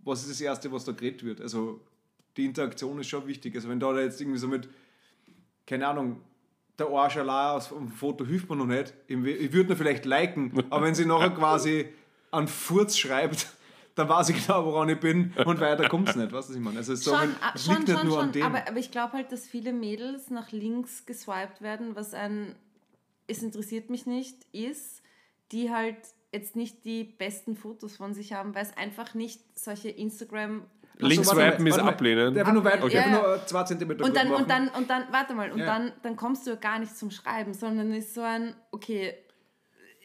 [0.00, 1.40] was ist das Erste, was da geredet wird.
[1.40, 1.80] Also
[2.36, 3.54] die Interaktion ist schon wichtig.
[3.54, 4.68] Also wenn da jetzt irgendwie so mit,
[5.66, 6.20] keine Ahnung,
[6.78, 8.92] der Arsch allein aus dem Foto hilft mir noch nicht.
[9.06, 9.16] Ich,
[9.52, 11.88] würde nur vielleicht liken, aber wenn sie nachher quasi
[12.32, 13.46] einen Furz schreibt,
[13.94, 16.32] dann weiß ich genau, woran ich bin und weiter kommt es nicht.
[16.32, 16.78] Weißt du, was ich meine?
[16.78, 18.24] Also es, Schon, wenn- ah, es schon, liegt nicht schon, nur schon.
[18.26, 18.42] an dem.
[18.42, 22.56] Aber, aber ich glaube halt, dass viele Mädels nach links geswiped werden, was ein,
[23.28, 25.02] es interessiert mich nicht, ist,
[25.52, 25.98] die halt
[26.32, 30.64] jetzt nicht die besten Fotos von sich haben, weil es einfach nicht solche Instagram...
[30.98, 32.38] Links mal, swipen ist ablehnen.
[32.38, 32.98] Einfach nur weit, Okay.
[32.98, 35.66] einfach Ja, nur zwei Zentimeter Und dann, und dann, und dann, warte mal, und Ja.
[35.66, 39.14] dann, dann kommst du ja gar nicht zum Schreiben, sondern ist so ein, okay,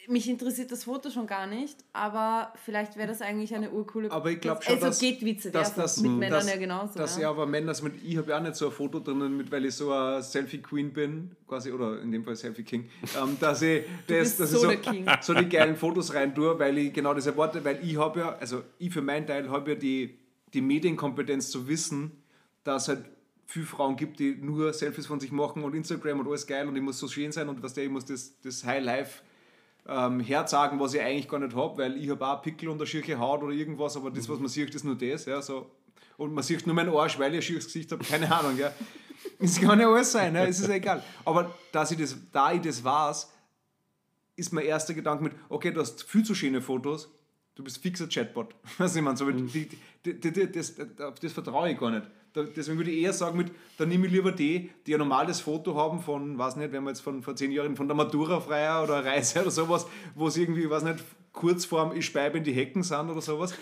[0.08, 4.10] mich interessiert das Foto schon gar nicht, aber vielleicht wäre das eigentlich eine urcoole...
[4.10, 6.98] Aber ich glaube schon, also dass, geht vice dass das mit Männern dass, ja genauso.
[6.98, 7.22] Dass ja.
[7.22, 9.52] ja aber Männer, also mit, ich habe ja auch nicht so ein Foto drinnen, mit,
[9.52, 12.88] weil ich so ein Selfie-Queen bin, quasi, oder in dem Fall Selfie-King,
[13.22, 15.06] ähm, dass ich, das, dass so ich so, der King.
[15.20, 18.36] so die geilen Fotos rein tue, weil ich genau das erwarte, weil ich habe ja,
[18.40, 20.18] also ich für meinen Teil habe ja die,
[20.54, 22.22] die Medienkompetenz zu wissen,
[22.64, 23.04] dass halt
[23.46, 26.76] viele Frauen gibt, die nur Selfies von sich machen und Instagram und alles geil und
[26.76, 29.22] ich muss so schön sein und was der, ich muss das, das High Life
[29.86, 32.86] ähm, herzagen, was ich eigentlich gar nicht habe, weil ich habe auch Pickel und eine
[32.86, 35.24] schirche Haut oder irgendwas, aber das, was man sieht, ist nur das.
[35.24, 35.70] Ja, so.
[36.16, 38.56] Und man sieht nur meinen Arsch, weil ich ein schieres Gesicht habe, keine Ahnung.
[38.56, 38.72] Ja.
[39.38, 41.02] Es kann ja alles sein, ja, es ist egal.
[41.26, 43.30] Aber dass ich das, da ich das weiß,
[44.36, 47.10] ist mein erster Gedanke mit, okay, du hast viel zu schöne Fotos,
[47.54, 48.54] du bist fixer Chatbot.
[48.78, 49.50] Weißt du, ich meine, so, Mhm.
[49.50, 49.68] die,
[50.04, 52.06] die, die, das, auf das vertraue ich gar nicht.
[52.32, 55.40] Da, deswegen würde ich eher sagen, mit, dann nehme ich lieber die, die ein normales
[55.40, 58.84] Foto haben von, weiß nicht, wenn wir jetzt von vor zehn Jahren von der Matura-Freier
[58.84, 62.52] oder Reise oder sowas, wo sie irgendwie, weiß nicht, kurz vorm Ich speibe in die
[62.52, 63.52] Hecken sind oder sowas,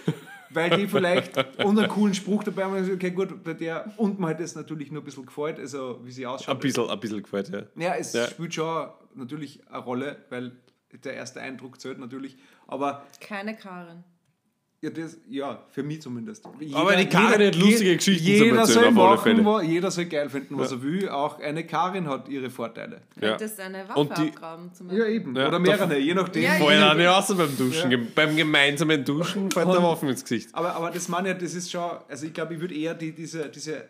[0.51, 4.20] weil die vielleicht und einen coolen Spruch dabei haben, und okay, gut, bei der, und
[4.20, 6.55] mir hat das natürlich nur ein bisschen gefällt, also wie sie ausschaut.
[6.55, 7.62] Ein bisschen, ein bisschen gefällt, ja.
[7.74, 8.26] Ja, es Ja.
[8.28, 10.53] spielt schon natürlich eine Rolle, weil
[11.05, 12.36] der erste Eindruck zählt natürlich.
[12.69, 14.05] Aber Keine Karin.
[14.83, 16.45] ja, das, ja für mich zumindest.
[16.75, 19.45] Aber die Karin hat lustige Geschichten zu jeder erzählen, soll auf alle machen, Fälle.
[19.45, 21.09] wo, Jeder soll geil finden, was er will.
[21.09, 23.01] Auch eine Karin hat ihre Vorteile.
[23.21, 23.31] Ja.
[23.31, 25.14] Könntest eine Und Waffe die- abgraben zum Ja, Beispiel.
[25.16, 25.35] eben.
[25.37, 26.43] Ja, Oder mehrere, je nachdem.
[26.43, 26.91] Ja, Vorher ja.
[26.93, 27.91] auch nicht außer beim Duschen.
[27.91, 30.51] Gem- Beim gemeinsamen Duschen fällt der Waffen ins Gesicht.
[30.55, 33.12] Aber, aber das meine ich, das ist schon, also ich glaube, ich würde eher die,
[33.12, 33.89] diese, diese,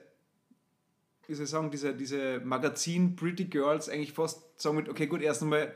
[1.26, 5.20] wie soll ich sagen, diese, diese Magazin Pretty Girls eigentlich fast sagen mit, okay, gut,
[5.20, 5.74] erst einmal,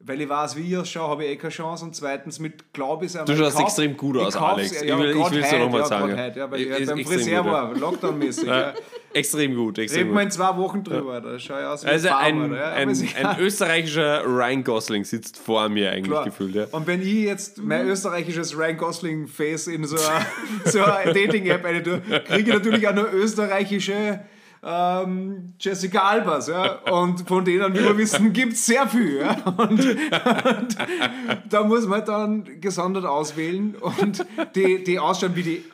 [0.00, 3.06] weil ich weiß, wie ich ausschaue, habe ich eh keine Chance und zweitens mit Glaube
[3.06, 4.82] ist Du schaust extrem gut aus, Alex.
[4.82, 6.26] Ich will- will's dir noch mal sagen, ja.
[6.28, 7.52] Ja, ja, weil ich halt beim extrem Friseur gut, ja.
[7.52, 8.44] war, Lockdown-mäßig.
[8.48, 8.74] ja.
[9.14, 10.24] Extrem gut, extrem Reden wir gut.
[10.24, 12.56] in zwei Wochen drüber, da schaue ich aus wie Also ein ein, Farmer.
[12.56, 12.70] ja.
[12.72, 13.26] Ein, egal.
[13.26, 16.24] ein österreichischer Ryan Gosling sitzt vor mir eigentlich Klar.
[16.24, 16.54] gefühlt.
[16.56, 16.66] Ja.
[16.72, 20.26] Und wenn ich jetzt mein österreichisches Ryan Gosling-Face in so eine,
[20.70, 24.20] so eine Dating-App eine tue, kriege ich natürlich auch nur österreichische
[24.64, 26.48] ähm, Jessica Albers.
[26.48, 26.80] Ja?
[26.90, 29.18] Und von denen, wie wir wissen, gibt es sehr viel.
[29.18, 29.36] Ja?
[29.56, 30.76] Und, und
[31.50, 35.64] da muss man dann gesondert auswählen und die, die ausschauen wie die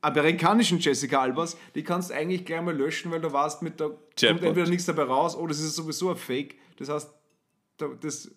[0.00, 3.86] amerikanischen Jessica Albers, die kannst du eigentlich gleich mal löschen, weil du weißt, mit da
[3.86, 4.42] kommt Chatbot.
[4.42, 6.56] entweder nichts dabei raus oder es ist sowieso ein Fake.
[6.78, 7.10] Das heißt,
[7.78, 8.30] da, das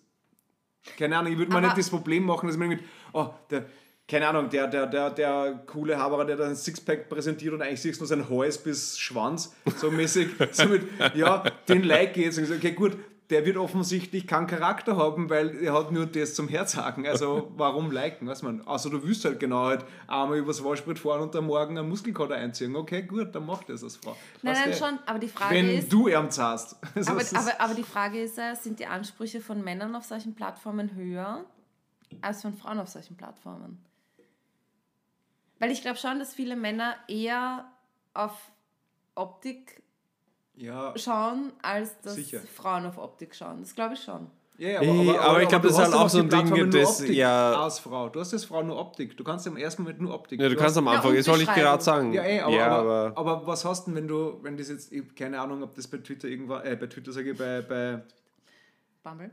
[0.96, 2.80] keine Ahnung, ich würde mir Aber- nicht das Problem machen, dass man mit,
[3.12, 3.66] oh, der,
[4.08, 7.82] keine Ahnung, der, der, der, der coole Haberer, der da ein Sixpack präsentiert und eigentlich
[7.82, 12.38] siehst du nur sein Hals bis Schwanz, so mäßig, so mit, ja, den like jetzt.
[12.38, 12.96] Und so, okay, gut,
[13.28, 17.06] der wird offensichtlich keinen Charakter haben, weil er hat nur das zum Herzagen.
[17.06, 18.62] Also warum liken, weiß man.
[18.62, 22.36] Also du wüsst halt genau halt einmal übers Waschbrett fahren und am Morgen einen Muskelkater
[22.36, 22.74] einziehen.
[22.74, 24.16] Okay, gut, dann mach das als Frau.
[24.42, 24.98] Nein, Weißt nein, du, schon.
[25.04, 26.76] Aber die Frage Wenn ist, du ernst hast.
[26.94, 30.34] Also aber, aber, aber die Frage ist ja, sind die Ansprüche von Männern auf solchen
[30.34, 31.44] Plattformen höher
[32.22, 33.84] als von Frauen auf solchen Plattformen?
[35.58, 37.66] Weil ich glaube schon, dass viele Männer eher
[38.14, 38.32] auf
[39.14, 39.82] Optik
[40.56, 42.40] ja, schauen, als dass Sicher.
[42.40, 43.60] Frauen auf Optik schauen.
[43.60, 44.28] Das glaube ich schon.
[44.58, 47.08] Ja, ja, Eh, aber ich glaub, du das ist halt auch so ein Ding, das-
[47.08, 48.08] ja- als Frau.
[48.08, 49.16] Du hast als Frau nur Optik.
[49.16, 50.40] Du kannst im ersten Moment nur Optik.
[50.40, 52.12] Ja, du kannst am Anfang, das wollte ich gerade sagen.
[52.12, 54.68] ja, eh, aber, ja, aber, aber, aber, was hast du denn, wenn du, wenn das
[54.68, 57.62] jetzt, ich, keine Ahnung, ob das bei Twitter irgendwann, äh, bei Twitter sage ich, bei,
[57.62, 58.02] bei,
[59.04, 59.30] Bumble?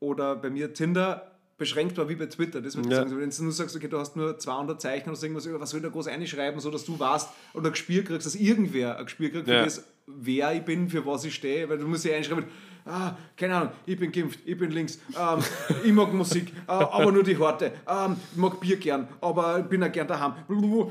[0.00, 1.27] oder bei mir Tinder
[1.58, 2.60] beschränkt war wie bei Twitter.
[2.62, 3.02] Das würde ich Ja.
[3.02, 3.18] sagen.
[3.20, 5.88] Wenn du nur sagst, okay, du hast nur 200 Zeichen oder irgendwas, was ich da
[5.88, 9.48] groß einschreiben, so dass du weißt oder ein Gespür kriegst, dass irgendwer ein Gespür kriegt
[9.48, 9.64] Ja.
[9.64, 12.44] das, wer ich bin, für was ich stehe, weil du musst ja einschreiben,
[12.86, 15.40] ah, keine Ahnung, ich bin geimpft, ich bin links, ähm,
[15.84, 19.82] ich mag Musik, äh, aber nur die Horte, ähm, ich mag Bier gern, aber bin
[19.82, 20.34] auch gern daheim,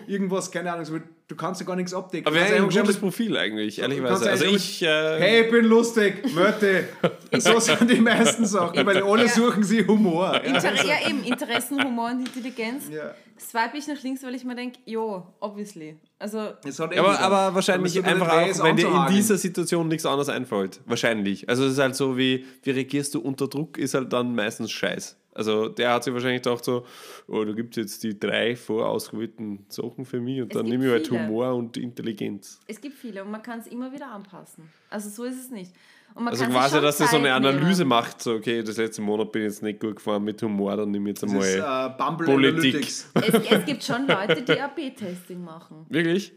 [0.08, 2.28] irgendwas, keine Ahnung, so du kannst ja gar nichts abdecken.
[2.28, 4.30] Aber Du wäre ein gutes schon Profil eigentlich, ehrlicherweise.
[4.30, 4.82] Also ich.
[4.82, 6.88] Äh, Hey, ich bin lustig, Mörte.
[7.38, 10.34] So sind die meisten Sachen, weil alle suchen sie Humor.
[10.34, 10.40] Ja.
[10.40, 12.86] Inter ja, eben, Interessen, Humor und Intelligenz.
[12.90, 13.14] Ja.
[13.38, 15.98] Swipe ich nach links, weil ich mir denke, jo, obviously.
[16.18, 20.80] Also, aber, aber wahrscheinlich einfach auch, wenn dir in dieser Situation nichts anderes einfällt.
[20.86, 21.48] Wahrscheinlich.
[21.50, 24.72] Also es ist halt so wie, wie reagierst du unter Druck, ist halt dann meistens
[24.72, 25.18] Scheiß.
[25.38, 26.86] Also der hat sich wahrscheinlich gedacht so,
[27.28, 30.86] oh, da gibt es jetzt die drei vorausgewählten Sachen für mich und Es dann nehme
[30.86, 31.28] ich halt viele.
[31.28, 32.60] Humor und Intelligenz.
[32.68, 34.70] es gibt viele und man kann es immer wieder anpassen.
[34.90, 35.72] Also so ist es nicht.
[36.16, 37.90] Und man Also quasi, dass er so eine Analyse nehmen.
[37.90, 40.90] macht, so okay, das letzte Monat bin ich jetzt nicht gut gefahren mit Humor, dann
[40.90, 41.92] nehme ich jetzt ist einmal...
[41.92, 42.82] äh, Bumble Politik.
[42.82, 45.86] Es, es gibt schon Leute, die AB-Testing machen.
[45.90, 46.34] Wirklich?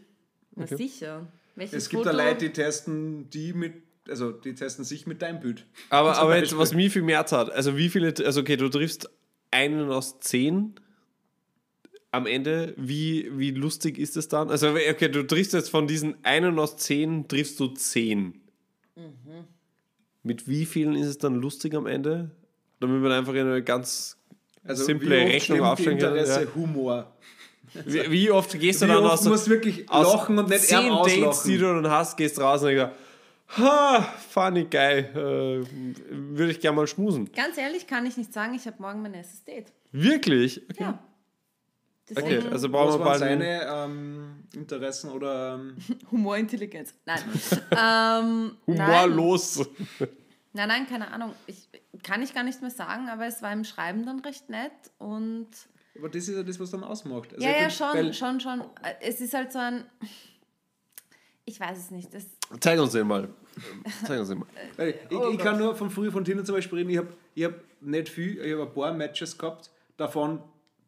[0.55, 1.25] Na sicher.
[1.55, 2.15] Welches Es gibt Foto?
[2.15, 3.73] da Leute, die testen die mit,
[4.09, 5.65] also die testen sich mit deinem Bild.
[5.89, 9.09] Aber, aber jetzt, was mich viel mehr hat, also wie viele, also okay, du triffst
[9.51, 10.75] einen aus zehn
[12.11, 14.49] am Ende, wie, wie lustig ist es dann?
[14.49, 18.41] Also okay, du triffst jetzt von diesen einen aus zehn, triffst du zehn.
[18.95, 19.45] Mhm.
[20.23, 22.31] Mit wie vielen ist es dann lustig am Ende?
[22.79, 24.17] Damit man einfach eine ganz
[24.63, 26.15] Also simple Rechnung aufstellen kann.
[26.15, 26.55] Interesse Ja.
[26.55, 27.15] Humor.
[27.85, 30.87] Wie, wie oft gehst du dann aus, musst du wirklich aus lachen und nicht zehn
[30.87, 31.59] eher Dates, die auslachen?
[31.59, 32.93] du dann hast, gehst raus und denkst,
[33.57, 35.65] ha, funny, geil, äh,
[36.09, 37.31] würde ich gerne mal schmusen.
[37.33, 39.71] Ganz ehrlich kann ich nicht sagen, ich habe morgen mein erstes Date.
[39.91, 40.61] Wirklich?
[40.69, 40.83] Okay.
[40.83, 40.99] Ja.
[42.13, 45.77] Okay, Deswegen also Was brauchen wir einen- seine ähm, Interessen oder ähm,
[46.11, 46.93] Humor, Intelligenz.
[47.05, 47.19] Nein.
[47.71, 48.87] ähm, Nein.
[48.87, 49.59] Humorlos.
[50.53, 51.33] nein, nein, keine Ahnung.
[51.47, 51.69] Ich,
[52.03, 55.47] kann ich gar nicht mehr sagen, aber es war im Schreiben dann recht nett und
[55.97, 57.33] aber das ist ja das, was dann ausmacht.
[57.33, 58.63] Also ja, ja, schon, schon, schon.
[59.01, 59.83] Es ist halt so ein,
[61.45, 62.13] ich weiß es nicht.
[62.13, 62.25] Das,
[62.59, 63.29] Zeig uns den mal.
[64.07, 64.47] Zeig uns den mal.
[64.77, 66.89] Weil ich, Oh ich kann nur von früher von Tinder zum Beispiel reden.
[66.91, 70.41] Ich habe ich hab nicht viel, ich habe ein paar Matches gehabt, davon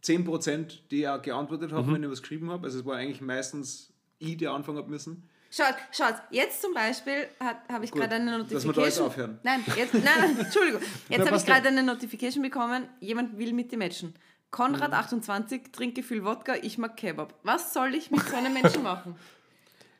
[0.03, 1.93] 10%, die auch geantwortet haben, Mhm.
[1.95, 2.65] wenn ich was geschrieben habe.
[2.65, 5.27] Also es war eigentlich meistens ich, der anfangen habe müssen.
[5.51, 7.27] Schaut, schaut, jetzt zum Beispiel
[7.71, 9.05] habe ich gerade eine dass wir da jetzt Notification.
[9.07, 9.39] aufhören.
[9.43, 10.81] Nein, jetzt, nein, nein, Entschuldigung.
[11.09, 14.15] Jetzt habe ich gerade eine Notification bekommen, jemand will mit dir matchen.
[14.49, 14.95] Konrad, Mhm.
[14.95, 17.33] 28, trinke viel Wodka, ich mag Kebab.
[17.43, 19.15] Was soll ich mit so einem Menschen machen?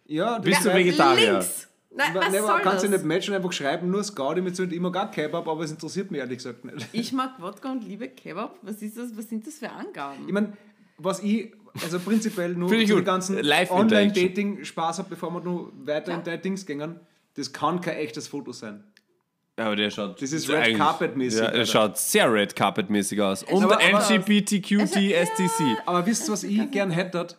[0.05, 1.31] Ja, du Bist du Ja, Vegetarier?
[1.33, 1.67] Links!
[1.95, 2.89] Nein, Was was soll kannst das?
[2.89, 6.09] du nicht matchen, einfach schreiben, nur Gaudi mit so immer gar Kebab, aber es interessiert
[6.11, 6.87] mich ehrlich gesagt nicht.
[6.91, 8.57] Ich mag Wodka und liebe Kebab.
[8.63, 9.15] Was ist das?
[9.15, 10.25] Was sind das für Angaben?
[10.27, 10.53] Ich meine,
[10.97, 11.51] was ich,
[11.83, 12.89] also prinzipiell nur zu gut.
[12.89, 13.79] den ganzen Live-Interaction.
[13.79, 16.99] Online-Dating Spaß hat, bevor wir nur weiter in die Dings gehen,
[17.35, 18.83] das kann kein echtes Foto sein.
[19.59, 20.19] Ja, aber der schaut.
[20.19, 23.43] Das ist Red Carpet-mäßig, Ja, der schaut sehr Red Carpet-mäßig aus.
[23.43, 25.77] Und Aber- aber- STC.
[25.85, 27.27] Aber wisst ihr, was ich gern hätte?
[27.27, 27.37] Das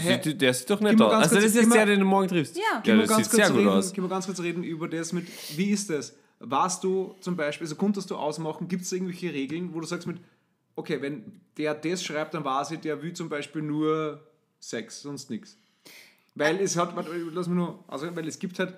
[0.00, 1.12] sieht- Der sieht doch nett aus.
[1.12, 2.56] Also, das ist jetzt der, den du morgen triffst.
[2.56, 2.62] Ja.
[2.62, 3.92] ja Können wir das ganz sieht kurz sehr gut reden, aus.
[3.92, 5.26] Können wir ganz kurz reden über das mit,
[5.56, 6.14] wie ist das?
[6.40, 10.06] Warst du zum Beispiel, also konntest du ausmachen, gibt es irgendwelche Regeln, wo du sagst
[10.06, 10.18] mit,
[10.76, 14.20] okay, wenn der das schreibt, dann weiß ich, der will zum Beispiel nur
[14.60, 15.56] Sex, sonst nichts.
[16.34, 18.74] Weil es hat, warte, lass mich nur, also, weil es gibt halt,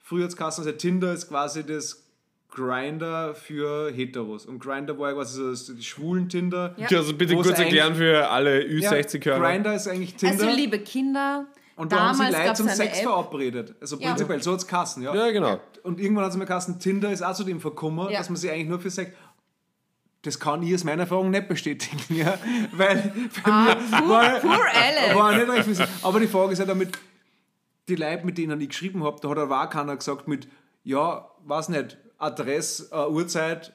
[0.00, 2.07] früher hat es also Tinder ist quasi das
[2.50, 4.46] Grinder für Heteros.
[4.46, 6.74] Und Grinder war ja quasi so das, die schwulen Tinder.
[6.78, 6.98] Ja.
[6.98, 9.38] Also bitte kurz erklären für alle Ja, Ü60-Hörer.
[9.40, 10.44] Grinder ist eigentlich Tinder.
[10.44, 11.46] Also, liebe Kinder,
[11.76, 13.04] und da haben sie damals Leute zum Sex App.
[13.04, 13.74] verabredet.
[13.80, 14.08] Also Ja.
[14.08, 15.14] prinzipiell, so hat es Kassen, ja.
[15.14, 15.60] ja, genau.
[15.82, 18.18] Und irgendwann hat es mir geheißen, Tinder ist auch zu dem verkommen, Ja.
[18.18, 19.12] dass man sich eigentlich nur für Sex.
[20.22, 22.36] Das kann ich aus meiner Erfahrung nicht bestätigen, ja.
[22.72, 23.12] Weil
[23.44, 25.14] bei Ah, mir poor, war, poor Alex.
[25.14, 25.86] war nicht recht wissen.
[26.02, 26.98] Aber die Frage ist ja damit,
[27.88, 30.48] die Leute, mit denen ich geschrieben habe, da hat auch keiner gesagt mit,
[30.82, 33.72] ja, weiß nicht, Adresse, äh, Uhrzeit,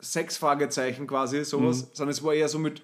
[0.00, 2.82] sechs Fragezeichen quasi, sowas, sondern es war eher so mit,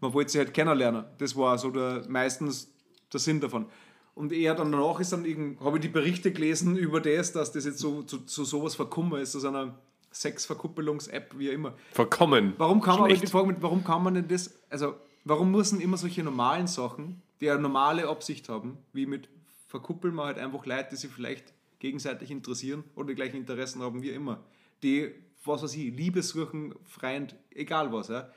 [0.00, 1.04] man wollte sie halt kennenlernen.
[1.18, 2.68] Das war so der, meistens
[3.12, 3.66] der Sinn davon.
[4.14, 5.24] Und eher dann danach ist dann
[5.60, 9.20] habe ich die Berichte gelesen über das, dass das jetzt so zu, zu sowas verkommen
[9.20, 9.74] ist, zu so einer
[10.12, 11.74] Sexverkuppelungs-App, wie immer.
[11.92, 12.54] Verkommen.
[12.56, 14.94] Warum kann man, die Frage mit, warum kann man denn das, also
[15.24, 19.28] warum müssen immer solche normalen Sachen, die eine normale Absicht haben, wie mit
[19.68, 24.02] verkuppeln wir halt einfach Leute, die sich vielleicht gegenseitig interessieren oder die gleichen Interessen haben,
[24.02, 24.44] wie immer.
[24.82, 25.10] Die,
[25.44, 28.08] was weiß ich, Liebe suchen, Freund, egal was.
[28.08, 28.30] Ja.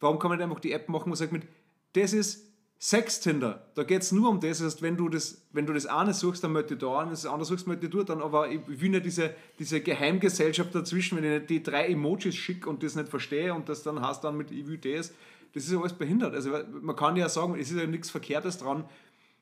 [0.00, 1.46] Warum kann man nicht einfach die App machen, wo man sagt mit,
[1.94, 2.54] das ist
[2.84, 3.66] Sextinder.
[3.76, 4.62] Da geht es nur um das.
[4.62, 7.24] Heißt, wenn du das, wenn du das eine suchst, dann möchte ich da an, das
[7.24, 8.20] andere suchst, möchte ich dort an.
[8.20, 12.68] Aber ich will nicht diese, diese Geheimgesellschaft dazwischen, wenn ich nicht die drei Emojis schicke
[12.68, 15.14] und das nicht verstehe und das dann hast dann mit ich will das.
[15.54, 16.34] Das ist ja alles behindert.
[16.34, 16.50] Also
[16.82, 18.84] man kann ja sagen, es ist ja nichts Verkehrtes dran,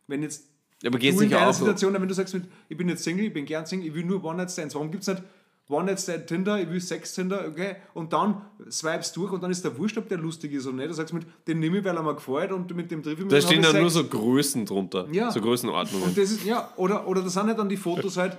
[0.06, 0.46] wenn jetzt
[0.84, 1.60] aber geht's du in nicht auch so?
[1.60, 4.04] Situation, wenn du sagst, mit, ich bin jetzt Single, ich bin gern Single, ich will
[4.04, 4.74] nur One-Night-Stands.
[4.74, 5.22] Warum gibt es nicht
[5.68, 7.76] One-Night-Stand Tinder, ich will Sex-Tinder, okay?
[7.94, 10.90] Und dann swipes durch und dann ist der Wurscht, ob der lustig ist oder nicht.
[10.90, 13.24] Du sagst mit, den nehme ich, weil er mir gefällt und mit dem triff ich
[13.24, 15.06] mich Da stehen dann nur so Größen drunter.
[15.10, 15.30] Ja.
[15.30, 16.08] So Größenordnungen.
[16.08, 18.36] Und das ist, ja, oder, oder das sind halt dann die Fotos halt,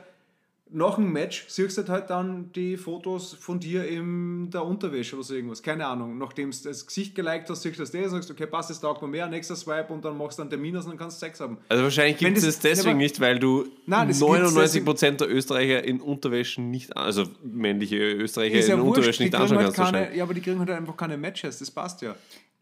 [0.75, 5.23] nach dem Match siehst du halt dann die Fotos von dir in der Unterwäsche oder
[5.23, 5.61] so irgendwas.
[5.61, 6.17] Keine Ahnung.
[6.17, 9.01] Nachdem du das Gesicht geliked hast, siehst du das, das sagst okay, passt, das taugt
[9.01, 11.25] mir mehr, nächster Swipe und dann machst du einen Termin aus und dann kannst du
[11.25, 11.57] Sex haben.
[11.69, 15.29] Also wahrscheinlich gibt es das- deswegen aber- nicht, weil du Nein, das gibt's 99% der
[15.29, 19.93] Österreicher in Unterwäschen nicht, also männliche Österreicher ja in wurscht, Unterwäschen nicht anschauen halt kannst.
[19.93, 22.15] keine, ja, aber die kriegen halt einfach keine Matches, das passt ja.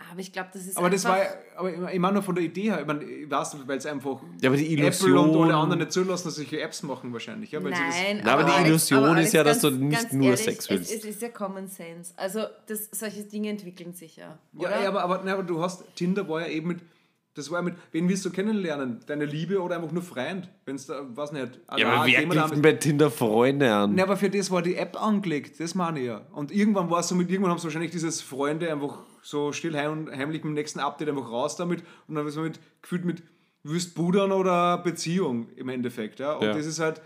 [0.09, 2.43] Aber ich glaube, das ist Aber das war, ja- aber ich meine nur von der
[2.43, 4.87] Idee her, ich, meine, ich weiß nicht, weil es einfach Ja, aber die Apple
[5.19, 7.51] und Illusion- alle anderen nicht zulassen, dass solche Apps machen wahrscheinlich.
[7.51, 9.83] Ja, weil sie das, Nein, Na, aber die Illusion aber ist ja, dass ganz- du
[9.83, 10.91] nicht ganz nur Sex willst.
[10.91, 12.13] Es, es ist ja Common Sense.
[12.17, 14.37] Also das, solche Dinge entwickeln sich ja.
[14.53, 14.81] Ja, Oder?
[14.83, 16.79] ja, aber, aber, nein, aber du hast, Tinder war ja eben mit,
[17.33, 18.99] das war ja mit, wen willst du kennenlernen?
[19.07, 20.49] Deine Liebe oder einfach nur Freund?
[20.65, 23.95] Wenn es da, weiß nicht, Ja, allein aber wer kriegt bei Tinder Freunde an?
[23.95, 26.21] Nein, aber für das war die App angelegt, das meine ich ja.
[26.33, 29.75] Und irgendwann war es so mit, irgendwann haben sie wahrscheinlich dieses Freunde einfach so still
[29.77, 33.05] heim, heimlich mit dem nächsten Update einfach raus damit und dann ist man mit, gefühlt
[33.05, 33.23] mit
[33.63, 36.19] Wüst Budern oder Beziehung im Endeffekt.
[36.19, 36.33] Ja?
[36.33, 36.53] Und Ja.
[36.53, 37.01] das ist halt,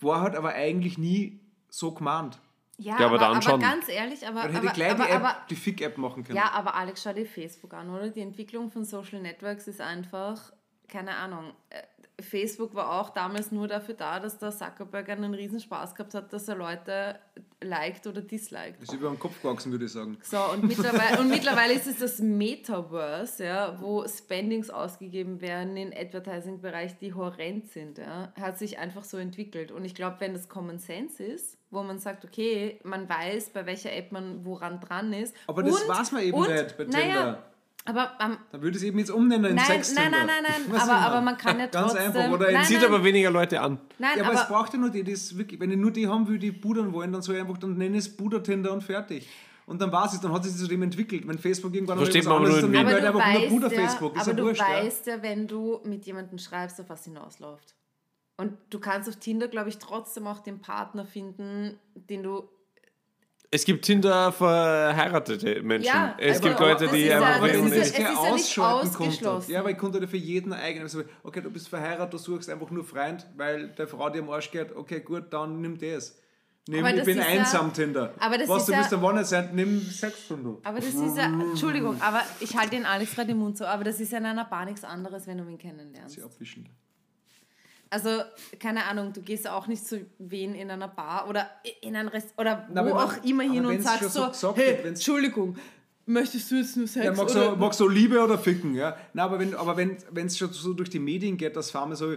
[0.00, 1.38] war halt aber eigentlich nie
[1.68, 2.38] so gemeint.
[2.78, 3.60] ja, Ja, aber dann aber schon.
[3.60, 6.36] ganz ehrlich, aber, Man hätte aber, gleich aber, die App, aber die Fick-App machen können.
[6.36, 8.08] Ja, aber Alex, schau dir Facebook an, oder?
[8.08, 10.52] Die Entwicklung von Social Networks ist einfach,
[10.88, 11.52] keine Ahnung.
[11.68, 11.82] äh,
[12.22, 16.48] Facebook war auch damals nur dafür da, dass der Zuckerberg einen Riesenspaß gehabt hat, dass
[16.48, 17.18] er Leute
[17.62, 18.80] liked oder disliked.
[18.80, 20.18] Das ist über den Kopf gewachsen, würde ich sagen.
[20.22, 25.92] So, und mittlerweile, und mittlerweile ist es das Metaverse, ja, wo Spendings ausgegeben werden im
[25.94, 27.98] Advertising-Bereich, die horrend sind.
[27.98, 29.72] Ja, hat sich einfach so entwickelt.
[29.72, 33.64] Und ich glaube, wenn das Common Sense ist, wo man sagt, okay, man weiß, bei
[33.66, 35.34] welcher App man woran dran ist.
[35.46, 36.98] Aber das und, weiß man eben und, nicht bei Tinder.
[36.98, 37.42] Naja,
[37.90, 40.44] aber ähm, Dann würde ich es eben jetzt umnennen in Nein, Sex nein, nein, nein,
[40.68, 42.30] nein, aber- aber man kann ja Ganz trotzdem- einfach.
[42.32, 42.86] Oder Nein, Zieht nein.
[42.86, 43.78] aber weniger Leute an.
[43.98, 46.08] nein, Ja, aber, aber, es braucht ja nur die, das wirklich, wenn ich nur die
[46.08, 48.82] haben will, die budern wollen, dann soll ich einfach, dann nenne ich es Buder-Tinder und
[48.82, 49.28] fertig.
[49.66, 51.28] Und dann war es, dann hat es sich zu dem entwickelt.
[51.28, 53.34] Wenn Facebook irgendwann noch Versteht man aber anderes ist, dann in nehmen wir aber halt
[53.34, 54.16] einfach nur ja, Buder-Facebook.
[54.16, 54.68] Ist aber ja du wurscht, ja.
[54.84, 57.74] weißt ja, wenn du mit jemandem schreibst, auf was hinausläuft.
[58.36, 62.48] Und du kannst auf Tinder, glaube ich, trotzdem auch den Partner finden, den du
[63.52, 65.86] Es gibt Tinder verheiratete Menschen.
[65.88, 68.58] Ja, es gibt Leute, die ja- einfach Aber wenn ist ja- es ist ja nicht
[68.60, 69.50] ausgeschlossen.
[69.52, 70.84] Ja, weil ich konnte für jeden eigenen.
[70.84, 74.30] Also, okay, du bist verheiratet, du suchst einfach nur Freund, weil der Frau dir am
[74.30, 74.74] Arsch geht.
[74.74, 76.16] Okay, gut, dann nimm das.
[76.68, 78.14] Nimm, Aber ich bin ist ja- einsam, Tinder.
[78.20, 80.60] aber das Was ist du ja- bist der One sein, nimm Sex von du.
[80.62, 83.82] Aber das ist ja, Entschuldigung, aber ich halte den Alex gerade den Mund so, aber
[83.82, 86.14] das ist ja in einer Bar nichts anderes, wenn du ihn kennenlernst.
[86.14, 86.68] Sie abwischen.
[87.92, 88.22] Also,
[88.60, 91.50] keine Ahnung, du gehst auch nicht zu wen in einer Bar oder
[91.82, 94.86] in ein Rest oder Na, wo auch immer hin und sagst so so, hey, wird,
[94.86, 95.56] Entschuldigung,
[96.06, 97.04] möchtest du jetzt nur Sex?
[97.04, 97.50] Ja, magst, oder?
[97.50, 98.96] du, magst du Liebe oder Ficken, ja?
[99.12, 102.14] Nein, aber wenn aber wenn es schon so durch die Medien geht, dass allem so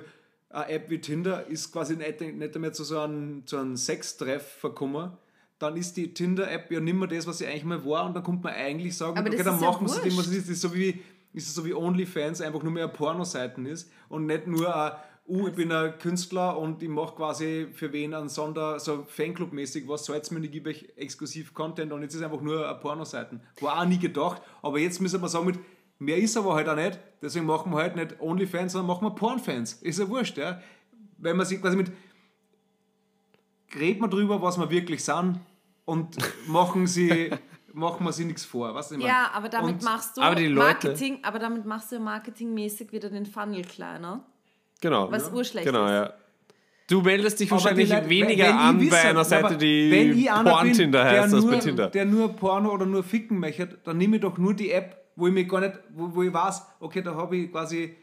[0.49, 4.45] eine App wie Tinder ist quasi nicht, nicht mehr zu so einem, zu einem Sextreff
[4.59, 5.11] verkommen,
[5.57, 8.23] dann ist die Tinder-App ja nicht mehr das, was sie eigentlich mal war und dann
[8.23, 10.49] kommt man eigentlich sagen, Aber okay, dann ist ja machen sie dem, was es ist.
[10.49, 11.01] Das ist so wie,
[11.33, 14.91] ist es so wie OnlyFans einfach nur mehr Pornoseiten ist und nicht nur ein
[15.25, 19.87] Uh, ich bin ein Künstler und ich mache quasi für wen einen Sonder, so Fanclub-mäßig,
[19.87, 23.41] was soll's mir, ich gebe euch exklusiv Content und jetzt ist einfach nur eine Pornoseiten.
[23.61, 25.59] War auch nie gedacht, aber jetzt müssen wir sagen, mit,
[25.97, 29.11] mehr ist aber halt auch nicht, deswegen machen wir halt nicht Onlyfans, sondern machen wir
[29.11, 29.73] Pornfans.
[29.81, 30.61] Ist ja wurscht, ja.
[31.17, 31.89] Wenn man sich quasi mit,
[33.73, 35.39] redet man drüber, was wir wirklich sind
[35.85, 36.17] und
[36.47, 37.31] machen sie,
[37.71, 39.09] machen wir sie nichts vor, was ich meine?
[39.09, 43.25] Ja, aber damit Und- machst du aber Marketing, aber damit machst du marketingmäßig wieder den
[43.25, 44.25] Funnel kleiner.
[44.83, 45.11] Genau.
[45.11, 45.91] Was urschlecht Genau, ist.
[45.91, 46.13] ja.
[46.89, 50.17] Du meldest dich wahrscheinlich Leute- weniger wenn ich an wisse- bei einer Seite, die wenn
[50.19, 51.89] ich einer bin, Porn-Tinder der heißt, als nur, bei Tinder.
[51.89, 55.27] Der nur Porno oder nur ficken möchte, dann nehme ich doch nur die App, wo
[55.27, 57.95] ich mir gar nicht, wo, wo ich weiß, okay, da habe ich quasi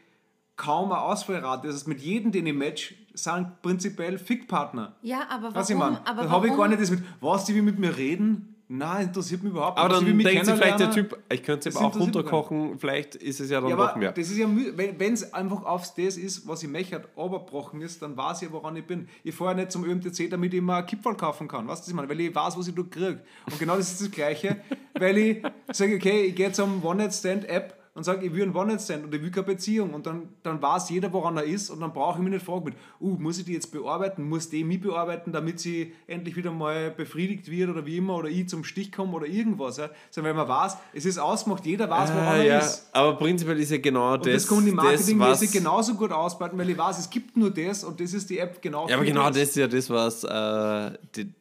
[0.55, 1.67] kaum eine Ausfallrate.
[1.67, 4.95] Das heißt, mit jedem, den ich match, sind prinzipiell Fickpartner.
[5.03, 5.55] Ja, aber warum?
[5.55, 6.01] Was ich meine?
[6.03, 8.50] Da habe ich gar nicht das mit, was, die will mit mir reden?
[8.73, 9.97] Nein, interessiert mich überhaupt aber nicht.
[9.97, 10.91] dann Sie will mich denkt sich vielleicht der.
[10.91, 14.13] Typ, ich könnte es aber auch runterkochen, vielleicht ist es ja dann Ja, aber mehr.
[14.13, 18.15] das ist ja, wenn es einfach aufs das ist, was ich möchte, runtergebrochen ist, dann
[18.15, 19.09] weiß ich, woran ich bin.
[19.25, 21.67] Ich fahre ja nicht zum ÖMTC, damit ich mir ein Kipferl kaufen kann.
[21.67, 22.07] Weißt du, was ich meine?
[22.07, 23.19] Weil ich weiß, was ich da kriege.
[23.45, 24.61] Und genau das ist das Gleiche,
[24.97, 25.43] weil ich
[25.73, 29.31] sage, okay, ich gehe zum One-Night-Stand-App und sage, ich will einen One-Night-Stand und ich will
[29.31, 29.93] keine Beziehung.
[29.93, 32.63] Und dann, dann weiß jeder, woran er ist und dann brauche ich mich nicht fragen
[32.65, 34.23] mit, uh, muss ich die jetzt bearbeiten?
[34.23, 38.29] Muss die mich bearbeiten, damit sie endlich wieder mal befriedigt wird oder wie immer oder
[38.29, 39.75] ich zum Stich komme oder irgendwas.
[39.75, 39.89] Ja?
[40.09, 42.89] Sondern weil man weiß, es ist ausgemacht, jeder weiß, woran Ah, er ja, ist.
[42.93, 46.69] aber prinzipiell ist ja genau Und das, das, kann ich marketingmäßig genauso gut ausbauen, weil
[46.69, 49.27] ich weiß, es gibt nur das und das ist die App genau Ja, aber genau
[49.27, 51.33] das ist ja das, was äh, die,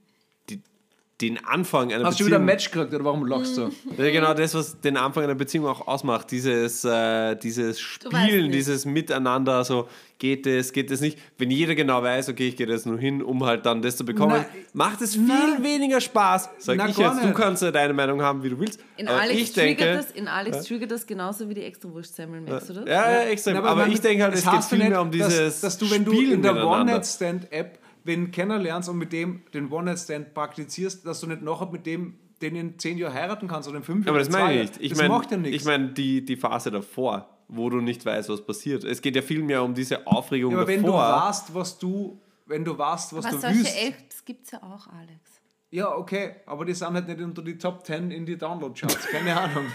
[1.20, 2.26] den Anfang einer Hast du Beziehung...
[2.28, 3.70] wieder ein Match gekriegt oder warum lachst du?
[3.96, 6.30] Genau das, was den Anfang einer Beziehung auch ausmacht.
[6.30, 9.88] Dieses, äh, dieses Spielen, dieses Miteinander, so
[10.18, 11.18] geht es, geht es nicht.
[11.38, 14.04] Wenn jeder genau weiß, okay, ich gehe jetzt nur hin, um halt dann das zu
[14.04, 14.44] bekommen,
[14.74, 16.50] Na, macht es viel na, weniger Spaß.
[16.58, 17.36] Sag na, ich jetzt, du nicht.
[17.36, 18.80] kannst ja deine Meinung haben, wie du willst.
[18.96, 21.90] In aber Alex, ich triggert denke, das, in Alex triggert das genauso wie die extra
[21.90, 22.84] Wurstsemmel, merkst du das?
[22.86, 23.54] ja, ja, extrem.
[23.54, 25.38] Na, aber, man- ich denke halt, das es geht ja viel nicht, mehr um dieses
[25.38, 26.80] dass, dass du, wenn du Spielen in der miteinander.
[26.80, 32.18] One-Night-Stand-App wenn kennenlernst und mit dem den One-Night-Stand praktizierst, dass du nicht nachher mit dem
[32.40, 34.16] den in zehn Jahren heiraten kannst oder in fünf Jahren.
[34.16, 34.82] Aber das meine ich nicht.
[34.82, 35.56] Ich das meine, macht ja nichts.
[35.56, 38.84] ich meine die, die Phase davor, wo du nicht weißt, was passiert.
[38.84, 41.28] Es geht ja vielmehr um diese Aufregung ja, aber wenn du davor.
[41.28, 43.82] weißt, was du, wenn du weißt, was Aber du solche willst.
[43.82, 45.42] Apps gibt es ja auch, Alex.
[45.70, 49.06] Ja, okay, aber die sind halt nicht unter die Top 10 in die Download-Charts.
[49.08, 49.66] Keine Ahnung.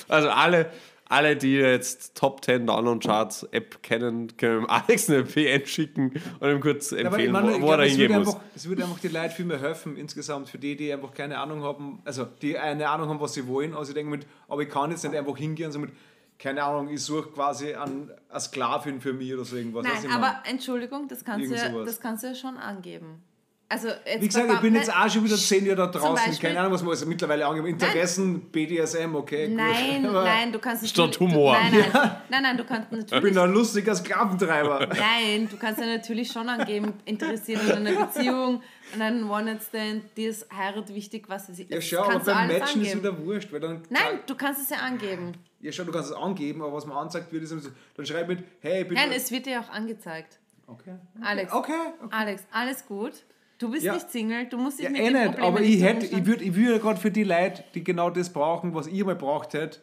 [0.07, 0.71] Also alle,
[1.09, 6.61] alle, die jetzt Top 10 Download-Charts App kennen, können Alex eine PN schicken und ihm
[6.61, 8.27] kurz Ja, aber empfehlen, ich meine, wo, wo er glaub, würde hingehen muss.
[8.35, 11.39] einfach, es würde einfach die Leute viel mehr helfen insgesamt für die, die einfach keine
[11.39, 13.73] Ahnung haben, also die eine Ahnung haben, was sie wollen.
[13.73, 15.91] Also ich denke mit, aber ich kann jetzt nicht einfach hingehen und so mit,
[16.37, 19.85] keine Ahnung, ich suche quasi an, eine Sklavin für mich oder so irgendwas.
[19.85, 20.43] Nein, aber?
[20.45, 23.23] Entschuldigung, das kannst, du ja, das kannst du ja schon angeben.
[23.71, 26.49] Also jetzt Wie gesagt, ich bin jetzt auch schon wieder zehn Jahre da draußen, Beispiel-
[26.49, 27.67] keine Ahnung, was man also mittlerweile angeben.
[27.67, 29.57] Interessen, BDSM, okay, gut.
[29.57, 31.55] Nein, Aber nein, du kannst Statt natürlich- Humor.
[31.55, 33.37] Du, nein, nein, nein, nein, du kannst Ich bin natürlich.
[33.37, 34.87] ein lustiger Sklaventreiber.
[34.87, 38.63] Nein, du kannst ja natürlich schon angeben, interessiert an einer Beziehung,
[38.95, 41.69] an einem One-Night-Stand, dir ist Heirat wichtig, was weiß ich.
[41.69, 42.99] Ja, schau, aber beim alles Matchen ist angeben.
[43.17, 43.83] wieder wurscht, weil dann.
[43.91, 45.33] Nein, du kannst es ja angeben.
[45.61, 47.53] Ja, schau, du kannst es angeben, aber was man anzeigt wird, ist
[47.95, 48.95] dann schreib mit, hey, bitte.
[48.99, 50.39] Nein, es wird dir auch angezeigt.
[50.65, 50.95] okay.
[51.21, 51.71] Alex, Okay,
[52.03, 52.07] okay.
[52.15, 53.13] Alex, alles gut.
[53.59, 53.93] Du bist Ja.
[53.93, 56.43] nicht Single, du musst dich Ja, mit eh den nicht, aber ich hätte, ich würde
[56.43, 59.79] ich würd gerade für die Leute, die genau das brauchen, was ich mal braucht hätte,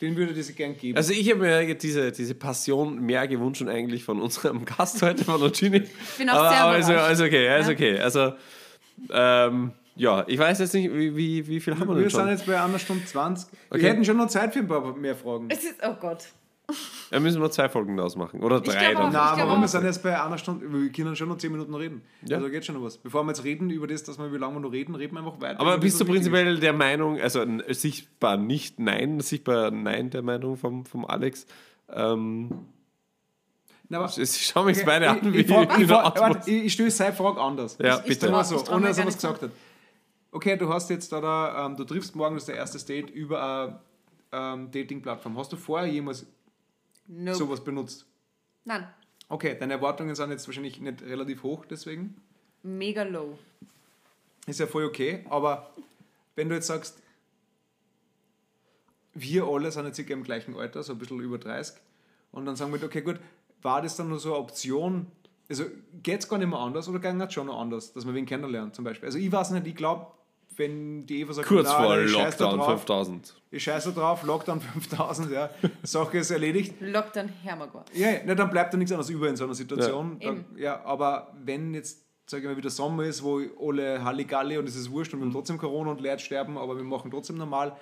[0.00, 0.96] den würde ich sie gern geben.
[0.96, 5.24] Also ich habe mir diese, diese Passion mehr gewünscht und eigentlich von unserem Gast heute,
[5.24, 5.78] von Gini.
[5.78, 7.12] Ich bin auch aber, sehr aber überrascht.
[7.12, 7.72] ist okay, ist Ja.
[7.72, 7.98] okay.
[7.98, 8.32] Also,
[9.10, 12.20] ähm, ja, ich weiß jetzt nicht, wie, wie, wie viel haben wir wir denn sind
[12.20, 12.28] schon?
[12.28, 13.48] jetzt bei einer Stunde 20.
[13.70, 13.82] Okay.
[13.82, 15.46] Wir hätten schon noch Zeit für ein paar mehr Fragen.
[15.50, 16.24] Es ist, oh Gott.
[17.10, 18.42] Ja, müssen wir zwei Folgen daraus machen.
[18.42, 19.12] Oder drei glaube auch.
[19.12, 19.36] dann.
[19.36, 19.60] Glaub warum?
[19.60, 22.02] Wir sind jetzt bei einer Stunde, wir können schon noch 10 Minuten reden.
[22.26, 22.38] Ja.
[22.38, 22.96] Also geht schon noch was.
[22.98, 25.20] Bevor wir jetzt reden über das, dass wir, wie lange wir noch reden, reden wir
[25.20, 25.60] einfach weiter.
[25.60, 30.84] Aber bist du prinzipiell der Meinung, also sichtbar nicht Nein, sichtbar Nein der Meinung vom,
[30.86, 31.46] vom Alex?
[31.92, 32.48] Ähm?
[33.88, 36.64] Nein, aber- ich schaue mich beide an, ich, wie ich, frag, ich, frag, warte, ich,
[36.64, 37.76] ich stelle seine Frage anders.
[37.80, 38.26] Ja, ich bitte.
[38.26, 39.50] trau- Nur so, Ich trau ohne dass er was gesagt hat.
[40.32, 43.78] Okay, du hast jetzt da, da ähm, du triffst morgen das erste Date über
[44.32, 45.36] eine ähm, Dating-Plattform.
[45.38, 46.26] Hast du vorher jemals
[47.06, 47.36] Nope.
[47.36, 48.06] sowas benutzt?
[48.64, 48.86] Nein,
[49.28, 52.14] Okay, deine Erwartungen sind jetzt wahrscheinlich nicht relativ hoch, deswegen.
[52.62, 53.38] mega low.
[54.46, 55.70] Ist ja voll okay, aber
[56.36, 56.98] wenn du jetzt sagst,
[59.14, 61.76] wir alle sind jetzt circa im gleichen Alter, so ein bisschen über 30,
[62.32, 63.18] und dann sagen wir, okay, gut,
[63.62, 65.06] war das dann nur so eine Option?
[65.48, 65.64] Also
[66.02, 68.26] geht es gar nicht mehr anders oder ging es schon noch anders, dass man wen
[68.26, 69.06] kennenlernt zum Beispiel?
[69.06, 70.06] Also ich weiß nicht, ich glaube,
[70.56, 73.34] wenn die Eva sagt, Kurz "Na, vor Lockdown drauf, 5000.
[73.50, 75.50] Ich scheiße drauf, Lockdown 5000, ja,
[75.82, 76.74] Sache ist erledigt.
[76.80, 77.84] Lockdown Hermagor.
[77.94, 80.18] Ja, ja, na, dann bleibt da nichts anderes über in so einer Situation.
[80.20, 80.28] Ja.
[80.28, 84.58] Ja, dann, ja aber wenn jetzt, sage ich mal, wieder Sommer ist, wo alle Halligalli
[84.58, 87.10] und es ist wurscht und wir haben trotzdem Corona und Leute sterben, aber wir machen
[87.10, 87.76] trotzdem normal,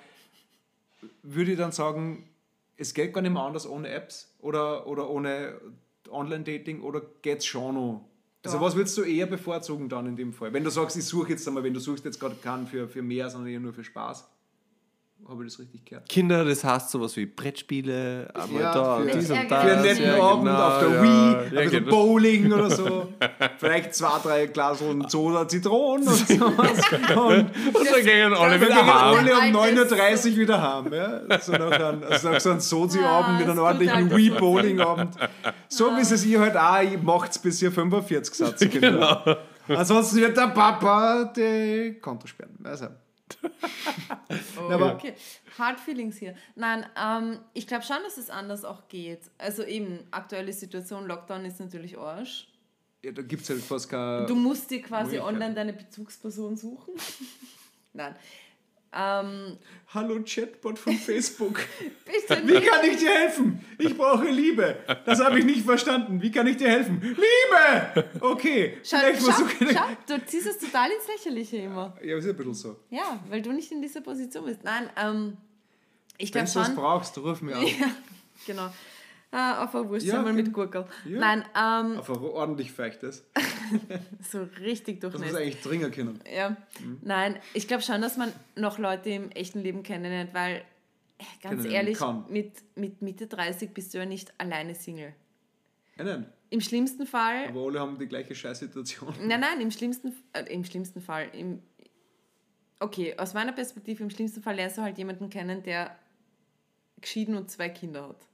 [1.21, 2.29] würde ich dann sagen,
[2.77, 5.59] es geht gar nicht mehr anders ohne Apps oder, oder ohne
[6.09, 8.05] Online-Dating oder geht es schon noch?
[8.45, 10.51] Also was würdest du eher bevorzugen dann in dem Fall?
[10.51, 13.01] Wenn du sagst, ich suche jetzt einmal, wenn du suchst jetzt gerade keinen für, für
[13.01, 14.27] mehr, sondern eher nur für Spaß.
[15.27, 16.09] Habe ich das richtig gehört?
[16.09, 19.63] Kinder, das heißt sowas wie Brettspiele, einmal Ja, da für- und dies und Für das.
[19.63, 21.89] Für einen netten ja, Abend genau, auf der ja, Wii, ja, ein bisschen genau.
[21.91, 23.07] Bowling oder so.
[23.57, 26.91] Vielleicht zwei, drei Glas Soda Zitronen oder sowas.
[27.15, 29.17] Und Und dann gehen alle wir wieder heim.
[29.17, 30.93] alle um Altes- 9.30 Uhr wieder heim.
[30.93, 31.39] Ja?
[31.41, 35.15] So nach, einem, also nach so einem Sozi-Abend Ah, mit einem das ordentlichen Wii-Bowling-Abend.
[35.69, 38.59] So wie es ihr halt auch, ihr macht es bis ihr 45 Satz.
[38.71, 39.17] Genau.
[39.69, 42.57] Ansonsten wird der Papa die Konto sperren.
[42.65, 42.87] Also.
[44.57, 45.13] Oh, aber- okay.
[45.57, 46.35] Hard Feelings hier.
[46.55, 49.21] Nein, ähm, ich glaube schon, dass es anders auch geht.
[49.37, 52.47] Also eben, aktuelle Situation, Lockdown ist natürlich Arsch.
[53.03, 54.27] Ja, da gibt es halt fast kein...
[54.27, 56.93] Du musst dir quasi online deine Bezugsperson suchen.
[57.93, 58.15] Nein.
[58.95, 59.57] Ähm,
[59.93, 61.59] Hallo Chatbot von Facebook.
[62.05, 63.63] bitte Wie kann ich dir helfen?
[63.77, 64.77] Ich brauche Liebe.
[65.05, 66.21] Das habe ich nicht verstanden.
[66.21, 66.99] Wie kann ich dir helfen?
[67.01, 68.05] Liebe!
[68.19, 68.77] Okay.
[68.83, 71.95] Schau, schau, schau, du ziehst es total ins Lächerliche immer.
[72.03, 72.75] Ja, ist ein bisschen so.
[72.89, 74.63] Ja, weil du nicht in dieser Position bist.
[74.63, 75.37] Nein, ähm,
[76.17, 76.75] ich Wenn glaube du es schon.
[76.75, 77.65] brauchst, ruf mich an.
[77.79, 77.87] Ja,
[78.47, 78.69] genau.
[79.35, 80.57] Ah, auf ein Wurst Ja, einmal mit genau.
[80.57, 80.85] Gurkel.
[81.05, 81.19] Ja.
[81.19, 83.25] Nein, ähm, Auf ein ordentlich fechtes.
[84.21, 85.41] so richtig Das muss durchnässt.
[85.41, 86.19] eigentlich dringen können.
[86.31, 86.51] Ja.
[86.79, 86.99] Mhm.
[87.01, 90.57] Nein, ich glaube schon, dass man noch Leute im echten Leben kennenlernt, weil,
[91.17, 91.97] äh, ganz ehrlich,
[92.29, 95.13] mit, mit Mitte 30 bist du ja nicht alleine Single.
[95.97, 96.25] Ja, nein.
[96.51, 99.15] Im schlimmsten Fall, Aber alle haben die gleiche Scheißsituation.
[99.25, 101.63] nein, nein, im schlimmsten, äh, im schlimmsten Fall, im,
[102.79, 105.97] okay, aus meiner Perspektive, im schlimmsten Fall lernst du halt jemanden kennen, der
[107.01, 108.27] geschieden und zwei Kinder hat.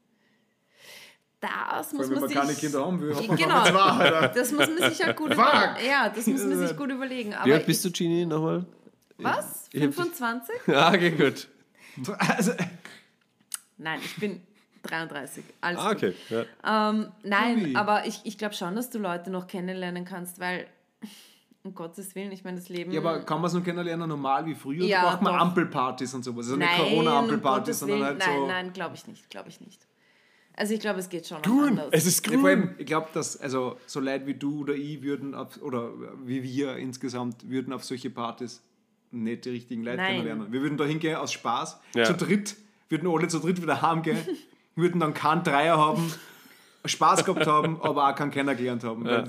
[1.42, 2.38] Das muss man man sich...
[2.38, 3.64] keine Kinder haben will, hat man Genau.
[3.64, 3.72] genau.
[3.96, 4.28] zwei, Alter.
[4.30, 5.86] Das muss man sich ja gut überlegen.
[5.90, 7.30] Ja, das muss man sich gut überlegen.
[7.32, 8.66] Wie Aber alt bist du, Genie, nochmal?
[9.18, 9.70] was?
[9.72, 10.56] Ich hab- 25?
[10.68, 11.48] Ja, okay, gut.
[12.18, 12.52] Also,
[13.78, 14.42] Nein, ich bin
[14.84, 15.44] 33.
[15.62, 15.98] Alles Ah, gut.
[15.98, 16.14] okay.
[16.64, 16.90] Ja.
[16.90, 17.76] Ähm, nein, Ui.
[17.76, 20.68] aber ich, ich glaube schon, dass du Leute noch kennenlernen kannst, weil,
[21.64, 22.92] um Gottes Willen, ich meine, das Leben.
[22.92, 24.84] Ja, aber kann man es noch kennenlernen, normal wie früher?
[24.86, 25.36] Ja, braucht man.
[25.36, 26.46] Ampelpartys und sowas?
[26.48, 28.48] Also nicht nein, um Corona-Ampelpartys, Gottes sondern halt nein, so.
[28.48, 29.86] nein, glaube ich nicht, glaube ich nicht.
[30.60, 31.88] Also ich glaube, es geht schon Grün, anders.
[31.92, 32.76] es ist Ja, vor allem, grün.
[32.80, 35.90] ich glaube, dass also so Leute wie du oder ich würden auf, oder
[36.26, 38.62] wie wir insgesamt würden auf solche Partys
[39.12, 40.08] nicht die richtigen Leute Nein.
[40.16, 40.52] kennenlernen.
[40.52, 42.04] Wir würden da hingehen aus Spaß, Ja.
[42.04, 42.58] zu dritt,
[42.90, 44.18] würden alle zu dritt wieder heimgehen,
[44.76, 46.12] würden dann keinen Dreier haben,
[46.84, 49.06] Spaß gehabt haben, aber auch keinen kennengelernt haben.
[49.06, 49.26] Ja.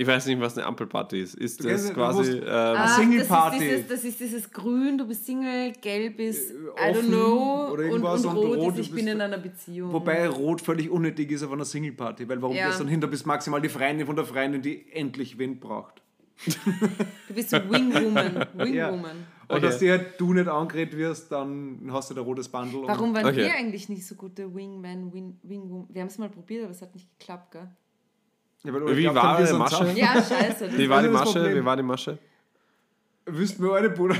[0.00, 1.34] Ich weiß nicht, was eine Ampelparty ist.
[1.34, 2.38] Ist das kennst- quasi.
[2.38, 3.58] Ähm, Ah, Ach, Single-Party.
[3.58, 7.08] Das ist, dieses, das ist dieses Grün, du bist Single, Gelb ist, I don't offen
[7.08, 9.92] know, oder und, irgendwas und und Rot, Rot, ist, ich bin in einer Beziehung.
[9.92, 12.68] wobei Rot völlig unnötig ist auf einer Single-Party, weil warum Ja.
[12.68, 15.60] gehst du dann hin, da bist maximal die Freundin von der Freundin, die endlich wen
[15.60, 16.00] braucht.
[16.46, 18.46] du bist die Wingwoman.
[18.54, 18.72] Wingwoman.
[18.74, 18.88] Ja.
[18.90, 19.04] Und
[19.48, 19.60] Okay.
[19.60, 22.78] dass dir halt du nicht angeredet wirst, dann hast du da rotes Bundle.
[22.80, 23.36] und- Warum waren Okay.
[23.36, 25.88] wir eigentlich nicht so gute Wingman, Wing, Wingwoman?
[25.90, 27.68] Wir haben es mal probiert, aber es hat nicht geklappt, gell?
[28.62, 29.90] Ja, weil, Wie glaub, war wir die Masche?
[29.94, 30.76] Ja, scheiße.
[30.76, 31.32] Wie war die Masche?
[31.32, 31.56] Problem.
[31.56, 32.18] Wie war die Masche?
[33.26, 34.16] Wüsst mir eine Bruder.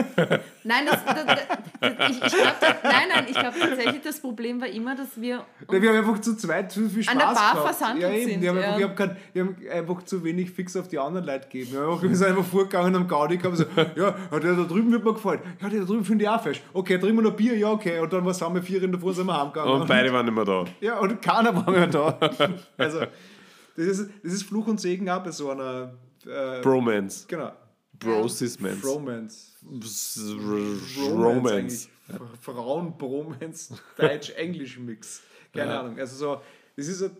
[0.64, 4.68] Nein, das, das, das, ich, ich glaub, nein, nein, ich glaube tatsächlich, das Problem war
[4.68, 5.46] immer, dass wir.
[5.70, 7.62] Ja, wir haben einfach zu zweit zu viel Spaß An der Bar gehabt.
[7.62, 8.30] versandelt ja, eben.
[8.30, 8.64] sind, Wir haben, ja.
[8.64, 11.72] einfach, wir, haben kein, wir haben einfach zu wenig fix auf die anderen Leute gegeben.
[11.72, 14.92] Wir, haben einfach, wir sind einfach vorgegangen am Gaudi gehabt so, ja, der da drüben
[14.92, 15.40] wird mir gefallen.
[15.60, 16.60] Ja, der da drüben finde ich auch fest.
[16.74, 17.56] Okay, trinken wir noch Bier?
[17.56, 18.00] Ja, okay.
[18.00, 19.72] Und dann was haben wir vier in der Früh sind wir heimgegangen.
[19.80, 20.64] Und beide waren nicht mehr da.
[20.80, 22.18] Ja, und keiner war mehr da.
[22.76, 23.00] Also,
[23.76, 25.94] das ist, das ist Fluch und Segen auch bei so einer.
[26.26, 27.26] Äh, Bromance.
[27.26, 27.52] genau.
[27.98, 28.86] Brosismance.
[28.86, 29.52] Romance.
[30.98, 31.88] Romance.
[32.40, 35.22] Frauen-Bromance, Deutsch-Englisch-Mix.
[35.52, 35.78] Keine.
[35.78, 35.98] Ahnung.
[35.98, 36.40] Also so,
[36.76, 37.10] das ist so.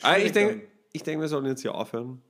[0.00, 2.22] Ah, ich denke, ich denk, wir sollen jetzt hier aufhören.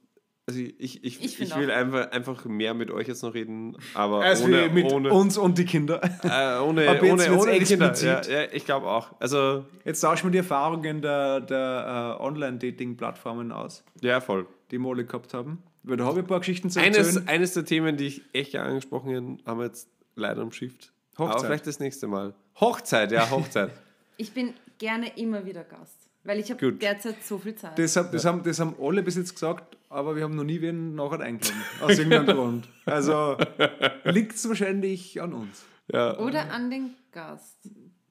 [0.46, 4.20] Also ich, ich, ich, Ich will einfach, einfach mehr mit euch jetzt noch reden, aber
[4.22, 6.02] Also ohne, mit ohne, uns und die Kinder.
[6.22, 7.86] äh, ohne, Ab ohne, ohne die Kinder.
[7.94, 8.30] Ja, explizit.
[8.30, 9.18] ja, ich glaube auch.
[9.20, 14.46] Also, Jetzt tauschen wir die Erfahrungen der, der äh, Online-Dating-Plattformen aus, ja, voll.
[14.70, 15.62] die wir alle gehabt haben.
[15.82, 16.96] Weil da habe ich ein paar Geschichten zu erzählen.
[17.06, 20.92] Eines, eines der Themen, die ich echt gerne angesprochen habe, haben wir jetzt leider umschifft.
[21.16, 21.46] Aber Hochzeit.
[21.46, 22.34] vielleicht das nächste Mal.
[22.60, 23.70] Hochzeit, ja, Hochzeit.
[24.16, 27.76] Ich bin gerne immer wieder Gast, weil ich habe derzeit so viel Zeit.
[27.76, 30.60] Das, hab, das, haben, das haben alle bis jetzt gesagt, aber wir haben noch nie
[30.60, 31.62] wen nachher eingeladen.
[31.80, 32.68] Aus irgendeinem Grund.
[32.84, 33.36] Also
[34.04, 35.64] liegt es wahrscheinlich an uns.
[35.92, 36.18] ja.
[36.18, 37.56] Oder an den Gast.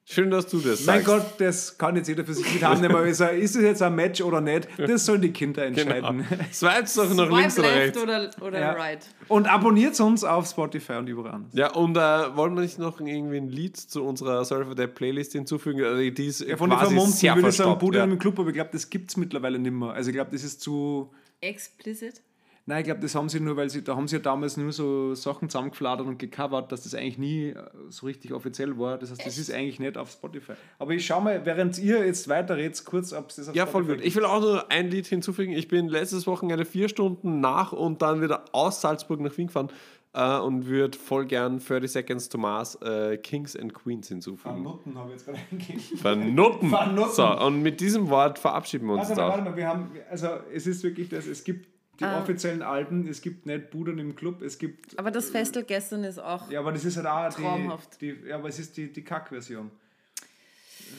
[0.06, 1.06] Schön, dass du das Mein sagst.
[1.08, 2.94] Gott, das kann jetzt jeder für sich mit annehmen.
[2.94, 4.68] aber sag, Ist es jetzt ein Match oder nicht?
[4.78, 5.94] Das sollen die Kinder Genau.
[5.94, 6.26] entscheiden.
[6.52, 7.98] Swipes doch nach Swipe links oder left rechts.
[8.04, 8.72] oder, oder Ja.
[8.74, 9.00] right.
[9.30, 11.54] Und abonniert uns auf Spotify und überall anders.
[11.54, 12.00] Ja, und äh,
[12.36, 15.82] wollen wir nicht noch irgendwie ein Lied zu unserer Sorry for That Playlist hinzufügen?
[15.86, 17.80] Also, die ist Ja, von den quasi Vermummten sehr würde ich sagen.
[17.80, 18.04] Bruder Ja.
[18.04, 19.92] im Club, aber ich glaube, das gibt es mittlerweile nicht mehr.
[19.94, 21.14] Also ich glaube, das ist zu...
[21.44, 22.22] Explicit.
[22.66, 24.72] Nein, ich glaube, das haben sie nur, weil sie, da haben sie ja damals nur
[24.72, 27.56] so Sachen zusammengefladert und gecovert, dass das eigentlich nie äh,
[27.90, 28.98] so richtig offiziell war.
[28.98, 30.54] Das heißt, das ist eigentlich nicht auf Spotify.
[30.80, 33.84] Aber ich schau mal, während ihr jetzt weiterredet, kurz, ob es das auf Ja, voll
[33.84, 34.08] Spotify gut.
[34.08, 35.52] Ich will auch nur ein Lied hinzufügen.
[35.52, 39.70] Ich bin letztes Wochenende vier Stunden nach und dann wieder aus Salzburg nach Wien gefahren
[40.14, 44.64] äh, und würde voll gern 30 Seconds to Mars äh, Kings and Queens hinzufügen.
[44.64, 45.98] Nutten habe ich jetzt gerade eingegeben.
[45.98, 46.70] Vernutten.
[46.70, 47.12] Vernutten.
[47.12, 50.28] So, und mit diesem Wort verabschieden wir uns Warte jetzt warte mal, wir haben, also
[50.54, 51.68] es ist wirklich das, es gibt
[52.00, 52.22] die Ah.
[52.22, 56.18] offiziellen Alben, es gibt nicht Budern im Club, es gibt, Aber das Festel gestern ist
[56.18, 56.50] auch.
[56.50, 58.02] ja, aber das ist halt auch Traumhaft.
[58.02, 59.70] die, die ja, aber es ist die, die Kack-Version.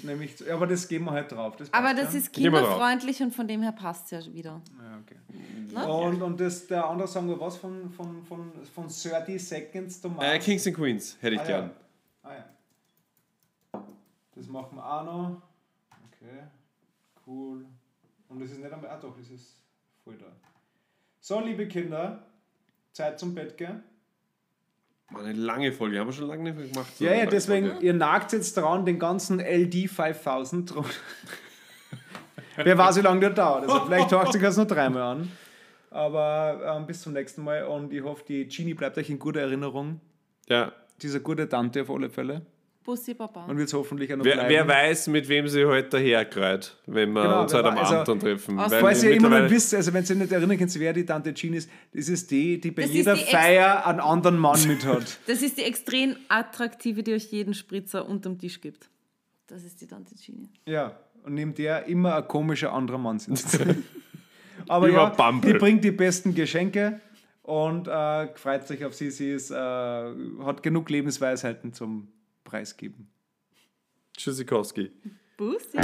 [0.02, 1.56] Nämlich, aber das geben wir halt drauf.
[1.56, 2.18] Das Aber das ja?
[2.20, 4.60] ist Gehen kinderfreundlich und von dem her passt es ja wieder.
[4.78, 5.16] Ja, okay.
[5.72, 5.86] Ne?
[5.86, 10.08] Und, und das, der andere Song war was von, von, von, von 30 Seconds to
[10.08, 10.34] Mars?
[10.34, 11.70] Äh, Kings and Queens hätte ich ah, gern.
[12.22, 12.30] ja.
[12.30, 12.34] ah
[13.72, 13.84] ja.
[14.34, 15.42] Das machen wir auch noch.
[16.06, 16.42] Okay,
[17.26, 17.64] cool.
[18.28, 19.62] Und das ist nicht einmal, ah doch, das ist
[20.02, 20.26] voll da.
[21.20, 22.26] So, liebe Kinder,
[22.92, 23.82] Zeit zum Bett gehen.
[25.10, 26.96] War eine lange Folge, haben wir schon lange nicht mehr gemacht.
[26.96, 27.86] So Ja, ja, deswegen, Folge.
[27.86, 30.84] ihr nagt jetzt dran, den ganzen LD 5000 dran.
[32.56, 33.64] Wer weiß, wie lange der dauert.
[33.68, 35.32] Also vielleicht taucht sich das noch dreimal an.
[35.90, 39.40] Aber ähm, bis zum nächsten Mal und ich hoffe, die Genie bleibt euch in guter
[39.40, 40.00] Erinnerung.
[40.48, 40.72] Ja.
[41.02, 42.42] Diese gute Tante auf alle Fälle.
[42.84, 43.46] Bussi Baba.
[43.46, 44.50] Und wird es hoffentlich auch noch Wer, bleiben.
[44.50, 47.98] wer weiß, mit wem sie heute daherkreuzt, wenn wir Genau, uns heute am weiß, Abend
[48.00, 48.56] also, dann treffen.
[48.58, 51.32] Weil Falls ihr immer noch wisst, also wenn ihr nicht erinnern könnt, wer die Tante
[51.32, 54.60] Jean ist, das ist die, die bei Das ist jeder die Feier einen anderen Mann
[54.68, 55.18] mit hat.
[55.26, 58.88] Das ist die extrem attraktive, die euch jeden Spritzer unterm Tisch gibt.
[59.46, 60.48] Das ist die Tante Genie.
[60.66, 63.58] Ja, und neben der immer ein komischer anderer Mann sitzt.
[64.68, 65.52] Aber Über ja, Bumble.
[65.52, 67.00] die bringt die besten Geschenke
[67.42, 69.10] und äh, freut sich auf sie.
[69.10, 72.08] Sie ist, äh, hat genug Lebensweisheiten zum
[72.44, 73.10] Preisgeben.
[74.16, 74.92] Tschüssikowski.
[75.36, 75.78] Bussi.